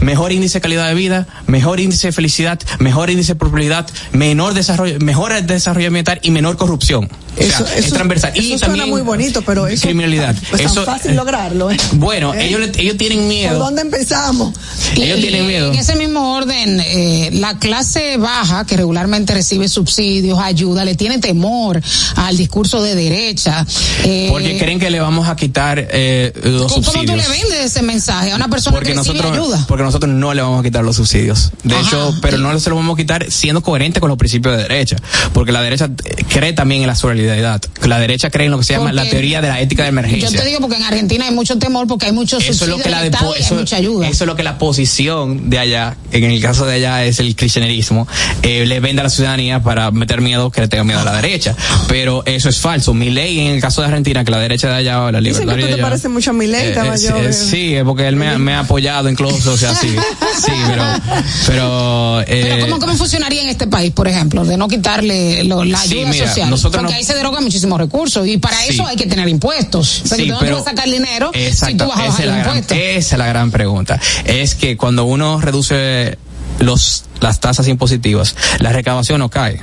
mejor 0.00 0.32
índice 0.32 0.54
de 0.58 0.60
calidad 0.62 0.88
de 0.88 0.94
vida, 0.94 1.26
mejor 1.46 1.80
índice 1.80 2.08
de 2.08 2.12
felicidad, 2.12 2.58
mejor 2.78 3.10
índice 3.10 3.32
de 3.32 3.38
prosperidad, 3.38 3.86
menor 4.12 4.54
desarrollo, 4.54 4.98
mejor 5.00 5.40
desarrollo 5.42 5.88
ambiental 5.88 6.18
y 6.22 6.30
menor 6.30 6.56
corrupción. 6.56 7.04
O 7.04 7.36
sea, 7.36 7.46
Eso- 7.48 7.66
es 7.66 7.86
eso- 7.86 7.94
transversal. 7.96 8.30
eso 8.34 8.40
y 8.42 8.48
suena 8.50 8.66
también 8.66 8.90
muy 8.90 9.02
bonito, 9.02 9.42
pero 9.42 9.66
eso- 9.66 9.82
criminalidad. 9.82 10.36
Pues 10.50 10.62
tan 10.62 10.70
eso, 10.70 10.84
fácil 10.84 11.16
lograrlo, 11.16 11.70
¿eh? 11.70 11.76
Bueno, 11.94 12.32
¿Eh? 12.32 12.46
ellos, 12.46 12.60
le- 12.60 12.72
ellos 12.80 12.96
tienen 12.96 13.18
¿Por 13.18 13.26
miedo. 13.28 13.58
dónde 13.58 13.82
empezamos? 13.82 14.54
Ellos 14.96 15.18
Y 15.18 15.22
tienen 15.22 15.46
miedo. 15.46 15.72
En 15.72 15.78
ese 15.78 15.96
mismo 15.96 16.34
orden, 16.36 16.80
eh, 16.80 17.30
la 17.32 17.58
clase 17.58 18.16
baja, 18.18 18.64
que 18.66 18.76
regularmente 18.76 19.34
recibe 19.34 19.68
subsidios, 19.68 20.38
ayuda, 20.38 20.84
le 20.84 20.94
tiene 20.94 21.18
temor 21.18 21.82
al 22.16 22.36
discurso 22.36 22.82
de 22.82 22.94
derecha. 22.94 23.66
eh, 24.04 24.28
Porque 24.30 24.56
creen 24.58 24.78
que 24.78 24.90
le 24.90 25.00
vamos 25.00 25.28
a 25.28 25.34
quitar 25.34 25.78
eh, 25.90 26.32
los 26.44 26.70
¿Cómo, 26.70 26.82
cómo 26.82 26.82
subsidios. 26.84 27.06
tú 27.06 27.16
le 27.16 27.28
vendes 27.28 27.64
ese 27.64 27.82
mensaje 27.82 28.30
a 28.32 28.36
una 28.36 28.48
persona 28.48 28.76
porque 28.76 28.92
que 28.92 28.98
recibe 28.98 29.14
nosotros 29.18 29.38
ayuda? 29.38 29.63
Porque 29.66 29.82
nosotros 29.84 30.12
no 30.12 30.34
le 30.34 30.42
vamos 30.42 30.60
a 30.60 30.62
quitar 30.62 30.84
los 30.84 30.96
subsidios. 30.96 31.50
De 31.62 31.74
Ajá. 31.74 31.86
hecho 31.86 32.14
pero 32.22 32.38
no 32.38 32.58
se 32.58 32.70
los 32.70 32.78
vamos 32.78 32.94
a 32.94 32.96
quitar 32.96 33.30
siendo 33.30 33.62
coherente 33.62 34.00
con 34.00 34.08
los 34.08 34.18
principios 34.18 34.56
de 34.56 34.62
derecha 34.62 34.96
porque 35.32 35.52
la 35.52 35.62
derecha 35.62 35.88
eh, 36.04 36.24
cree 36.28 36.52
también 36.52 36.82
en 36.82 36.86
la 36.86 36.94
solidaridad. 36.94 37.60
La 37.82 37.98
derecha 37.98 38.30
cree 38.30 38.46
en 38.46 38.52
lo 38.52 38.58
que 38.58 38.64
se 38.64 38.74
llama 38.74 38.90
Porque 38.90 38.96
la 39.04 39.10
teoría 39.10 39.40
de 39.40 39.48
la 39.48 39.60
ética 39.60 39.82
de 39.82 39.88
emergencia. 39.90 40.28
Yo 40.30 40.38
te 40.40 40.46
digo 40.46 40.60
porque 40.60 40.76
en 40.76 40.82
Argentina 40.84 41.26
hay 41.26 41.34
mucho 41.34 41.58
temor 41.58 41.86
porque 41.86 42.06
hay 42.06 42.12
muchos 42.12 42.42
eso 42.42 42.52
es 42.52 42.58
subsidios 42.58 42.78
lo 42.78 42.84
que 42.84 42.90
la 42.90 43.04
Estado 43.04 43.34
eso, 43.34 43.54
hay 43.54 43.60
mucha 43.60 43.76
ayuda. 43.76 44.08
eso 44.08 44.24
es 44.24 44.28
lo 44.28 44.36
que 44.36 44.42
la 44.42 44.58
posición 44.58 45.50
de 45.50 45.58
allá 45.58 45.96
en 46.12 46.24
el 46.24 46.40
caso 46.40 46.66
de 46.66 46.74
allá 46.74 47.04
es 47.04 47.20
el 47.20 47.36
cristianerismo 47.36 48.06
eh, 48.42 48.64
le 48.66 48.80
vende 48.80 49.00
a 49.00 49.04
la 49.04 49.10
ciudadanía 49.10 49.62
para 49.62 49.90
meter 49.90 50.20
miedo 50.20 50.50
que 50.50 50.60
le 50.60 50.68
tenga 50.68 50.84
miedo 50.84 51.00
a 51.00 51.04
la 51.04 51.14
derecha. 51.16 51.54
Pero 51.88 52.22
eso 52.26 52.48
es 52.48 52.58
falso. 52.58 52.94
Mi 52.94 53.10
ley 53.10 53.40
en 53.40 53.54
el 53.54 53.60
caso 53.60 53.80
de 53.80 53.88
Argentina 53.88 54.24
que 54.24 54.30
la 54.30 54.38
derecha 54.38 54.68
de 54.68 54.74
allá 54.74 55.10
la 55.10 55.20
Dicen 55.20 55.48
que 55.48 55.54
tú 55.54 55.66
te 55.66 55.72
allá, 55.74 55.82
pareces 55.82 56.10
mucho 56.10 56.30
a 56.30 56.34
eh, 56.44 56.68
estaba 56.68 56.94
eh, 56.94 56.98
yo. 56.98 57.16
eh, 57.16 57.32
sí, 57.32 57.74
es 57.74 57.84
porque 57.84 58.06
él 58.06 58.16
me 58.16 58.54
ha 58.54 58.60
apoyado 58.60 59.08
incluso 59.08 59.53
sea 59.56 59.70
así. 59.70 59.88
Sí, 59.88 60.52
pero, 60.68 60.84
pero, 61.46 62.20
eh, 62.22 62.26
Pero 62.50 62.66
¿cómo, 62.66 62.78
¿cómo 62.80 62.94
funcionaría 62.96 63.42
en 63.42 63.48
este 63.48 63.66
país, 63.66 63.92
por 63.92 64.08
ejemplo, 64.08 64.44
de 64.44 64.56
no 64.56 64.68
quitarle 64.68 65.44
lo- 65.44 65.64
la 65.64 65.78
Sí, 65.80 65.98
ayuda 65.98 66.10
mira, 66.10 66.28
social? 66.28 66.50
nosotros 66.50 66.80
Porque 66.82 66.92
no- 66.92 66.98
ahí 66.98 67.04
se 67.04 67.14
derogan 67.14 67.42
muchísimos 67.44 67.78
recursos 67.78 68.26
y 68.26 68.36
para 68.38 68.58
Sí. 68.58 68.74
eso 68.74 68.86
hay 68.86 68.96
que 68.96 69.06
tener 69.06 69.28
impuestos. 69.28 70.02
O 70.04 70.08
sea, 70.08 70.16
Sí, 70.16 70.24
¿de 70.24 70.30
dónde 70.30 70.44
pero- 70.46 70.56
vas 70.58 70.66
a 70.66 70.70
sacar 70.70 70.88
dinero 70.90 71.30
si 71.34 71.40
Exacto, 71.40 71.84
tú 71.84 71.90
vas 71.90 71.98
a 71.98 72.02
bajar 72.06 72.20
esa 72.70 73.14
es 73.14 73.18
la 73.18 73.26
gran 73.26 73.50
pregunta. 73.50 74.00
Es 74.24 74.54
que 74.54 74.76
cuando 74.76 75.04
uno 75.04 75.40
reduce 75.40 76.18
los, 76.60 77.04
las 77.20 77.40
tasas 77.40 77.66
impositivas, 77.68 78.36
la 78.58 78.72
recaudación 78.72 79.18
no 79.18 79.28
cae. 79.28 79.60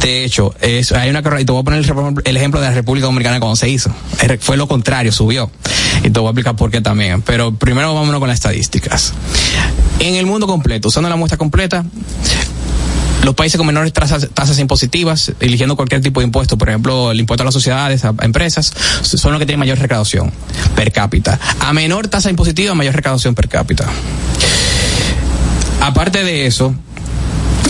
De 0.00 0.24
hecho, 0.24 0.54
es, 0.60 0.90
hay 0.92 1.10
una 1.10 1.22
carrera, 1.22 1.42
y 1.42 1.44
te 1.44 1.52
voy 1.52 1.60
a 1.60 1.64
poner 1.64 1.80
el, 1.84 2.14
el 2.24 2.36
ejemplo 2.36 2.60
de 2.60 2.68
la 2.68 2.74
República 2.74 3.06
Dominicana 3.06 3.38
cuando 3.38 3.56
se 3.56 3.68
hizo. 3.68 3.90
Fue 4.40 4.56
lo 4.56 4.66
contrario, 4.66 5.12
subió. 5.12 5.50
Y 6.02 6.10
te 6.10 6.20
voy 6.20 6.28
a 6.28 6.30
explicar 6.30 6.56
por 6.56 6.70
qué 6.70 6.80
también. 6.80 7.22
Pero 7.22 7.54
primero 7.54 7.94
vámonos 7.94 8.18
con 8.18 8.28
las 8.28 8.38
estadísticas. 8.38 9.12
En 9.98 10.14
el 10.14 10.26
mundo 10.26 10.46
completo, 10.46 10.88
usando 10.88 11.08
la 11.08 11.16
muestra 11.16 11.38
completa, 11.38 11.84
los 13.22 13.34
países 13.36 13.56
con 13.56 13.66
menores 13.66 13.92
tasas, 13.92 14.28
tasas 14.34 14.58
impositivas, 14.58 15.32
eligiendo 15.38 15.76
cualquier 15.76 16.00
tipo 16.00 16.20
de 16.20 16.26
impuesto, 16.26 16.58
por 16.58 16.68
ejemplo, 16.68 17.12
el 17.12 17.20
impuesto 17.20 17.42
a 17.42 17.44
las 17.44 17.54
sociedades, 17.54 18.04
a, 18.04 18.14
empresas, 18.22 18.72
son 19.02 19.32
los 19.32 19.38
que 19.38 19.46
tienen 19.46 19.60
mayor 19.60 19.78
recaudación 19.78 20.32
per 20.74 20.90
cápita. 20.90 21.38
A 21.60 21.72
menor 21.72 22.08
tasa 22.08 22.30
impositiva, 22.30 22.74
mayor 22.74 22.94
recaudación 22.94 23.34
per 23.34 23.48
cápita. 23.48 23.88
Aparte 25.80 26.24
de 26.24 26.46
eso, 26.46 26.74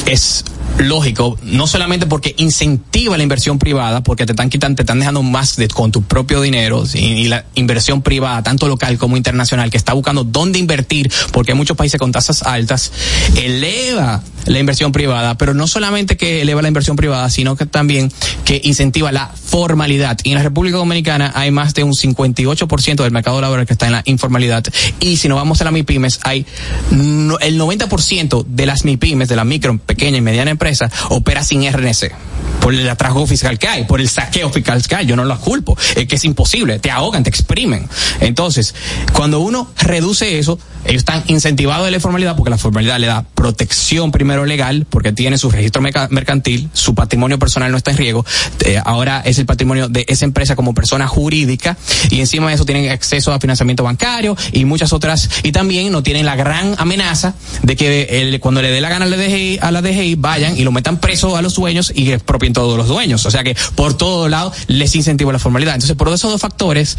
es 0.07 0.45
lógico, 0.79 1.39
no 1.43 1.67
solamente 1.67 2.07
porque 2.07 2.35
incentiva 2.39 3.17
la 3.17 3.23
inversión 3.23 3.59
privada, 3.59 4.03
porque 4.03 4.27
te 4.27 4.33
están 4.33 4.51
quitando, 4.51 4.77
te 4.77 4.83
están 4.83 4.99
dejando 4.99 5.23
más 5.23 5.57
de, 5.57 5.69
con 5.69 5.93
tu 5.93 6.03
propio 6.03 6.41
dinero 6.41 6.85
y, 6.95 7.29
la 7.29 7.45
inversión 7.55 8.03
privada, 8.03 8.43
tanto 8.43 8.69
local 8.69 8.99
como 8.99 9.17
internacional, 9.17 9.71
que 9.71 9.77
está 9.77 9.93
buscando 9.93 10.25
dónde 10.25 10.59
invertir, 10.59 11.11
porque 11.33 11.53
hay 11.53 11.57
muchos 11.57 11.77
países 11.77 11.99
con 11.99 12.13
tasas 12.13 12.43
altas, 12.43 12.93
eleva 13.37 14.23
la 14.47 14.59
inversión 14.59 14.93
privada, 14.93 15.37
pero 15.39 15.55
no 15.55 15.67
solamente 15.67 16.17
que 16.17 16.43
eleva 16.43 16.63
la 16.63 16.69
inversión 16.69 16.97
privada, 16.97 17.29
sino 17.31 17.57
que 17.57 17.67
también 17.67 18.11
que 18.45 18.61
incentiva 18.65 19.13
la 19.13 19.29
formalidad. 19.29 20.19
Y 20.25 20.31
en 20.31 20.37
la 20.37 20.43
República 20.43 20.77
Dominicana 20.79 21.33
hay 21.35 21.51
más 21.51 21.75
de 21.75 21.85
un 21.85 21.93
58% 21.93 23.03
del 23.03 23.13
mercado 23.13 23.41
laboral 23.41 23.67
que 23.67 23.73
está 23.73 23.87
en 23.87 23.93
la 23.93 24.03
informalidad. 24.07 24.65
Y 25.01 25.17
si 25.17 25.29
nos 25.29 25.37
vamos 25.37 25.61
a 25.61 25.65
las 25.65 25.73
MIPIMES, 25.73 26.21
hay 26.25 26.47
no- 26.91 27.39
el 27.39 27.59
90% 27.59 28.45
de 28.49 28.67
las 28.67 28.85
MIPIMES, 28.85 29.29
de 29.29 29.37
la 29.37 29.45
micro, 29.45 29.79
pequeña 29.79 30.19
y 30.19 30.21
mediana 30.21 30.51
empresa, 30.51 30.91
opera 31.11 31.43
sin 31.45 31.63
RNC. 31.65 32.13
Por 32.61 32.75
el 32.75 32.89
atraso 32.89 33.27
fiscal 33.27 33.59
que 33.59 33.67
hay, 33.67 33.85
por 33.85 34.01
el 34.01 34.09
saqueo 34.09 34.49
fiscal 34.51 34.81
que 34.87 34.95
hay, 34.95 35.07
yo 35.07 35.17
no 35.17 35.25
las 35.25 35.41
culpo, 35.41 35.77
es 35.97 36.07
que 36.07 36.15
es 36.17 36.25
imposible, 36.25 36.79
te 36.79 36.91
ahogan, 36.93 37.25
te 37.25 37.31
exprimen. 37.31 37.89
Entonces, 38.21 38.75
cuando 39.13 39.41
uno 39.41 39.69
reduce 39.79 40.39
eso, 40.39 40.59
ellos 40.85 41.01
están 41.01 41.25
incentivados 41.27 41.85
de 41.87 41.91
la 41.91 42.01
formalidad 42.01 42.37
porque 42.37 42.51
la 42.51 42.59
formalidad 42.59 42.99
le 43.01 43.09
da 43.09 43.25
protección 43.35 44.13
primero 44.13 44.32
legal, 44.47 44.87
porque 44.89 45.13
tiene 45.13 45.39
su 45.39 45.51
registro 45.51 45.83
mercantil, 45.83 46.69
su 46.73 46.95
patrimonio 46.95 47.39
personal 47.39 47.71
no 47.71 47.77
está 47.77 47.91
en 47.91 47.97
riesgo, 47.99 48.25
eh, 48.65 48.81
ahora 48.85 49.23
es 49.25 49.39
el 49.39 49.47
patrimonio 49.47 49.89
de 49.89 50.05
esa 50.09 50.25
empresa 50.25 50.57
como 50.57 50.75
persona 50.75 51.07
jurídica 51.07 51.77
y 52.11 52.21
encima 52.21 52.49
de 52.49 52.55
eso 52.55 52.65
tienen 52.65 52.91
acceso 52.91 53.33
a 53.33 53.39
financiamiento 53.41 53.85
bancario 53.85 54.37
y 54.53 54.65
muchas 54.65 54.93
otras, 54.93 55.29
y 55.43 55.53
también 55.53 55.93
no 55.93 56.03
tienen 56.03 56.27
la 56.27 56.37
gran 56.37 56.75
amenaza 56.79 57.35
de 57.63 57.77
que 57.77 58.03
el- 58.11 58.41
cuando 58.41 58.63
le 58.63 58.71
dé 58.71 58.81
la 58.81 58.89
gana 58.89 59.05
a 59.05 59.09
la 59.09 59.17
DGI, 59.17 59.59
a 59.61 59.71
la 59.71 59.83
DGI 59.83 60.15
vayan 60.17 60.57
y 60.57 60.65
lo 60.65 60.73
metan 60.73 60.99
preso 60.99 61.37
a 61.37 61.43
los 61.43 61.55
dueños 61.55 61.93
y 61.95 62.11
expropien 62.13 62.53
todos 62.53 62.77
los 62.77 62.89
dueños. 62.89 63.25
O 63.27 63.31
sea 63.31 63.45
que 63.45 63.57
por 63.75 63.97
todo 63.97 64.29
lado 64.29 64.53
les 64.69 64.95
incentiva 64.97 65.33
la 65.33 65.39
formalidad. 65.39 65.75
Entonces, 65.75 65.97
por 65.97 66.09
esos 66.09 66.31
dos 66.31 66.41
factores, 66.41 66.97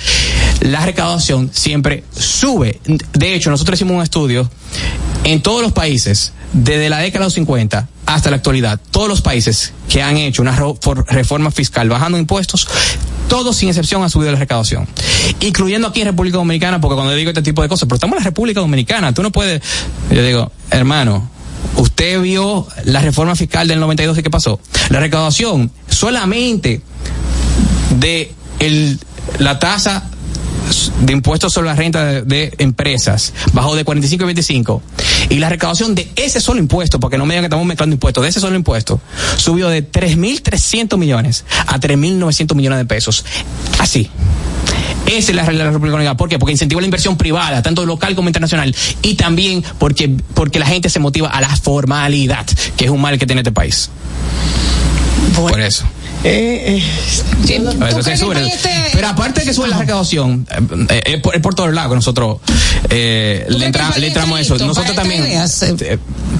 la 0.61 0.86
recaudación 0.86 1.49
siempre 1.53 2.03
sube. 2.17 2.79
De 3.13 3.34
hecho, 3.36 3.49
nosotros 3.49 3.77
hicimos 3.77 3.97
un 3.97 4.03
estudio 4.03 4.49
en 5.24 5.41
todos 5.41 5.61
los 5.61 5.71
países, 5.71 6.34
desde 6.53 6.89
la 6.89 6.99
década 6.99 7.19
de 7.19 7.26
los 7.26 7.34
50 7.34 7.89
hasta 8.05 8.30
la 8.30 8.38
actualidad, 8.38 8.80
todos 8.91 9.07
los 9.07 9.21
países 9.21 9.74
que 9.89 10.01
han 10.01 10.17
hecho 10.17 10.41
una 10.41 10.55
reforma 11.07 11.51
fiscal 11.51 11.89
bajando 11.89 12.17
impuestos, 12.17 12.67
todos 13.28 13.55
sin 13.55 13.69
excepción 13.69 14.03
han 14.03 14.09
subido 14.09 14.32
la 14.32 14.39
recaudación. 14.39 14.88
Incluyendo 15.39 15.88
aquí 15.88 16.01
en 16.01 16.07
República 16.07 16.38
Dominicana, 16.38 16.82
porque 16.82 16.95
cuando 16.95 17.13
digo 17.15 17.30
este 17.30 17.41
tipo 17.41 17.61
de 17.61 17.69
cosas, 17.69 17.88
pero 17.88 17.95
estamos 17.95 18.17
en 18.17 18.24
la 18.24 18.26
República 18.26 18.59
Dominicana, 18.59 19.13
tú 19.13 19.24
no 19.24 19.32
puedes, 19.32 19.61
yo 20.11 20.24
digo, 20.24 20.51
hermano, 20.69 21.30
Usted 21.78 22.21
vio 22.21 22.67
la 22.86 23.01
reforma 23.01 23.36
fiscal 23.36 23.67
del 23.67 23.80
92 23.80 24.17
y 24.17 24.24
qué 24.24 24.30
pasó. 24.30 24.59
La 24.89 24.99
recaudación 24.99 25.71
solamente 25.88 26.82
de 27.99 28.32
el, 28.59 28.99
la 29.39 29.59
tasa 29.59 30.09
de 31.01 31.14
impuestos 31.14 31.53
sobre 31.53 31.68
la 31.68 31.76
renta 31.76 32.05
de, 32.05 32.22
de 32.24 32.53
empresas 32.57 33.34
bajó 33.53 33.76
de 33.76 33.84
45 33.84 34.24
a 34.24 34.28
25 34.28 34.82
y 35.30 35.39
la 35.39 35.49
recaudación 35.49 35.95
de 35.95 36.09
ese 36.16 36.39
solo 36.41 36.59
impuesto, 36.59 36.99
porque 36.99 37.18
no 37.18 37.26
me 37.26 37.34
digan 37.34 37.43
que 37.43 37.47
estamos 37.47 37.66
mezclando 37.66 37.93
impuestos, 37.93 38.24
de 38.24 38.30
ese 38.30 38.39
solo 38.39 38.55
impuesto 38.55 38.99
subió 39.38 39.70
de 39.70 39.89
3.300 39.89 40.97
millones 40.97 41.45
a 41.68 41.80
3.900 41.80 42.55
millones 42.55 42.80
de 42.80 42.86
pesos. 42.86 43.26
Así. 43.80 44.09
Esa 45.05 45.32
es 45.32 45.36
la 45.36 45.43
realidad 45.43 45.66
de 45.66 45.70
la 45.70 45.74
República 45.74 45.91
Dominicana. 45.91 46.18
¿Por 46.18 46.30
qué? 46.30 46.39
Porque 46.39 46.53
incentiva 46.53 46.80
la 46.80 46.86
inversión 46.86 47.18
privada, 47.18 47.61
tanto 47.61 47.86
local 47.86 48.16
como 48.16 48.30
internacional. 48.30 48.74
Y 49.01 49.16
también 49.16 49.64
porque, 49.78 50.09
porque 50.34 50.59
la 50.59 50.66
gente 50.66 50.89
se 50.89 50.99
motiva 50.99 51.30
a 51.30 51.41
la 51.41 51.53
formalidad, 51.55 52.45
que 52.78 52.86
es 52.86 52.91
un 52.91 53.01
mal 53.01 53.18
que 53.20 53.26
tiene 53.26 53.41
este 53.41 53.51
país. 53.51 53.89
Por 55.36 55.59
eso. 55.59 55.84
Eh, 56.24 56.78
eh, 56.78 56.84
Sí, 57.45 57.55
¿tú 57.59 57.69
Eso 57.69 57.80
crees 57.80 58.05
se 58.05 58.17
sube. 58.17 58.47
esté- 58.47 58.69
Pero 58.93 59.07
aparte 59.09 59.41
de 59.41 59.45
que 59.47 59.53
sube 59.53 59.67
la 59.67 59.78
recaudación, 59.78 60.47
eh, 60.49 60.86
eh, 60.89 61.01
es 61.15 61.21
por, 61.21 61.39
por 61.41 61.53
todos 61.55 61.74
lados 61.74 61.89
que 61.91 61.95
nosotros 61.95 62.38
eh, 62.89 63.45
¿Tú 63.49 63.57
le, 63.57 63.65
entra- 63.65 63.97
le 63.97 64.07
entramos 64.07 64.38
a 64.38 64.41
eso. 64.41 64.53
listo 64.53 64.65
Nosotros 64.67 64.95
también. 64.95 65.24
ideas? 65.26 65.65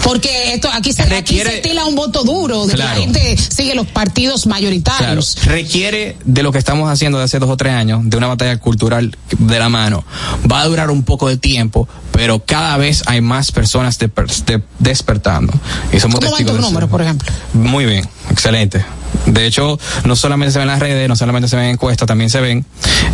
Porque 0.04 0.54
esto 0.54 0.70
aquí 0.74 0.94
se, 0.94 1.02
aquí 1.04 1.12
Requiere- 1.14 1.50
se 1.50 1.56
estila 1.58 1.86
un 1.86 1.96
voto 1.96 2.24
duro, 2.24 2.66
de 2.66 2.74
Claro. 2.76 2.94
que 2.94 3.00
la 3.00 3.06
gente 3.22 3.38
sigue 3.38 3.76
los 3.76 3.88
partidos 3.88 4.44
Claro, 4.44 4.56
mayoritarios. 4.56 5.38
requiere 5.46 6.16
de 6.24 6.44
lo 6.44 6.52
que 6.54 6.58
estamos 6.58 6.90
haciendo 6.90 7.18
de 7.18 7.26
hace 7.26 7.40
dos 7.40 7.50
o 7.50 7.58
tres 7.58 7.74
años, 7.74 8.02
de 8.04 8.16
una 8.18 8.28
batalla 8.28 8.58
cultural 8.60 9.16
de 9.38 9.60
la 9.60 9.68
mano. 9.70 10.06
Va 10.50 10.62
a 10.62 10.66
durar 10.66 10.90
un 10.92 11.04
poco 11.04 11.28
de 11.28 11.38
tiempo, 11.38 11.88
pero 12.12 12.44
cada 12.46 12.78
vez 12.78 13.04
hay 13.08 13.20
más 13.22 13.52
personas 13.52 14.00
de- 14.00 14.10
de- 14.46 14.62
despertando. 14.80 15.54
Y 15.92 16.00
somos 16.00 16.20
¿Cómo 16.22 16.32
van 16.32 16.46
tus 16.46 16.60
números, 16.60 16.90
por 16.90 17.02
ejemplo? 17.02 17.30
Muy 17.54 17.86
bien, 17.86 18.08
excelente. 18.32 18.86
De 19.26 19.46
hecho, 19.46 19.73
no 20.06 20.16
solamente 20.16 20.52
se 20.52 20.60
ven 20.60 20.68
en 20.68 20.74
las 20.74 20.80
redes, 20.80 21.08
no 21.10 21.16
solamente 21.16 21.48
se 21.48 21.56
ven 21.56 21.66
en 21.66 21.72
encuestas, 21.72 22.08
también 22.08 22.30
se 22.30 22.40
ven 22.42 22.66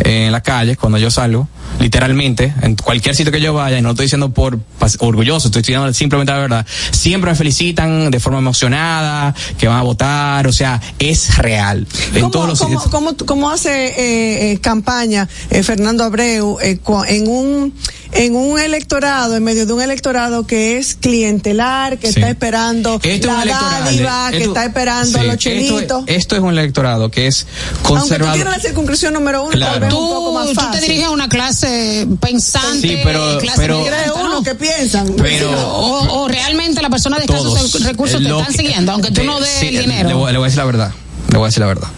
eh, 0.04 0.26
en 0.26 0.32
las 0.32 0.42
calles 0.42 0.76
cuando 0.76 0.98
yo 0.98 1.10
salgo, 1.10 1.48
literalmente, 1.78 2.52
en 2.62 2.76
cualquier 2.76 3.14
sitio 3.14 3.32
que 3.32 3.40
yo 3.40 3.54
vaya, 3.54 3.78
y 3.78 3.82
no 3.82 3.88
lo 3.88 3.92
estoy 3.92 4.06
diciendo 4.06 4.30
por 4.32 4.58
orgulloso, 4.98 5.48
estoy 5.48 5.62
diciendo 5.62 5.92
simplemente 5.92 6.32
la 6.32 6.38
verdad, 6.38 6.66
siempre 6.90 7.30
me 7.30 7.36
felicitan 7.36 8.10
de 8.10 8.20
forma 8.20 8.38
emocionada, 8.38 9.34
que 9.58 9.66
van 9.68 9.78
a 9.78 9.82
votar, 9.82 10.46
o 10.46 10.52
sea, 10.52 10.80
es 10.98 11.36
real. 11.38 11.86
En 12.14 12.20
¿Cómo, 12.20 12.30
todos 12.30 12.48
los 12.48 12.58
cómo- 12.60 12.80
cómo- 12.90 13.16
cómo 13.26 13.50
hace 13.50 13.86
eh, 13.88 14.52
eh, 14.52 14.58
campaña 14.60 15.28
eh, 15.50 15.62
Fernando 15.62 16.04
Abreu 16.04 16.58
eh, 16.62 16.78
en 17.08 17.28
un 17.28 17.74
en 18.12 18.34
un 18.34 18.58
electorado, 18.58 19.36
en 19.36 19.44
medio 19.44 19.66
de 19.66 19.72
un 19.72 19.80
electorado 19.82 20.46
que 20.46 20.78
es 20.78 20.96
clientelar, 20.96 21.98
que 21.98 22.08
Sí. 22.12 22.18
está 22.18 22.28
esperando 22.30 22.96
Esto 23.02 23.08
es 23.08 23.24
la 23.24 23.44
dádiva, 23.44 24.30
que 24.32 24.42
está 24.44 24.64
esperando 24.64 25.18
sí, 25.20 25.26
los 25.26 25.36
chelitos? 25.36 26.04
Esto, 26.06 26.34
es 26.36 26.42
un 26.42 26.50
electorado 26.50 27.10
que 27.10 27.28
es 27.28 27.46
Aunque 27.46 27.82
tú 27.82 27.88
conservador. 27.94 28.34
tienes 28.34 28.52
la 28.56 28.60
circunscripción 28.60 29.14
número 29.14 29.42
uno, 29.44 29.52
Claro. 29.52 29.72
tal 29.72 29.80
vez 29.80 29.90
Tú, 29.90 29.98
un 29.98 30.10
poco 30.10 30.32
más 30.34 30.46
tú 30.48 30.54
te 30.54 30.60
fácil. 30.60 30.80
diriges 30.80 31.04
a 31.06 31.10
una 31.10 31.28
clase 31.28 32.06
pensante, 32.20 32.80
Sí, 32.88 32.98
pero- 33.04 33.38
clase 33.38 33.58
pero- 33.60 33.84
¿no? 34.16 34.24
uno 34.24 34.42
que 34.42 34.54
piensan. 34.56 35.14
Pero- 35.16 35.50
o, 35.50 36.22
o 36.22 36.28
realmente 36.28 36.82
las 36.82 36.90
personas 36.90 37.20
de 37.20 37.26
escasos 37.26 37.82
recursos 37.84 38.20
te 38.22 38.28
están 38.28 38.52
siguiendo, 38.52 38.92
aunque 38.92 39.08
tú 39.12 39.20
de- 39.20 39.26
no 39.26 39.38
des 39.40 39.48
sí, 39.60 39.68
el 39.68 39.82
dinero. 39.82 40.08
Le 40.08 40.14
voy, 40.14 40.32
le 40.32 40.38
voy 40.38 40.46
a 40.46 40.48
decir 40.48 40.58
la 40.58 40.64
verdad. 40.64 40.92
Le 41.30 41.38
voy 41.38 41.44
a 41.44 41.48
decir 41.48 41.60
la 41.60 41.66
verdad. 41.66 41.88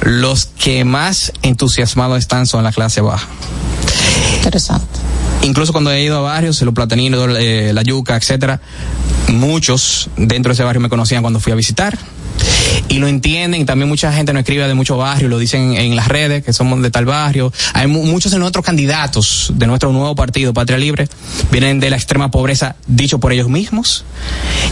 Los 0.00 0.46
que 0.46 0.84
más 0.84 1.32
entusiasmados 1.42 2.18
están 2.18 2.46
son 2.46 2.64
la 2.64 2.72
clase 2.72 3.00
baja. 3.00 3.28
Interesante. 4.36 4.86
Incluso 5.44 5.72
cuando 5.72 5.90
he 5.92 6.02
ido 6.02 6.16
a 6.16 6.20
barrios, 6.22 6.62
los 6.62 6.72
plataninos, 6.72 7.36
eh, 7.38 7.72
la 7.74 7.82
yuca, 7.82 8.16
etcétera, 8.16 8.60
muchos 9.28 10.08
dentro 10.16 10.50
de 10.50 10.54
ese 10.54 10.64
barrio 10.64 10.80
me 10.80 10.88
conocían 10.88 11.22
cuando 11.22 11.38
fui 11.38 11.52
a 11.52 11.56
visitar. 11.56 11.98
Y 12.88 12.98
lo 12.98 13.08
entienden, 13.08 13.64
también 13.66 13.88
mucha 13.88 14.12
gente 14.12 14.32
nos 14.32 14.40
escribe 14.40 14.66
de 14.68 14.74
muchos 14.74 14.98
barrios, 14.98 15.30
lo 15.30 15.38
dicen 15.38 15.74
en 15.74 15.96
las 15.96 16.08
redes, 16.08 16.44
que 16.44 16.52
somos 16.52 16.80
de 16.82 16.90
tal 16.90 17.06
barrio. 17.06 17.52
Hay 17.72 17.86
mu- 17.86 18.04
muchos 18.04 18.30
de 18.32 18.38
nuestros 18.38 18.64
candidatos 18.64 19.52
de 19.54 19.66
nuestro 19.66 19.90
nuevo 19.92 20.14
partido, 20.14 20.52
Patria 20.52 20.78
Libre, 20.78 21.08
vienen 21.50 21.80
de 21.80 21.90
la 21.90 21.96
extrema 21.96 22.30
pobreza, 22.30 22.76
dicho 22.86 23.18
por 23.18 23.32
ellos 23.32 23.48
mismos, 23.48 24.04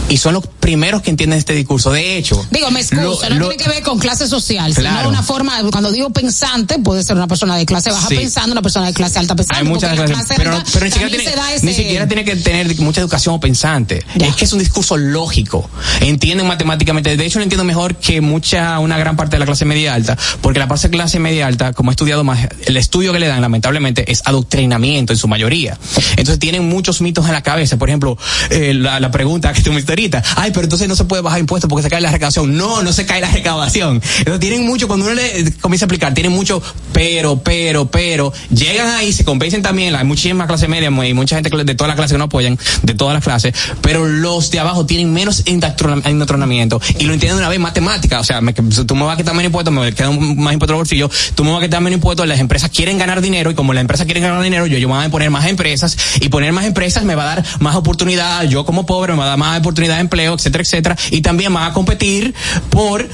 y 0.09 0.17
son 0.17 0.33
los 0.35 0.45
primeros 0.47 1.01
que 1.01 1.09
entienden 1.09 1.39
este 1.39 1.53
discurso. 1.53 1.91
De 1.91 2.17
hecho, 2.17 2.45
Digo, 2.51 2.69
me 2.71 2.81
excusa, 2.81 3.29
lo- 3.29 3.35
no 3.35 3.39
lo- 3.41 3.49
tiene 3.49 3.63
que 3.63 3.69
ver 3.69 3.83
con 3.83 3.99
clase 3.99 4.27
social, 4.27 4.73
Claro. 4.73 4.97
sino 4.97 5.09
una 5.09 5.23
forma, 5.23 5.59
cuando 5.71 5.91
digo 5.91 6.09
pensante, 6.11 6.77
puede 6.79 7.03
ser 7.03 7.15
una 7.15 7.27
persona 7.27 7.57
de 7.57 7.65
clase 7.65 7.89
baja 7.91 8.07
Sí. 8.07 8.15
pensando, 8.15 8.51
una 8.51 8.61
persona 8.61 8.85
de 8.87 8.93
clase 8.93 9.19
alta 9.19 9.35
pensando. 9.35 9.59
Hay 9.59 9.67
muchas 9.67 9.93
clases, 9.95 10.15
clase 10.15 10.33
pero, 10.37 10.51
alta 10.55 10.69
pero 10.71 10.85
ni, 10.85 10.91
siquiera 10.91 11.09
tiene, 11.09 11.55
ese- 11.55 11.65
ni 11.65 11.73
siquiera 11.73 12.07
tiene 12.07 12.23
que 12.25 12.35
tener 12.35 12.79
mucha 12.79 13.01
educación 13.01 13.39
pensante. 13.39 14.03
Ya. 14.15 14.27
Es 14.27 14.35
que 14.35 14.45
es 14.45 14.53
un 14.53 14.59
discurso 14.59 14.97
lógico. 14.97 15.69
Entienden 16.01 16.47
matemáticamente. 16.47 17.17
De 17.17 17.25
hecho, 17.25 17.39
entiendo 17.53 17.65
mejor 17.65 17.95
que 17.97 18.19
mucha, 18.19 18.79
una 18.79 18.97
gran 18.97 19.15
parte 19.15 19.35
de 19.35 19.39
la 19.39 19.45
clase 19.45 19.63
media 19.63 19.93
alta, 19.93 20.17
porque 20.41 20.57
la 20.57 20.67
parte 20.67 20.87
de 20.87 20.91
clase 20.91 21.19
media 21.19 21.45
alta, 21.45 21.73
como 21.73 21.91
he 21.91 21.93
estudiado 21.93 22.23
más, 22.23 22.47
el 22.65 22.77
estudio 22.77 23.13
que 23.13 23.19
le 23.19 23.27
dan, 23.27 23.41
lamentablemente, 23.41 24.11
es 24.11 24.23
adoctrinamiento 24.25 25.13
en 25.13 25.19
su 25.19 25.27
mayoría. 25.27 25.77
Entonces 26.11 26.39
tienen 26.39 26.67
muchos 26.67 27.01
mitos 27.01 27.27
en 27.27 27.33
la 27.33 27.43
cabeza. 27.43 27.77
Por 27.77 27.89
ejemplo, 27.89 28.17
eh, 28.49 28.73
la, 28.73 28.99
la 28.99 29.11
pregunta 29.11 29.53
que 29.53 29.61
tú 29.61 29.71
me 29.71 29.83
ahorita, 29.87 30.23
ay, 30.35 30.49
pero 30.51 30.63
entonces 30.63 30.87
no 30.87 30.95
se 30.95 31.05
puede 31.05 31.21
bajar 31.21 31.39
impuestos 31.39 31.69
porque 31.69 31.83
se 31.83 31.89
cae 31.89 32.01
la 32.01 32.11
recaudación. 32.11 32.57
No, 32.57 32.81
no 32.81 32.91
se 32.91 33.05
cae 33.05 33.21
la 33.21 33.29
recaudación. 33.29 34.01
Entonces 34.17 34.39
tienen 34.39 34.65
mucho, 34.65 34.87
cuando 34.87 35.05
uno 35.05 35.13
le 35.13 35.41
eh, 35.41 35.53
comienza 35.61 35.85
a 35.85 35.87
aplicar, 35.87 36.15
tienen 36.15 36.31
mucho, 36.31 36.59
pero, 36.91 37.37
pero, 37.43 37.85
pero, 37.85 38.33
llegan 38.49 38.87
ahí, 38.95 39.13
se 39.13 39.23
convencen 39.23 39.61
también, 39.61 39.95
hay 39.95 40.05
muchísimas 40.05 40.47
clases 40.47 40.67
medias 40.67 40.91
y 40.91 41.13
mucha 41.13 41.35
gente 41.35 41.55
de 41.63 41.75
todas 41.75 41.89
las 41.89 41.95
clases 41.95 42.13
que 42.13 42.17
no 42.17 42.25
apoyan, 42.25 42.57
de 42.81 42.93
todas 42.95 43.13
las 43.13 43.23
clases, 43.23 43.53
pero 43.81 44.07
los 44.07 44.49
de 44.49 44.59
abajo 44.59 44.87
tienen 44.87 45.13
menos 45.13 45.43
endoctrinamiento 45.45 46.81
y 46.99 47.03
lo 47.03 47.13
entienden 47.13 47.37
de 47.37 47.42
una 47.43 47.49
vez 47.49 47.59
matemática. 47.59 48.19
O 48.21 48.23
sea, 48.23 48.39
me, 48.39 48.53
tú 48.53 48.95
me 48.95 49.03
vas 49.03 49.15
a 49.15 49.17
quitar 49.17 49.33
menos 49.33 49.47
impuestos, 49.47 49.73
me 49.73 49.91
queda 49.93 50.09
un- 50.09 50.39
más 50.41 50.53
impuestos 50.53 50.73
al 50.73 50.77
bolsillo, 50.77 51.09
tú 51.35 51.43
me 51.43 51.51
vas 51.51 51.59
a 51.61 51.65
quitar 51.65 51.81
menos 51.81 51.97
impuestos, 51.97 52.25
las 52.27 52.39
empresas 52.39 52.69
quieren 52.69 52.97
ganar 52.97 53.21
dinero 53.21 53.51
y 53.51 53.53
como 53.55 53.73
las 53.73 53.81
empresas 53.81 54.05
quieren 54.05 54.23
ganar 54.23 54.41
dinero, 54.41 54.65
yo, 54.65 54.77
yo 54.77 54.87
me 54.87 54.95
voy 54.95 55.03
a 55.05 55.09
poner 55.09 55.29
más 55.29 55.45
empresas 55.47 55.97
y 56.21 56.29
poner 56.29 56.53
más 56.53 56.65
empresas 56.65 57.03
me 57.03 57.15
va 57.15 57.23
a 57.23 57.35
dar 57.35 57.45
más 57.59 57.75
oportunidad, 57.75 58.43
yo 58.45 58.65
como 58.65 58.85
pobre 58.85 59.13
me 59.13 59.19
va 59.19 59.25
a 59.25 59.29
dar 59.29 59.37
más 59.37 59.59
oportunidad 59.59 59.95
de 59.95 60.01
empleo, 60.01 60.35
etcétera, 60.35 60.61
etcétera, 60.63 60.97
y 61.11 61.21
también 61.21 61.51
me 61.51 61.59
va 61.59 61.67
a 61.67 61.73
competir 61.73 62.33
por 62.69 63.07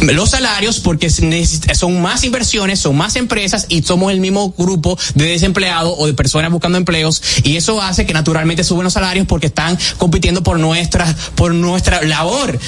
los 0.00 0.30
salarios 0.30 0.80
porque 0.80 1.10
son 1.10 2.02
más 2.02 2.24
inversiones, 2.24 2.80
son 2.80 2.96
más 2.96 3.16
empresas 3.16 3.66
y 3.68 3.82
somos 3.82 4.12
el 4.12 4.20
mismo 4.20 4.52
grupo 4.56 4.98
de 5.14 5.26
desempleados 5.26 5.94
o 5.96 6.06
de 6.06 6.14
personas 6.14 6.50
buscando 6.50 6.78
empleos 6.78 7.22
y 7.44 7.56
eso 7.56 7.80
hace 7.80 8.06
que 8.06 8.12
naturalmente 8.12 8.64
suben 8.64 8.84
los 8.84 8.92
salarios 8.92 9.26
porque 9.26 9.46
están 9.46 9.78
compitiendo 9.98 10.42
por 10.42 10.58
nuestra 10.58 11.14
por 11.34 11.54
nuestra 11.54 12.02
labor. 12.02 12.58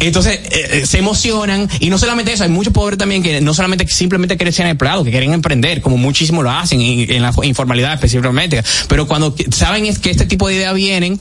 Entonces 0.00 0.40
eh, 0.50 0.68
eh, 0.72 0.86
se 0.86 0.98
emocionan 0.98 1.68
y 1.78 1.90
no 1.90 1.98
solamente 1.98 2.32
eso, 2.32 2.42
hay 2.42 2.50
muchos 2.50 2.72
pobres 2.72 2.98
también 2.98 3.22
que 3.22 3.40
no 3.40 3.54
solamente 3.54 3.86
simplemente 3.86 4.36
quieren 4.36 4.52
ser 4.52 4.66
empleados, 4.66 5.04
que 5.04 5.10
quieren 5.10 5.32
emprender, 5.32 5.82
como 5.82 5.96
muchísimo 5.96 6.42
lo 6.42 6.50
hacen 6.50 6.80
en, 6.80 7.10
en 7.10 7.22
la 7.22 7.32
informalidad 7.44 7.94
específicamente, 7.94 8.62
pero 8.88 9.06
cuando 9.06 9.34
saben 9.50 9.86
es 9.86 9.98
que 9.98 10.10
este 10.10 10.26
tipo 10.26 10.48
de 10.48 10.54
ideas 10.54 10.74
vienen, 10.74 11.20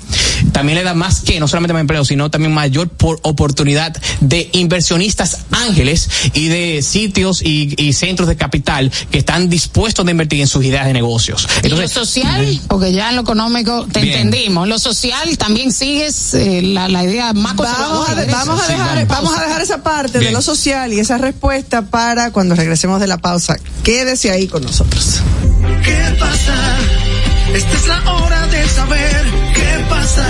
también 0.51 0.77
le 0.77 0.83
da 0.83 0.93
más 0.93 1.21
que 1.21 1.39
no 1.39 1.47
solamente 1.47 1.73
más 1.73 1.81
empleo, 1.81 2.03
sino 2.05 2.31
también 2.31 2.53
mayor 2.53 2.89
por 2.89 3.19
oportunidad 3.23 3.95
de 4.21 4.49
inversionistas 4.53 5.40
ángeles 5.51 6.09
y 6.33 6.47
de 6.47 6.81
sitios 6.81 7.41
y, 7.41 7.73
y 7.77 7.93
centros 7.93 8.27
de 8.27 8.35
capital 8.35 8.91
que 9.11 9.17
están 9.19 9.49
dispuestos 9.49 10.05
a 10.07 10.11
invertir 10.11 10.41
en 10.41 10.47
sus 10.47 10.63
ideas 10.63 10.85
de 10.85 10.93
negocios. 10.93 11.47
y 11.63 11.69
lo 11.69 11.87
social, 11.87 12.59
porque 12.67 12.91
ya 12.93 13.09
en 13.09 13.15
lo 13.15 13.21
económico 13.21 13.87
te 13.91 14.01
Bien. 14.01 14.17
entendimos. 14.27 14.67
Lo 14.67 14.79
social 14.79 15.37
también 15.37 15.71
sigues 15.71 16.33
eh, 16.33 16.61
la, 16.61 16.87
la 16.87 17.03
idea 17.03 17.33
más 17.33 17.55
Vamos 17.55 18.07
conservadora. 18.07 18.11
a, 18.11 18.25
de- 18.25 18.31
vamos, 18.31 18.61
a 18.61 18.67
dejar, 18.67 19.07
vamos 19.07 19.37
a 19.37 19.41
dejar 19.43 19.61
esa 19.61 19.83
parte 19.83 20.19
de 20.19 20.31
lo 20.31 20.41
social 20.41 20.93
y 20.93 20.99
esa 20.99 21.17
respuesta 21.17 21.81
para 21.83 22.31
cuando 22.31 22.55
regresemos 22.55 22.99
de 22.99 23.07
la 23.07 23.17
pausa. 23.17 23.57
Quédese 23.83 24.31
ahí 24.31 24.47
con 24.47 24.63
nosotros. 24.63 25.19
¿Qué 25.83 26.15
pasa? 26.19 26.77
Esta 27.53 27.73
es 27.77 27.87
la 27.87 28.13
hora 28.13 28.47
de 28.47 28.67
saber 28.69 29.25
qué 29.53 29.85
pasa. 29.89 30.25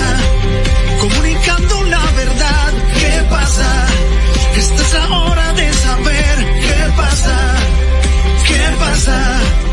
Comunicando 1.00 1.84
la 1.84 2.00
verdad, 2.12 2.74
¿qué 3.00 3.24
pasa? 3.30 3.86
Esta 4.56 4.82
es 4.82 4.94
la 4.94 5.20
hora 5.20 5.54
de 5.54 5.74
saber 5.74 6.38
qué 6.62 6.92
pasa. 6.96 7.56
¿Qué 8.48 8.76
pasa? 8.80 9.71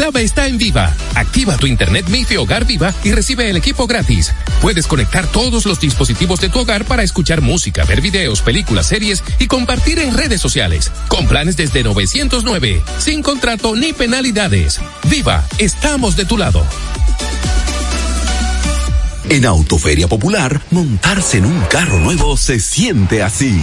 Clave 0.00 0.22
está 0.22 0.46
en 0.46 0.56
Viva. 0.56 0.94
Activa 1.14 1.58
tu 1.58 1.66
internet 1.66 2.08
MIFI 2.08 2.38
Hogar 2.38 2.64
Viva 2.64 2.94
y 3.04 3.12
recibe 3.12 3.50
el 3.50 3.58
equipo 3.58 3.86
gratis. 3.86 4.32
Puedes 4.62 4.86
conectar 4.86 5.26
todos 5.26 5.66
los 5.66 5.78
dispositivos 5.78 6.40
de 6.40 6.48
tu 6.48 6.60
hogar 6.60 6.86
para 6.86 7.02
escuchar 7.02 7.42
música, 7.42 7.84
ver 7.84 8.00
videos, 8.00 8.40
películas, 8.40 8.86
series 8.86 9.22
y 9.38 9.46
compartir 9.46 9.98
en 9.98 10.16
redes 10.16 10.40
sociales. 10.40 10.90
Con 11.08 11.26
planes 11.26 11.58
desde 11.58 11.82
909, 11.82 12.82
sin 12.96 13.22
contrato 13.22 13.76
ni 13.76 13.92
penalidades. 13.92 14.80
Viva, 15.10 15.44
estamos 15.58 16.16
de 16.16 16.24
tu 16.24 16.38
lado. 16.38 16.64
En 19.28 19.44
Autoferia 19.44 20.08
Popular, 20.08 20.62
montarse 20.70 21.36
en 21.36 21.44
un 21.44 21.60
carro 21.66 21.98
nuevo 21.98 22.38
se 22.38 22.58
siente 22.58 23.22
así. 23.22 23.62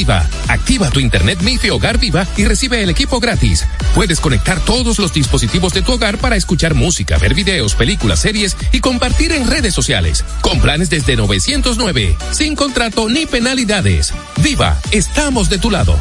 Viva. 0.00 0.26
Activa 0.48 0.88
tu 0.88 0.98
internet 0.98 1.42
MIFI 1.42 1.68
Hogar 1.68 1.98
Viva 1.98 2.26
y 2.38 2.46
recibe 2.46 2.82
el 2.82 2.88
equipo 2.88 3.20
gratis. 3.20 3.66
Puedes 3.94 4.18
conectar 4.18 4.58
todos 4.60 4.98
los 4.98 5.12
dispositivos 5.12 5.74
de 5.74 5.82
tu 5.82 5.92
hogar 5.92 6.16
para 6.16 6.36
escuchar 6.36 6.72
música, 6.72 7.18
ver 7.18 7.34
videos, 7.34 7.74
películas, 7.74 8.20
series 8.20 8.56
y 8.72 8.80
compartir 8.80 9.30
en 9.32 9.46
redes 9.46 9.74
sociales. 9.74 10.24
Con 10.40 10.58
planes 10.58 10.88
desde 10.88 11.16
909, 11.16 12.16
sin 12.30 12.56
contrato 12.56 13.10
ni 13.10 13.26
penalidades. 13.26 14.14
Viva, 14.38 14.80
estamos 14.90 15.50
de 15.50 15.58
tu 15.58 15.70
lado. 15.70 15.94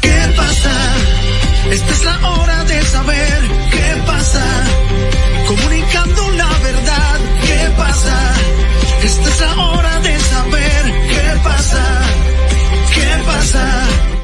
¿Qué 0.00 0.32
pasa? 0.36 0.72
Esta 1.72 1.92
es 1.92 2.04
la 2.04 2.28
hora 2.30 2.64
de 2.66 2.82
saber 2.84 3.40
qué 3.72 4.02
pasa. 4.06 4.44
Comunicando 5.48 6.30
la 6.36 6.58
verdad, 6.58 7.20
¿qué 7.44 7.70
pasa? 7.76 8.34
Esta 9.02 9.28
es 9.28 9.40
la 9.40 9.56
hora 9.56 10.00
de 10.00 10.17
pasa. 11.42 12.00
¿Qué 12.94 13.22
pasa? 13.26 14.17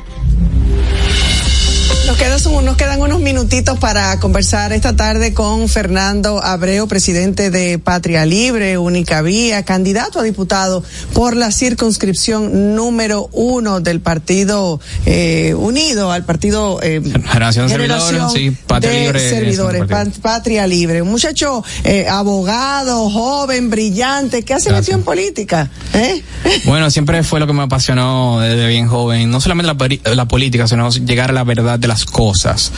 Nos 2.06 2.46
un- 2.46 2.64
nos 2.64 2.76
quedan 2.76 3.00
unos 3.00 3.20
minutitos 3.20 3.78
para 3.78 4.18
conversar 4.20 4.72
esta 4.72 4.94
tarde 4.94 5.32
con 5.32 5.68
Fernando 5.68 6.42
Abreu, 6.42 6.86
presidente 6.86 7.50
de 7.50 7.78
Patria 7.78 8.26
Libre, 8.26 8.76
Única 8.76 9.22
Vía, 9.22 9.64
candidato 9.64 10.20
a 10.20 10.22
diputado 10.22 10.82
por 11.14 11.36
la 11.36 11.50
circunscripción 11.50 12.74
número 12.76 13.28
uno 13.32 13.80
del 13.80 14.00
Partido 14.00 14.80
eh, 15.06 15.54
Unido, 15.56 16.12
al 16.12 16.24
Partido 16.24 16.80
eh, 16.82 17.00
Generación 17.02 17.68
Servidores, 17.68 18.22
sí, 18.34 18.50
Patria 18.66 18.90
de 18.92 19.00
Libre 19.00 19.30
Servidores, 19.30 19.82
Patria 20.20 20.66
Libre. 20.66 21.00
Un 21.02 21.10
muchacho 21.10 21.64
eh, 21.84 22.06
abogado, 22.08 23.08
joven, 23.10 23.70
brillante, 23.70 24.42
que 24.42 24.54
hace 24.54 24.70
metido 24.70 24.98
en 24.98 25.04
política. 25.04 25.70
¿eh? 25.94 26.22
Bueno, 26.66 26.90
siempre 26.90 27.22
fue 27.22 27.40
lo 27.40 27.46
que 27.46 27.52
me 27.54 27.62
apasionó 27.62 28.40
desde 28.40 28.66
bien 28.68 28.88
joven, 28.88 29.30
no 29.30 29.40
solamente 29.40 30.00
la, 30.04 30.14
la 30.14 30.28
política, 30.28 30.68
sino 30.68 30.90
llegar 30.90 31.30
a 31.30 31.32
la 31.32 31.44
verdad 31.44 31.78
de 31.78 31.88
cosas. 32.04 32.72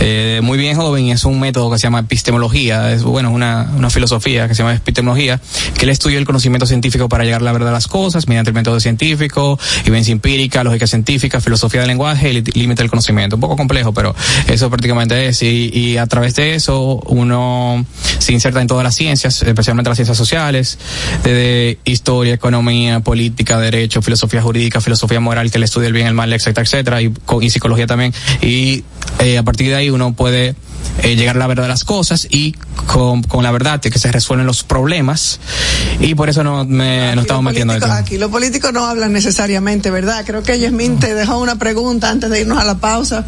Eh, 0.00 0.40
muy 0.42 0.56
bien 0.56 0.76
joven 0.76 1.10
es 1.10 1.24
un 1.24 1.38
método 1.38 1.70
que 1.70 1.78
se 1.78 1.82
llama 1.82 2.00
epistemología, 2.00 2.92
es 2.92 3.02
bueno, 3.02 3.30
una, 3.30 3.70
una 3.76 3.90
filosofía 3.90 4.48
que 4.48 4.54
se 4.54 4.62
llama 4.62 4.74
epistemología, 4.74 5.40
que 5.78 5.84
él 5.84 5.90
estudia 5.90 6.16
el 6.18 6.24
conocimiento 6.24 6.66
científico 6.66 7.08
para 7.10 7.24
llegar 7.24 7.42
a 7.42 7.44
la 7.44 7.52
verdad 7.52 7.66
de 7.66 7.72
las 7.72 7.88
cosas 7.88 8.28
mediante 8.28 8.50
el 8.50 8.54
método 8.54 8.80
científico, 8.80 9.58
evidencia 9.84 10.12
empírica, 10.12 10.64
lógica 10.64 10.86
científica, 10.86 11.40
filosofía 11.40 11.80
del 11.80 11.88
lenguaje 11.88 12.32
y 12.32 12.42
límite 12.58 12.82
del 12.82 12.90
conocimiento. 12.90 13.36
Un 13.36 13.40
poco 13.40 13.56
complejo, 13.56 13.92
pero 13.92 14.14
eso 14.48 14.70
prácticamente 14.70 15.28
es. 15.28 15.42
Y, 15.42 15.70
y 15.74 15.96
a 15.98 16.06
través 16.06 16.34
de 16.36 16.54
eso 16.54 17.00
uno 17.06 17.84
se 18.18 18.32
inserta 18.32 18.60
en 18.60 18.68
todas 18.68 18.84
las 18.84 18.94
ciencias, 18.94 19.42
especialmente 19.42 19.90
las 19.90 19.98
ciencias 19.98 20.16
sociales, 20.16 20.78
desde 21.22 21.78
historia, 21.84 22.34
economía, 22.34 23.00
política, 23.00 23.58
derecho, 23.58 24.00
filosofía 24.02 24.40
jurídica, 24.40 24.80
filosofía 24.80 25.20
moral, 25.20 25.50
que 25.50 25.58
le 25.58 25.64
estudia 25.64 25.88
el 25.88 25.92
bien, 25.92 26.06
el 26.06 26.14
mal, 26.14 26.32
etcétera, 26.32 26.64
etcétera, 26.64 27.02
y, 27.02 27.12
y 27.40 27.50
psicología 27.50 27.86
también. 27.86 28.14
Y 28.40 28.61
eh, 29.18 29.38
a 29.38 29.42
partir 29.42 29.68
de 29.68 29.74
ahí 29.74 29.90
uno 29.90 30.14
puede 30.14 30.54
eh, 31.02 31.16
llegar 31.16 31.36
a 31.36 31.38
la 31.38 31.46
verdad 31.46 31.64
de 31.64 31.68
las 31.68 31.84
cosas 31.84 32.26
y 32.30 32.52
con, 32.86 33.22
con 33.22 33.42
la 33.42 33.50
verdad 33.50 33.80
de 33.80 33.90
que 33.90 33.98
se 33.98 34.10
resuelven 34.12 34.46
los 34.46 34.62
problemas. 34.64 35.40
Y 36.00 36.14
por 36.14 36.28
eso 36.28 36.42
no 36.44 36.64
me, 36.64 37.14
nos 37.14 37.24
estamos 37.24 37.42
metiendo 37.44 37.72
dentro. 37.74 37.92
aquí 37.92 38.18
los 38.18 38.30
políticos 38.30 38.72
no 38.72 38.86
hablan 38.86 39.12
necesariamente, 39.12 39.90
¿verdad? 39.90 40.24
Creo 40.26 40.42
que 40.42 40.58
Yasmin 40.58 40.98
te 40.98 41.14
dejó 41.14 41.38
una 41.38 41.56
pregunta 41.56 42.10
antes 42.10 42.30
de 42.30 42.40
irnos 42.42 42.58
a 42.58 42.64
la 42.64 42.76
pausa. 42.78 43.24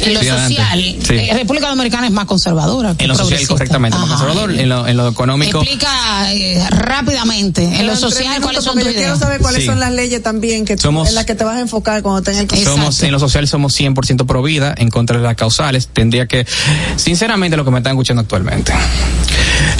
En 0.00 0.14
lo 0.14 0.20
Sí, 0.20 0.26
social, 0.28 0.80
Sí. 1.02 1.14
eh, 1.14 1.30
República 1.34 1.68
Dominicana 1.68 2.06
es 2.06 2.12
más 2.12 2.24
conservadora. 2.26 2.94
que 2.96 3.04
En 3.04 3.08
lo 3.08 3.14
social, 3.16 3.46
correctamente, 3.46 3.98
más 3.98 4.08
Ajá. 4.10 4.18
conservador, 4.24 4.50
en 4.58 4.68
lo, 4.68 4.86
en 4.86 4.96
lo 4.96 5.08
económico. 5.08 5.60
Explica 5.62 6.32
eh, 6.32 6.58
rápidamente, 6.70 7.62
en 7.64 7.86
lo 7.86 7.96
social, 7.96 8.40
cuáles 8.40 8.64
son 8.64 8.74
porque 8.74 8.90
tus 8.90 8.94
yo 8.94 9.00
quiero 9.00 9.18
saber 9.18 9.40
cuáles 9.40 9.60
Sí. 9.62 9.66
son 9.66 9.80
las 9.80 9.92
leyes 9.92 10.22
también 10.22 10.64
que 10.64 10.76
tú- 10.76 10.82
Somos- 10.82 11.08
en 11.08 11.14
las 11.14 11.26
que 11.26 11.34
te 11.34 11.44
vas 11.44 11.56
a 11.56 11.60
enfocar 11.60 12.02
cuando 12.02 12.22
tengas 12.22 12.46
el. 12.52 12.64
Somos, 12.64 13.02
en 13.02 13.12
lo 13.12 13.18
social 13.18 13.46
somos 13.48 13.74
100% 13.78 14.26
pro 14.26 14.42
vida, 14.42 14.74
en 14.76 14.88
contra 14.90 15.16
de 15.18 15.22
las 15.24 15.36
causales. 15.36 15.88
Tendría 15.92 16.26
que, 16.26 16.46
sinceramente, 16.96 17.56
lo 17.56 17.64
que 17.64 17.70
me 17.70 17.78
están 17.78 17.92
escuchando 17.92 18.22
actualmente. 18.22 18.72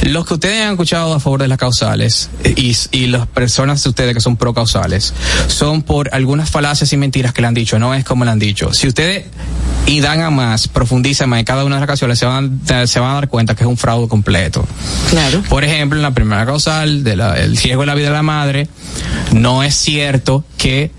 Los 0.02 0.26
que 0.26 0.34
ustedes 0.34 0.62
han 0.62 0.72
escuchado 0.72 1.14
a 1.14 1.20
favor 1.20 1.40
de 1.42 1.48
las 1.48 1.58
causales 1.58 2.30
y, 2.44 2.76
y 2.90 3.06
las 3.06 3.26
personas 3.26 3.82
de 3.82 3.90
ustedes 3.90 4.14
que 4.14 4.20
son 4.20 4.36
pro 4.36 4.52
causales 4.52 5.14
son 5.46 5.82
por 5.82 6.12
algunas 6.12 6.50
falacias 6.50 6.92
y 6.92 6.96
mentiras 6.96 7.32
que 7.32 7.40
le 7.40 7.48
han 7.48 7.54
dicho, 7.54 7.78
no 7.78 7.94
es 7.94 8.04
como 8.04 8.24
le 8.24 8.32
han 8.32 8.38
dicho. 8.38 8.72
Si 8.72 8.88
ustedes 8.88 9.26
y 9.86 10.00
dan 10.00 10.20
a 10.20 10.30
más, 10.30 10.68
profundizan 10.68 11.28
más 11.28 11.40
en 11.40 11.44
cada 11.44 11.64
una 11.64 11.76
de 11.76 11.80
las 11.80 11.86
causales, 11.86 12.18
se 12.18 12.26
van, 12.26 12.60
se 12.86 13.00
van 13.00 13.10
a 13.10 13.14
dar 13.14 13.28
cuenta 13.28 13.54
que 13.54 13.64
es 13.64 13.68
un 13.68 13.76
fraude 13.76 14.08
completo. 14.08 14.64
Claro. 15.10 15.42
Por 15.48 15.64
ejemplo, 15.64 15.98
en 15.98 16.02
la 16.02 16.12
primera 16.12 16.46
causal 16.46 17.04
del 17.04 17.20
el 17.20 17.56
riesgo 17.56 17.82
de 17.82 17.86
la 17.86 17.94
vida 17.94 18.08
de 18.08 18.14
la 18.14 18.22
madre, 18.22 18.68
no 19.32 19.62
es 19.62 19.74
cierto 19.74 20.44
que 20.56 20.90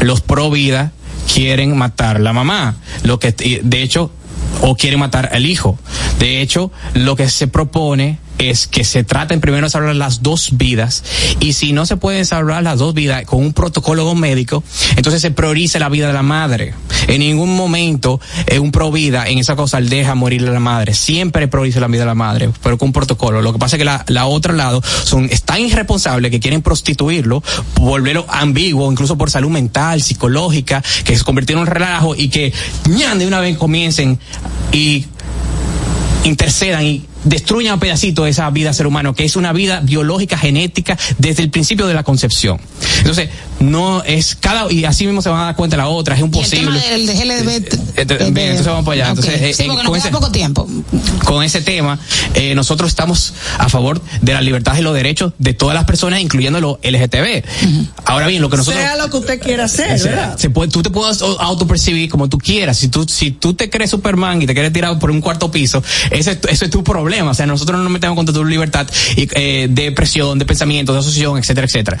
los 0.00 0.20
pro 0.20 0.50
vida 0.50 0.92
quieren 1.32 1.76
matar 1.76 2.16
a 2.16 2.20
la 2.20 2.32
mamá. 2.32 2.76
Lo 3.02 3.18
que, 3.18 3.32
de 3.32 3.82
hecho, 3.82 4.12
o 4.60 4.74
quieren 4.76 5.00
matar 5.00 5.30
al 5.32 5.46
hijo. 5.46 5.78
De 6.18 6.40
hecho, 6.40 6.70
lo 6.94 7.16
que 7.16 7.28
se 7.28 7.48
propone 7.48 8.18
es 8.40 8.66
que 8.66 8.84
se 8.84 9.04
traten 9.04 9.40
primero 9.40 9.66
de 9.66 9.70
salvar 9.70 9.94
las 9.94 10.22
dos 10.22 10.56
vidas 10.56 11.04
y 11.40 11.52
si 11.52 11.72
no 11.72 11.84
se 11.84 11.96
pueden 11.96 12.24
salvar 12.24 12.62
las 12.62 12.78
dos 12.78 12.94
vidas 12.94 13.24
con 13.26 13.40
un 13.40 13.52
protocolo 13.52 14.14
médico, 14.14 14.62
entonces 14.96 15.20
se 15.20 15.30
prioriza 15.30 15.78
la 15.78 15.88
vida 15.88 16.06
de 16.06 16.12
la 16.12 16.22
madre. 16.22 16.74
En 17.06 17.20
ningún 17.20 17.54
momento 17.54 18.20
eh, 18.46 18.58
un 18.58 18.72
pro 18.72 18.90
vida 18.90 19.28
en 19.28 19.38
esa 19.38 19.56
cosa 19.56 19.80
deja 19.80 20.14
morir 20.14 20.46
a 20.46 20.52
la 20.52 20.60
madre. 20.60 20.94
Siempre 20.94 21.48
prioriza 21.48 21.80
la 21.80 21.88
vida 21.88 22.00
de 22.00 22.06
la 22.06 22.14
madre, 22.14 22.50
pero 22.62 22.78
con 22.78 22.88
un 22.88 22.92
protocolo. 22.92 23.42
Lo 23.42 23.52
que 23.52 23.58
pasa 23.58 23.76
es 23.76 23.78
que 23.78 23.84
la, 23.84 24.04
la 24.08 24.26
otro 24.26 24.52
lado 24.54 24.82
son 25.04 25.28
es 25.30 25.42
tan 25.42 25.60
irresponsables 25.60 26.30
que 26.30 26.40
quieren 26.40 26.62
prostituirlo, 26.62 27.42
volverlo 27.74 28.26
ambiguo, 28.28 28.90
incluso 28.90 29.18
por 29.18 29.30
salud 29.30 29.50
mental, 29.50 30.02
psicológica, 30.02 30.82
que 31.04 31.16
se 31.16 31.24
convirtieron 31.24 31.62
en 31.62 31.68
un 31.68 31.74
relajo 31.74 32.14
y 32.14 32.28
que 32.28 32.52
ñan, 32.88 33.18
de 33.18 33.26
una 33.26 33.40
vez 33.40 33.56
comiencen 33.58 34.18
y 34.72 35.06
intercedan 36.24 36.84
y 36.84 37.04
destruyan 37.24 37.74
a 37.74 37.80
pedacitos 37.80 38.28
esa 38.28 38.48
vida 38.50 38.72
ser 38.72 38.86
humano, 38.86 39.14
que 39.14 39.24
es 39.24 39.36
una 39.36 39.52
vida 39.52 39.80
biológica, 39.80 40.38
genética, 40.38 40.98
desde 41.18 41.42
el 41.42 41.50
principio 41.50 41.86
de 41.86 41.94
la 41.94 42.02
concepción. 42.02 42.58
Entonces, 42.98 43.28
no 43.60 44.02
es 44.04 44.34
cada, 44.34 44.70
y 44.72 44.84
así 44.84 45.04
mismo 45.06 45.20
se 45.22 45.28
van 45.28 45.40
a 45.40 45.44
dar 45.46 45.56
cuenta 45.56 45.76
la 45.76 45.88
otra, 45.88 46.14
es 46.14 46.20
Y 46.20 46.22
el 46.22 46.26
imposible. 46.26 46.80
tema 46.80 46.90
del 46.90 47.06
de 47.06 47.14
GLB. 47.14 47.48
Eh, 47.50 47.66
eh, 47.96 48.04
bien, 48.30 48.38
entonces 48.48 48.66
vamos 48.66 48.84
para 48.84 48.94
allá. 48.94 49.08
Entonces, 49.10 49.40
eh, 49.42 49.52
sí, 49.54 49.62
eh, 49.64 49.66
porque 49.66 49.84
con 49.84 49.92
nos 49.92 50.02
queda 50.02 50.08
ese- 50.08 50.10
poco 50.10 50.32
tiempo. 50.32 50.68
con 51.24 51.44
ese 51.44 51.60
tema, 51.60 51.98
eh, 52.34 52.54
nosotros 52.54 52.88
estamos 52.90 53.34
a 53.58 53.68
favor 53.68 54.00
de 54.22 54.32
la 54.32 54.40
libertad 54.40 54.76
y 54.78 54.82
los 54.82 54.94
derechos 54.94 55.32
de 55.38 55.52
todas 55.54 55.74
las 55.74 55.84
personas, 55.84 56.20
incluyendo 56.20 56.60
los 56.60 56.78
LGTB. 56.82 57.44
Ahora 58.06 58.26
bien, 58.26 58.40
lo 58.40 58.48
que 58.48 58.56
nosotros... 58.56 58.82
Sea 58.82 58.96
lo 58.96 59.10
que 59.10 59.16
usted 59.18 59.40
quiera 59.40 59.64
hacer, 59.64 59.98
sea, 59.98 60.10
¿verdad? 60.10 60.38
se 60.38 60.50
puede, 60.50 60.70
tú 60.70 60.82
te 60.82 60.90
puedes 60.90 61.20
au- 61.22 61.36
autopercibir 61.38 62.08
como 62.08 62.28
tú 62.28 62.38
quieras. 62.38 62.78
Si 62.78 62.88
tú, 62.88 63.06
si 63.08 63.30
tú 63.30 63.54
te 63.54 63.68
crees 63.68 63.90
Superman 63.90 64.40
y 64.42 64.46
te 64.46 64.54
quieres 64.54 64.72
tirar 64.72 64.98
por 64.98 65.10
un 65.10 65.20
cuarto 65.20 65.50
piso, 65.50 65.82
ese, 66.10 66.38
ese 66.48 66.64
es 66.64 66.70
tu 66.70 66.82
problema. 66.82 67.09
O 67.10 67.34
sea, 67.34 67.46
nosotros 67.46 67.76
no 67.78 67.84
nos 67.84 67.92
metemos 67.92 68.16
contra 68.16 68.32
tu 68.32 68.44
libertad 68.44 68.86
y, 69.16 69.28
eh, 69.34 69.68
de 69.68 69.86
expresión, 69.86 70.38
de 70.38 70.44
pensamiento, 70.44 70.92
de 70.92 71.00
asociación, 71.00 71.38
etcétera, 71.38 71.66
etcétera. 71.66 71.98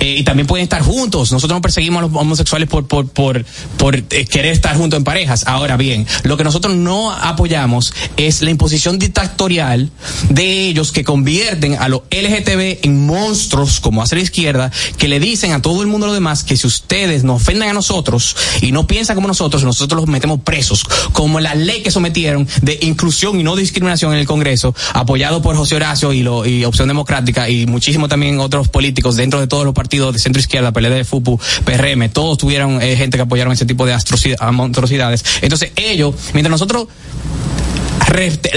Eh, 0.00 0.16
y 0.18 0.24
también 0.24 0.46
pueden 0.46 0.64
estar 0.64 0.82
juntos. 0.82 1.32
Nosotros 1.32 1.56
no 1.56 1.62
perseguimos 1.62 1.98
a 2.02 2.06
los 2.06 2.14
homosexuales 2.14 2.68
por, 2.68 2.86
por, 2.86 3.08
por, 3.08 3.44
por 3.76 3.96
eh, 3.96 4.04
querer 4.26 4.52
estar 4.52 4.76
juntos 4.76 4.96
en 4.98 5.04
parejas. 5.04 5.44
Ahora 5.46 5.76
bien, 5.76 6.06
lo 6.22 6.36
que 6.36 6.44
nosotros 6.44 6.74
no 6.74 7.10
apoyamos 7.10 7.92
es 8.16 8.42
la 8.42 8.50
imposición 8.50 8.98
dictatorial 8.98 9.90
de 10.28 10.68
ellos 10.68 10.92
que 10.92 11.04
convierten 11.04 11.74
a 11.74 11.88
los 11.88 12.02
LGTB 12.10 12.84
en 12.84 13.06
monstruos, 13.06 13.80
como 13.80 14.02
hace 14.02 14.16
la 14.16 14.22
izquierda, 14.22 14.70
que 14.98 15.08
le 15.08 15.20
dicen 15.20 15.52
a 15.52 15.62
todo 15.62 15.82
el 15.82 15.88
mundo 15.88 16.06
lo 16.06 16.12
demás 16.12 16.44
que 16.44 16.56
si 16.56 16.66
ustedes 16.66 17.24
nos 17.24 17.42
ofenden 17.42 17.68
a 17.68 17.72
nosotros 17.72 18.36
y 18.60 18.72
no 18.72 18.86
piensan 18.86 19.16
como 19.16 19.28
nosotros, 19.28 19.64
nosotros 19.64 20.00
los 20.00 20.08
metemos 20.08 20.40
presos, 20.40 20.84
como 21.12 21.40
la 21.40 21.54
ley 21.54 21.82
que 21.82 21.90
sometieron 21.90 22.46
de 22.62 22.78
inclusión 22.82 23.40
y 23.40 23.42
no 23.42 23.56
discriminación 23.56 24.12
en 24.12 24.18
el 24.20 24.26
Congreso, 24.26 24.43
apoyado 24.92 25.42
por 25.42 25.56
José 25.56 25.76
Horacio 25.76 26.12
y, 26.12 26.22
lo, 26.22 26.46
y 26.46 26.64
Opción 26.64 26.88
Democrática 26.88 27.48
y 27.48 27.66
muchísimo 27.66 28.08
también 28.08 28.38
otros 28.40 28.68
políticos 28.68 29.16
dentro 29.16 29.40
de 29.40 29.46
todos 29.46 29.64
los 29.64 29.74
partidos 29.74 30.12
de 30.12 30.18
centro 30.18 30.40
izquierda, 30.40 30.72
PLD, 30.72 31.04
FUPU, 31.04 31.40
PRM, 31.64 32.08
todos 32.10 32.38
tuvieron 32.38 32.80
eh, 32.82 32.96
gente 32.96 33.16
que 33.18 33.22
apoyaron 33.22 33.52
ese 33.52 33.66
tipo 33.66 33.86
de 33.86 33.94
atroci- 33.94 34.36
atrocidades. 34.38 35.24
Entonces 35.42 35.72
ellos, 35.76 36.14
mientras 36.32 36.50
nosotros 36.50 36.86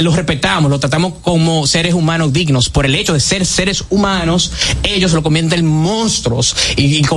los 0.01 0.15
respetamos, 0.15 0.69
los 0.69 0.79
tratamos 0.79 1.13
como 1.21 1.65
seres 1.67 1.93
humanos 1.93 2.33
dignos. 2.33 2.69
Por 2.69 2.85
el 2.85 2.95
hecho 2.95 3.13
de 3.13 3.19
ser 3.19 3.45
seres 3.45 3.83
humanos, 3.89 4.51
ellos 4.83 5.13
lo 5.13 5.23
convierten 5.23 5.59
en 5.59 5.65
monstruos 5.67 6.55
y, 6.75 7.01
lo 7.03 7.07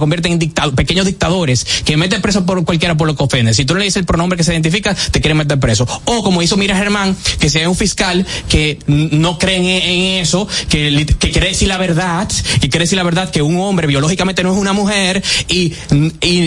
convierten 0.00 0.32
en 0.32 0.38
dicta- 0.38 0.70
pequeños 0.72 1.06
dictadores 1.06 1.64
que 1.84 1.96
meten 1.96 2.22
preso 2.22 2.44
por 2.46 2.64
cualquiera 2.64 2.96
por 2.96 3.06
lo 3.06 3.14
que 3.16 3.22
ofende. 3.22 3.54
Si 3.54 3.64
tú 3.64 3.74
le 3.74 3.84
dices 3.84 3.96
el 3.98 4.04
pronombre 4.06 4.36
que 4.36 4.44
se 4.44 4.52
identifica, 4.52 4.94
te 4.94 5.20
quieren 5.20 5.36
meter 5.38 5.58
preso. 5.60 5.86
O 6.04 6.22
como 6.22 6.42
hizo 6.42 6.56
Mira 6.56 6.76
Germán, 6.76 7.16
que 7.38 7.50
sea 7.50 7.68
un 7.68 7.76
fiscal 7.76 8.26
que 8.48 8.78
no 8.86 9.38
cree 9.38 9.58
en, 9.58 10.22
eso, 10.22 10.48
que, 10.68 11.06
quiere 11.18 11.48
decir 11.48 11.68
la 11.68 11.78
verdad, 11.78 12.28
que 12.60 12.68
quiere 12.68 12.84
decir 12.84 12.96
la 12.96 13.02
verdad 13.04 13.30
que 13.30 13.42
un 13.42 13.58
hombre 13.60 13.86
biológicamente 13.86 14.42
no 14.42 14.52
es 14.52 14.58
una 14.58 14.72
mujer 14.72 15.22
y, 15.48 15.72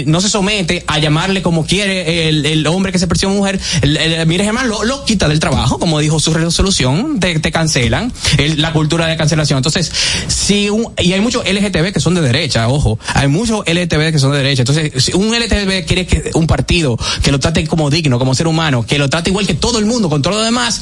no 0.06 0.20
se 0.22 0.30
somete 0.30 0.84
a 0.88 1.00
llamarle 1.00 1.42
como 1.42 1.66
quiere 1.66 2.30
el, 2.30 2.46
el 2.46 2.66
hombre 2.68 2.92
que 2.92 3.00
se 3.00 3.08
percibe 3.08 3.32
mujer. 3.34 3.60
El, 3.82 3.98
el- 3.98 4.26
Mira 4.26 4.44
Germán 4.46 4.68
lo, 4.70 4.84
lo 4.84 5.04
quita 5.12 5.28
del 5.28 5.40
trabajo, 5.42 5.78
como 5.78 6.00
dijo 6.00 6.20
su 6.22 6.34
resolución, 6.34 7.20
te, 7.20 7.38
te 7.40 7.52
cancelan, 7.52 8.14
el- 8.38 8.62
la 8.62 8.72
cultura 8.72 9.08
de 9.08 9.18
cancelación. 9.18 9.58
Entonces, 9.58 9.92
si 10.28 10.70
un, 10.70 10.88
y 10.98 11.12
hay 11.12 11.20
muchos 11.20 11.44
LGTB 11.46 11.92
que 11.92 12.00
son 12.00 12.14
de 12.16 12.22
derecha, 12.22 12.70
ojo, 12.70 12.98
hay 13.14 13.28
muchos 13.28 13.60
LGTB 13.68 14.12
que 14.14 14.20
son 14.20 14.32
de 14.32 14.38
derecha. 14.38 14.62
Entonces, 14.62 15.04
si 15.04 15.12
un 15.14 15.36
LGTB 15.38 15.86
quiere 15.86 16.06
que 16.08 16.32
un 16.34 16.48
partido 16.48 16.98
que 17.22 17.32
lo 17.32 17.40
trate 17.42 17.68
como 17.68 17.90
digno, 17.90 18.20
como 18.20 18.34
ser 18.36 18.48
humano, 18.48 18.86
que 18.86 18.98
lo 18.98 19.10
trate 19.10 19.30
igual 19.32 19.46
que 19.46 19.54
todo 19.54 19.80
el 19.80 19.86
mundo, 19.86 20.10
con 20.10 20.22
todo 20.22 20.36
lo 20.36 20.44
demás, 20.46 20.82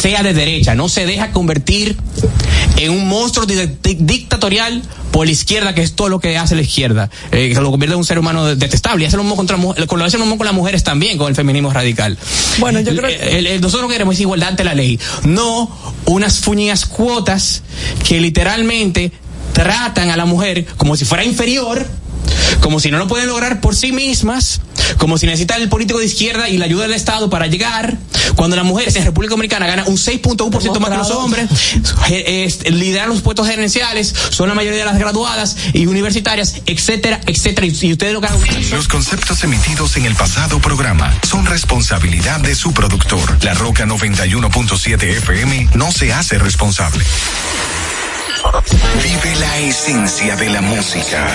sea 0.00 0.22
de 0.22 0.34
derecha, 0.34 0.74
no 0.74 0.90
se 0.90 1.06
deja 1.06 1.32
convertir 1.32 1.96
en 2.76 2.90
un 2.90 3.08
monstruo 3.08 3.46
di- 3.46 3.54
di- 3.82 3.96
dictatorial 4.00 4.82
por 5.12 5.26
la 5.26 5.32
izquierda, 5.32 5.74
que 5.76 5.82
es 5.82 5.92
todo 5.94 6.08
lo 6.08 6.18
que 6.18 6.36
hace 6.36 6.56
la 6.56 6.62
izquierda, 6.62 7.08
eh, 7.30 7.52
que 7.54 7.60
lo 7.60 7.70
convierte 7.70 7.92
en 7.94 7.98
un 8.00 8.04
ser 8.04 8.18
humano 8.18 8.44
detestable. 8.56 9.04
Y 9.04 9.06
hace 9.06 9.16
lo 9.16 9.22
mismo 9.22 9.36
contra 9.36 9.56
lo 9.56 10.04
hace 10.04 10.18
lo 10.18 10.24
mismo 10.24 10.36
con 10.36 10.44
las 10.46 10.54
mujeres 10.54 10.82
también, 10.82 11.16
con 11.16 11.28
el 11.28 11.36
feminismo 11.36 11.72
radical. 11.72 12.18
Bueno, 12.58 12.80
yo 12.80 12.96
creo 12.96 13.08
El- 13.08 13.46
el- 13.46 13.53
el- 13.54 13.60
nosotros 13.60 13.90
queremos 13.90 14.18
igualdad 14.20 14.50
ante 14.50 14.64
la 14.64 14.74
ley, 14.74 14.98
no 15.24 15.70
unas 16.06 16.38
fuñidas 16.40 16.84
cuotas 16.86 17.62
que 18.06 18.20
literalmente 18.20 19.12
tratan 19.52 20.10
a 20.10 20.16
la 20.16 20.24
mujer 20.26 20.66
como 20.76 20.96
si 20.96 21.04
fuera 21.04 21.24
inferior 21.24 21.86
como 22.60 22.80
si 22.80 22.90
no 22.90 22.98
lo 22.98 23.06
pueden 23.08 23.28
lograr 23.28 23.60
por 23.60 23.74
sí 23.76 23.92
mismas, 23.92 24.60
como 24.98 25.18
si 25.18 25.26
necesitan 25.26 25.60
el 25.62 25.68
político 25.68 25.98
de 25.98 26.06
izquierda 26.06 26.48
y 26.48 26.58
la 26.58 26.64
ayuda 26.66 26.82
del 26.84 26.92
Estado 26.94 27.30
para 27.30 27.46
llegar, 27.46 27.96
cuando 28.36 28.56
las 28.56 28.64
mujeres 28.64 28.96
en 28.96 29.04
República 29.04 29.32
Dominicana 29.32 29.66
ganan 29.66 29.86
un 29.88 29.96
6.1% 29.96 30.80
más 30.80 30.90
que 30.90 30.96
los 30.96 31.10
hombres, 31.10 31.48
eh, 32.10 32.52
lideran 32.70 33.08
los 33.08 33.20
puestos 33.22 33.46
gerenciales, 33.46 34.14
son 34.30 34.48
la 34.48 34.54
mayoría 34.54 34.80
de 34.80 34.84
las 34.84 34.98
graduadas 34.98 35.56
y 35.72 35.86
universitarias, 35.86 36.56
etcétera, 36.66 37.20
etcétera, 37.26 37.66
y, 37.66 37.92
ustedes 37.92 38.12
lo 38.12 38.20
que 38.20 38.26
hagan- 38.28 38.70
Los 38.70 38.88
conceptos 38.88 39.42
emitidos 39.44 39.96
en 39.96 40.06
el 40.06 40.14
pasado 40.14 40.58
programa 40.60 41.12
son 41.28 41.46
responsabilidad 41.46 42.40
de 42.40 42.54
su 42.54 42.72
productor. 42.72 43.38
La 43.44 43.54
Roca 43.54 43.86
91.7 43.86 45.10
FM 45.18 45.68
no 45.74 45.92
se 45.92 46.12
hace 46.12 46.38
responsable. 46.38 47.04
Vive 49.02 49.36
la 49.36 49.58
esencia 49.58 50.36
de 50.36 50.50
la 50.50 50.60
música. 50.60 51.26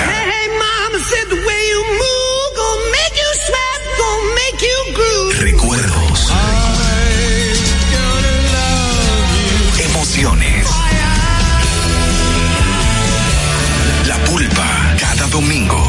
Recuerdos. 5.40 6.32
Emociones. 9.80 10.68
La 14.08 14.18
pulpa. 14.26 14.96
Cada 15.00 15.28
domingo, 15.28 15.89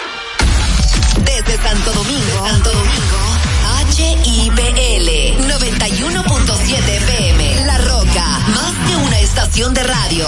Santo 1.57 1.91
Domingo, 1.91 2.47
Santo 2.47 2.71
Domingo, 2.71 3.19
HIPL 3.97 5.09
91.7 5.49 6.77
FM. 6.77 7.65
La 7.65 7.77
Roca, 7.77 8.39
más 8.55 8.73
que 8.87 8.95
una 8.95 9.19
estación 9.19 9.73
de 9.73 9.83
radio. 9.83 10.27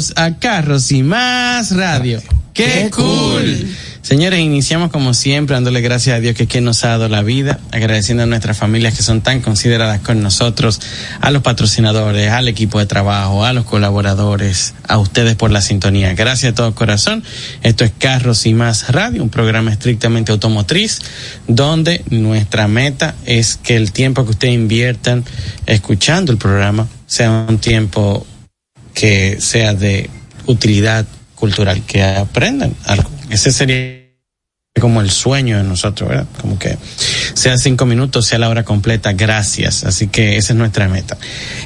Bienvenidos 0.00 0.12
a 0.16 0.38
Carros 0.38 0.92
y 0.92 1.02
Más 1.02 1.76
Radio. 1.76 2.22
¡Qué, 2.54 2.90
cool! 2.90 3.68
Señores, 4.02 4.40
iniciamos 4.40 4.90
como 4.90 5.12
siempre 5.12 5.54
dándole 5.54 5.82
gracias 5.82 6.16
a 6.16 6.20
Dios 6.20 6.34
que, 6.34 6.46
que 6.46 6.62
nos 6.62 6.84
ha 6.84 6.88
dado 6.88 7.08
la 7.08 7.22
vida, 7.22 7.60
agradeciendo 7.70 8.22
a 8.22 8.26
nuestras 8.26 8.56
familias 8.56 8.96
que 8.96 9.02
son 9.02 9.20
tan 9.20 9.40
consideradas 9.40 10.00
con 10.00 10.22
nosotros, 10.22 10.80
a 11.20 11.30
los 11.30 11.42
patrocinadores, 11.42 12.30
al 12.30 12.48
equipo 12.48 12.78
de 12.78 12.86
trabajo, 12.86 13.44
a 13.44 13.52
los 13.52 13.66
colaboradores, 13.66 14.72
a 14.88 14.96
ustedes 14.96 15.36
por 15.36 15.50
la 15.50 15.60
sintonía. 15.60 16.14
Gracias 16.14 16.52
de 16.52 16.56
todo 16.56 16.74
corazón. 16.74 17.22
Esto 17.62 17.84
es 17.84 17.92
Carros 17.98 18.46
y 18.46 18.54
Más 18.54 18.88
Radio, 18.88 19.22
un 19.22 19.28
programa 19.28 19.70
estrictamente 19.70 20.32
automotriz, 20.32 21.00
donde 21.46 22.02
nuestra 22.08 22.68
meta 22.68 23.14
es 23.26 23.58
que 23.62 23.76
el 23.76 23.92
tiempo 23.92 24.24
que 24.24 24.30
ustedes 24.30 24.54
inviertan 24.54 25.24
escuchando 25.66 26.32
el 26.32 26.38
programa 26.38 26.88
sea 27.06 27.46
un 27.48 27.58
tiempo 27.58 28.26
que 28.94 29.40
sea 29.40 29.74
de 29.74 30.10
utilidad 30.46 31.06
cultural, 31.34 31.82
que 31.86 32.02
aprendan 32.02 32.74
algo. 32.84 33.10
Ese 33.30 33.52
sería 33.52 34.00
como 34.80 35.00
el 35.00 35.10
sueño 35.10 35.58
de 35.58 35.64
nosotros, 35.64 36.08
¿verdad? 36.08 36.26
Como 36.40 36.58
que 36.58 36.76
sea 37.34 37.56
cinco 37.56 37.86
minutos, 37.86 38.26
sea 38.26 38.38
la 38.38 38.48
hora 38.48 38.64
completa, 38.64 39.12
gracias. 39.12 39.84
Así 39.84 40.08
que 40.08 40.36
esa 40.36 40.52
es 40.52 40.58
nuestra 40.58 40.88
meta. 40.88 41.18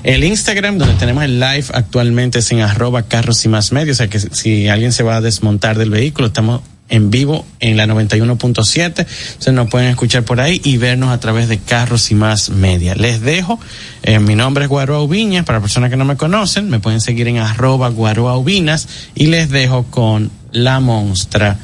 El 0.02 0.24
Instagram, 0.24 0.78
donde 0.78 0.94
tenemos 0.94 1.24
el 1.24 1.38
live 1.38 1.66
actualmente 1.72 2.38
es 2.38 2.50
en 2.52 2.60
arroba 2.60 3.02
carros 3.02 3.44
y 3.44 3.48
más 3.48 3.72
medios, 3.72 3.96
o 3.96 3.98
sea 3.98 4.08
que 4.08 4.20
si 4.20 4.68
alguien 4.68 4.92
se 4.92 5.02
va 5.02 5.16
a 5.16 5.20
desmontar 5.20 5.78
del 5.78 5.90
vehículo, 5.90 6.28
estamos 6.28 6.62
en 6.94 7.10
vivo 7.10 7.44
en 7.60 7.76
la 7.76 7.86
91.7, 7.86 8.84
entonces 8.86 9.52
nos 9.52 9.68
pueden 9.68 9.88
escuchar 9.88 10.22
por 10.22 10.40
ahí 10.40 10.60
y 10.64 10.76
vernos 10.76 11.10
a 11.10 11.18
través 11.18 11.48
de 11.48 11.58
Carros 11.58 12.10
y 12.10 12.14
Más 12.14 12.50
Media. 12.50 12.94
Les 12.94 13.20
dejo, 13.20 13.58
eh, 14.02 14.20
mi 14.20 14.36
nombre 14.36 14.64
es 14.64 14.70
Guaroa 14.70 15.02
Ubiñas, 15.02 15.44
para 15.44 15.60
personas 15.60 15.90
que 15.90 15.96
no 15.96 16.04
me 16.04 16.16
conocen, 16.16 16.70
me 16.70 16.78
pueden 16.78 17.00
seguir 17.00 17.26
en 17.26 17.38
arroba 17.38 17.88
Guaroa 17.88 18.36
Ubinas 18.36 18.86
y 19.14 19.26
les 19.26 19.50
dejo 19.50 19.84
con 19.84 20.30
la 20.52 20.78
monstra 20.78 21.58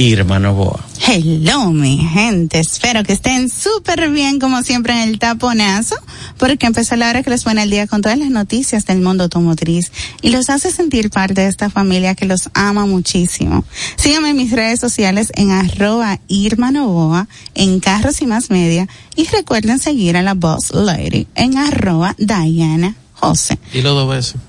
Irma 0.00 0.38
Novoa. 0.38 0.80
Hello, 1.06 1.72
mi 1.72 1.98
gente. 1.98 2.58
Espero 2.58 3.04
que 3.04 3.12
estén 3.12 3.50
súper 3.50 4.10
bien, 4.10 4.38
como 4.38 4.62
siempre, 4.62 4.94
en 4.94 5.10
el 5.10 5.18
taponazo, 5.18 5.94
porque 6.38 6.64
empezó 6.64 6.96
la 6.96 7.10
hora 7.10 7.22
que 7.22 7.28
les 7.28 7.44
pone 7.44 7.62
el 7.62 7.68
día 7.68 7.86
con 7.86 8.00
todas 8.00 8.16
las 8.16 8.30
noticias 8.30 8.86
del 8.86 9.02
mundo 9.02 9.24
automotriz 9.24 9.92
y 10.22 10.30
los 10.30 10.48
hace 10.48 10.70
sentir 10.70 11.10
parte 11.10 11.42
de 11.42 11.48
esta 11.48 11.68
familia 11.68 12.14
que 12.14 12.24
los 12.24 12.48
ama 12.54 12.86
muchísimo. 12.86 13.62
Síganme 13.96 14.30
en 14.30 14.38
mis 14.38 14.52
redes 14.52 14.80
sociales 14.80 15.32
en 15.34 15.50
arroba 15.50 16.18
Irma 16.28 16.70
Novoa, 16.70 17.28
en 17.54 17.78
Carros 17.80 18.22
y 18.22 18.26
Más 18.26 18.48
Media, 18.48 18.88
y 19.16 19.26
recuerden 19.26 19.80
seguir 19.80 20.16
a 20.16 20.22
la 20.22 20.32
Boss 20.32 20.70
Lady 20.72 21.26
en 21.34 21.58
arroba 21.58 22.16
Diana 22.16 22.94
Jose. 23.16 23.58
Y 23.74 23.82
los 23.82 23.94
dos 23.94 24.08
besos. 24.08 24.40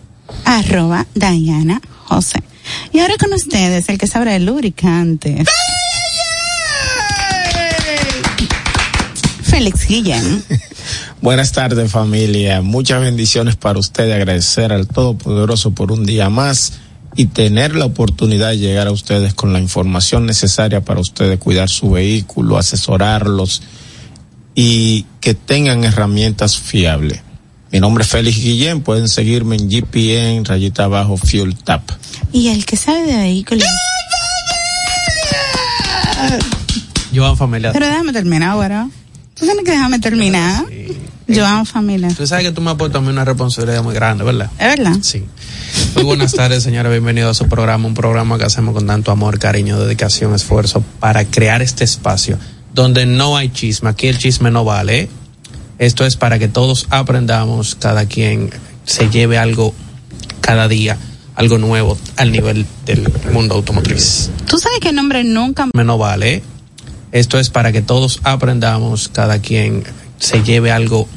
Arroba 0.45 1.07
Diana 1.13 1.81
Jose. 2.05 2.41
Y 2.93 2.99
ahora 2.99 3.15
con 3.19 3.33
ustedes, 3.33 3.87
el 3.89 3.97
que 3.97 4.07
sabe 4.07 4.31
de 4.31 4.39
lubricantes. 4.39 5.47
Félix 9.43 9.87
Guillén. 9.87 10.43
Buenas 11.21 11.51
tardes 11.51 11.91
familia, 11.91 12.61
muchas 12.61 13.01
bendiciones 13.01 13.55
para 13.55 13.77
usted, 13.77 14.11
agradecer 14.11 14.73
al 14.73 14.87
Todopoderoso 14.87 15.71
por 15.71 15.91
un 15.91 16.05
día 16.05 16.29
más 16.29 16.73
y 17.15 17.25
tener 17.25 17.75
la 17.75 17.85
oportunidad 17.85 18.49
de 18.49 18.57
llegar 18.57 18.87
a 18.87 18.91
ustedes 18.91 19.33
con 19.33 19.53
la 19.53 19.59
información 19.59 20.25
necesaria 20.25 20.81
para 20.81 20.99
ustedes 20.99 21.37
cuidar 21.37 21.69
su 21.69 21.91
vehículo, 21.91 22.57
asesorarlos 22.57 23.61
y 24.55 25.05
que 25.19 25.33
tengan 25.33 25.83
herramientas 25.83 26.57
fiables. 26.57 27.21
Mi 27.71 27.79
nombre 27.79 28.03
es 28.03 28.09
Félix 28.09 28.37
Guillén, 28.37 28.81
pueden 28.81 29.07
seguirme 29.07 29.55
en 29.55 29.69
GPN, 29.69 30.43
rayita 30.43 30.83
abajo, 30.83 31.15
Fuel 31.15 31.55
Tap. 31.55 31.89
Y 32.33 32.49
el 32.49 32.65
que 32.65 32.75
sabe 32.75 33.03
de 33.03 33.15
vehículos. 33.15 33.63
Joan 37.15 37.37
Familia. 37.37 37.71
Pero 37.71 37.85
déjame 37.85 38.11
terminar, 38.11 38.55
güero. 38.55 38.89
Tú 39.35 39.45
tienes 39.45 39.63
que 39.63 39.71
dejarme 39.71 39.99
terminar. 39.99 40.65
Joan 41.33 41.65
Familia. 41.65 42.09
Tú 42.09 42.27
sabes 42.27 42.45
que 42.45 42.51
tú 42.51 42.59
me 42.59 42.71
has 42.71 42.77
puesto 42.77 42.97
a 42.97 43.01
mí 43.01 43.07
una 43.07 43.23
responsabilidad 43.23 43.81
muy 43.81 43.93
grande, 43.93 44.25
¿verdad? 44.25 44.49
¿Es 44.59 44.67
verdad? 44.77 44.97
Sí. 45.01 45.23
Muy 45.95 46.03
buenas 46.03 46.33
tardes, 46.33 46.63
señores. 46.63 46.91
Bienvenidos 46.91 47.39
a 47.39 47.43
su 47.43 47.49
programa, 47.49 47.87
un 47.87 47.93
programa 47.93 48.37
que 48.37 48.43
hacemos 48.43 48.73
con 48.73 48.85
tanto 48.85 49.11
amor, 49.11 49.39
cariño, 49.39 49.79
dedicación, 49.79 50.35
esfuerzo 50.35 50.83
para 50.99 51.23
crear 51.23 51.61
este 51.61 51.85
espacio 51.85 52.37
donde 52.73 53.05
no 53.05 53.37
hay 53.37 53.49
chisme. 53.49 53.89
Aquí 53.89 54.07
el 54.07 54.17
chisme 54.17 54.51
no 54.51 54.65
vale. 54.65 54.99
¿eh? 55.01 55.09
Esto 55.81 56.05
es 56.05 56.15
para 56.15 56.37
que 56.37 56.47
todos 56.47 56.85
aprendamos, 56.91 57.73
cada 57.73 58.05
quien 58.05 58.51
se 58.85 59.09
lleve 59.09 59.39
algo 59.39 59.73
cada 60.39 60.67
día, 60.67 60.95
algo 61.33 61.57
nuevo 61.57 61.97
al 62.17 62.31
nivel 62.31 62.67
del 62.85 63.11
mundo 63.33 63.55
automotriz. 63.55 64.29
Tú 64.45 64.59
sabes 64.59 64.77
que 64.79 64.89
el 64.89 64.95
nombre 64.95 65.23
nunca. 65.23 65.67
Me 65.73 65.83
no 65.83 65.97
vale. 65.97 66.43
Esto 67.11 67.39
es 67.39 67.49
para 67.49 67.71
que 67.71 67.81
todos 67.81 68.19
aprendamos, 68.21 69.09
cada 69.09 69.39
quien 69.39 69.83
se 70.19 70.43
lleve 70.43 70.71
algo 70.71 71.07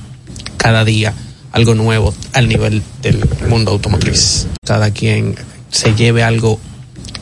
cada 0.57 0.87
día, 0.87 1.13
algo 1.53 1.75
nuevo 1.75 2.15
al 2.33 2.49
nivel 2.49 2.83
del 3.03 3.23
mundo 3.51 3.73
automotriz. 3.73 4.47
Cada 4.65 4.93
quien 4.93 5.35
se 5.71 5.95
lleve 5.95 6.23
algo 6.23 6.59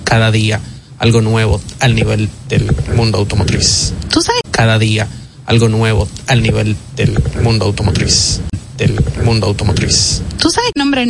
cada 0.04 0.30
día, 0.30 0.60
algo 1.00 1.20
nuevo 1.20 1.60
al 1.80 1.96
nivel 1.96 2.30
del 2.48 2.72
mundo 2.94 3.18
automotriz. 3.18 3.94
Tú 4.10 4.20
sabes. 4.20 4.42
Cada 4.52 4.78
día 4.78 5.08
algo 5.46 5.68
nuevo 5.68 6.08
al 6.26 6.42
nivel 6.42 6.76
del 6.96 7.18
mundo 7.42 7.64
automotriz. 7.64 8.40
Del 8.76 8.98
mundo 9.24 9.46
automotriz. 9.46 10.22
Tú 10.38 10.50
sabes 10.50 10.70
el 10.74 10.80
nombre 10.80 11.00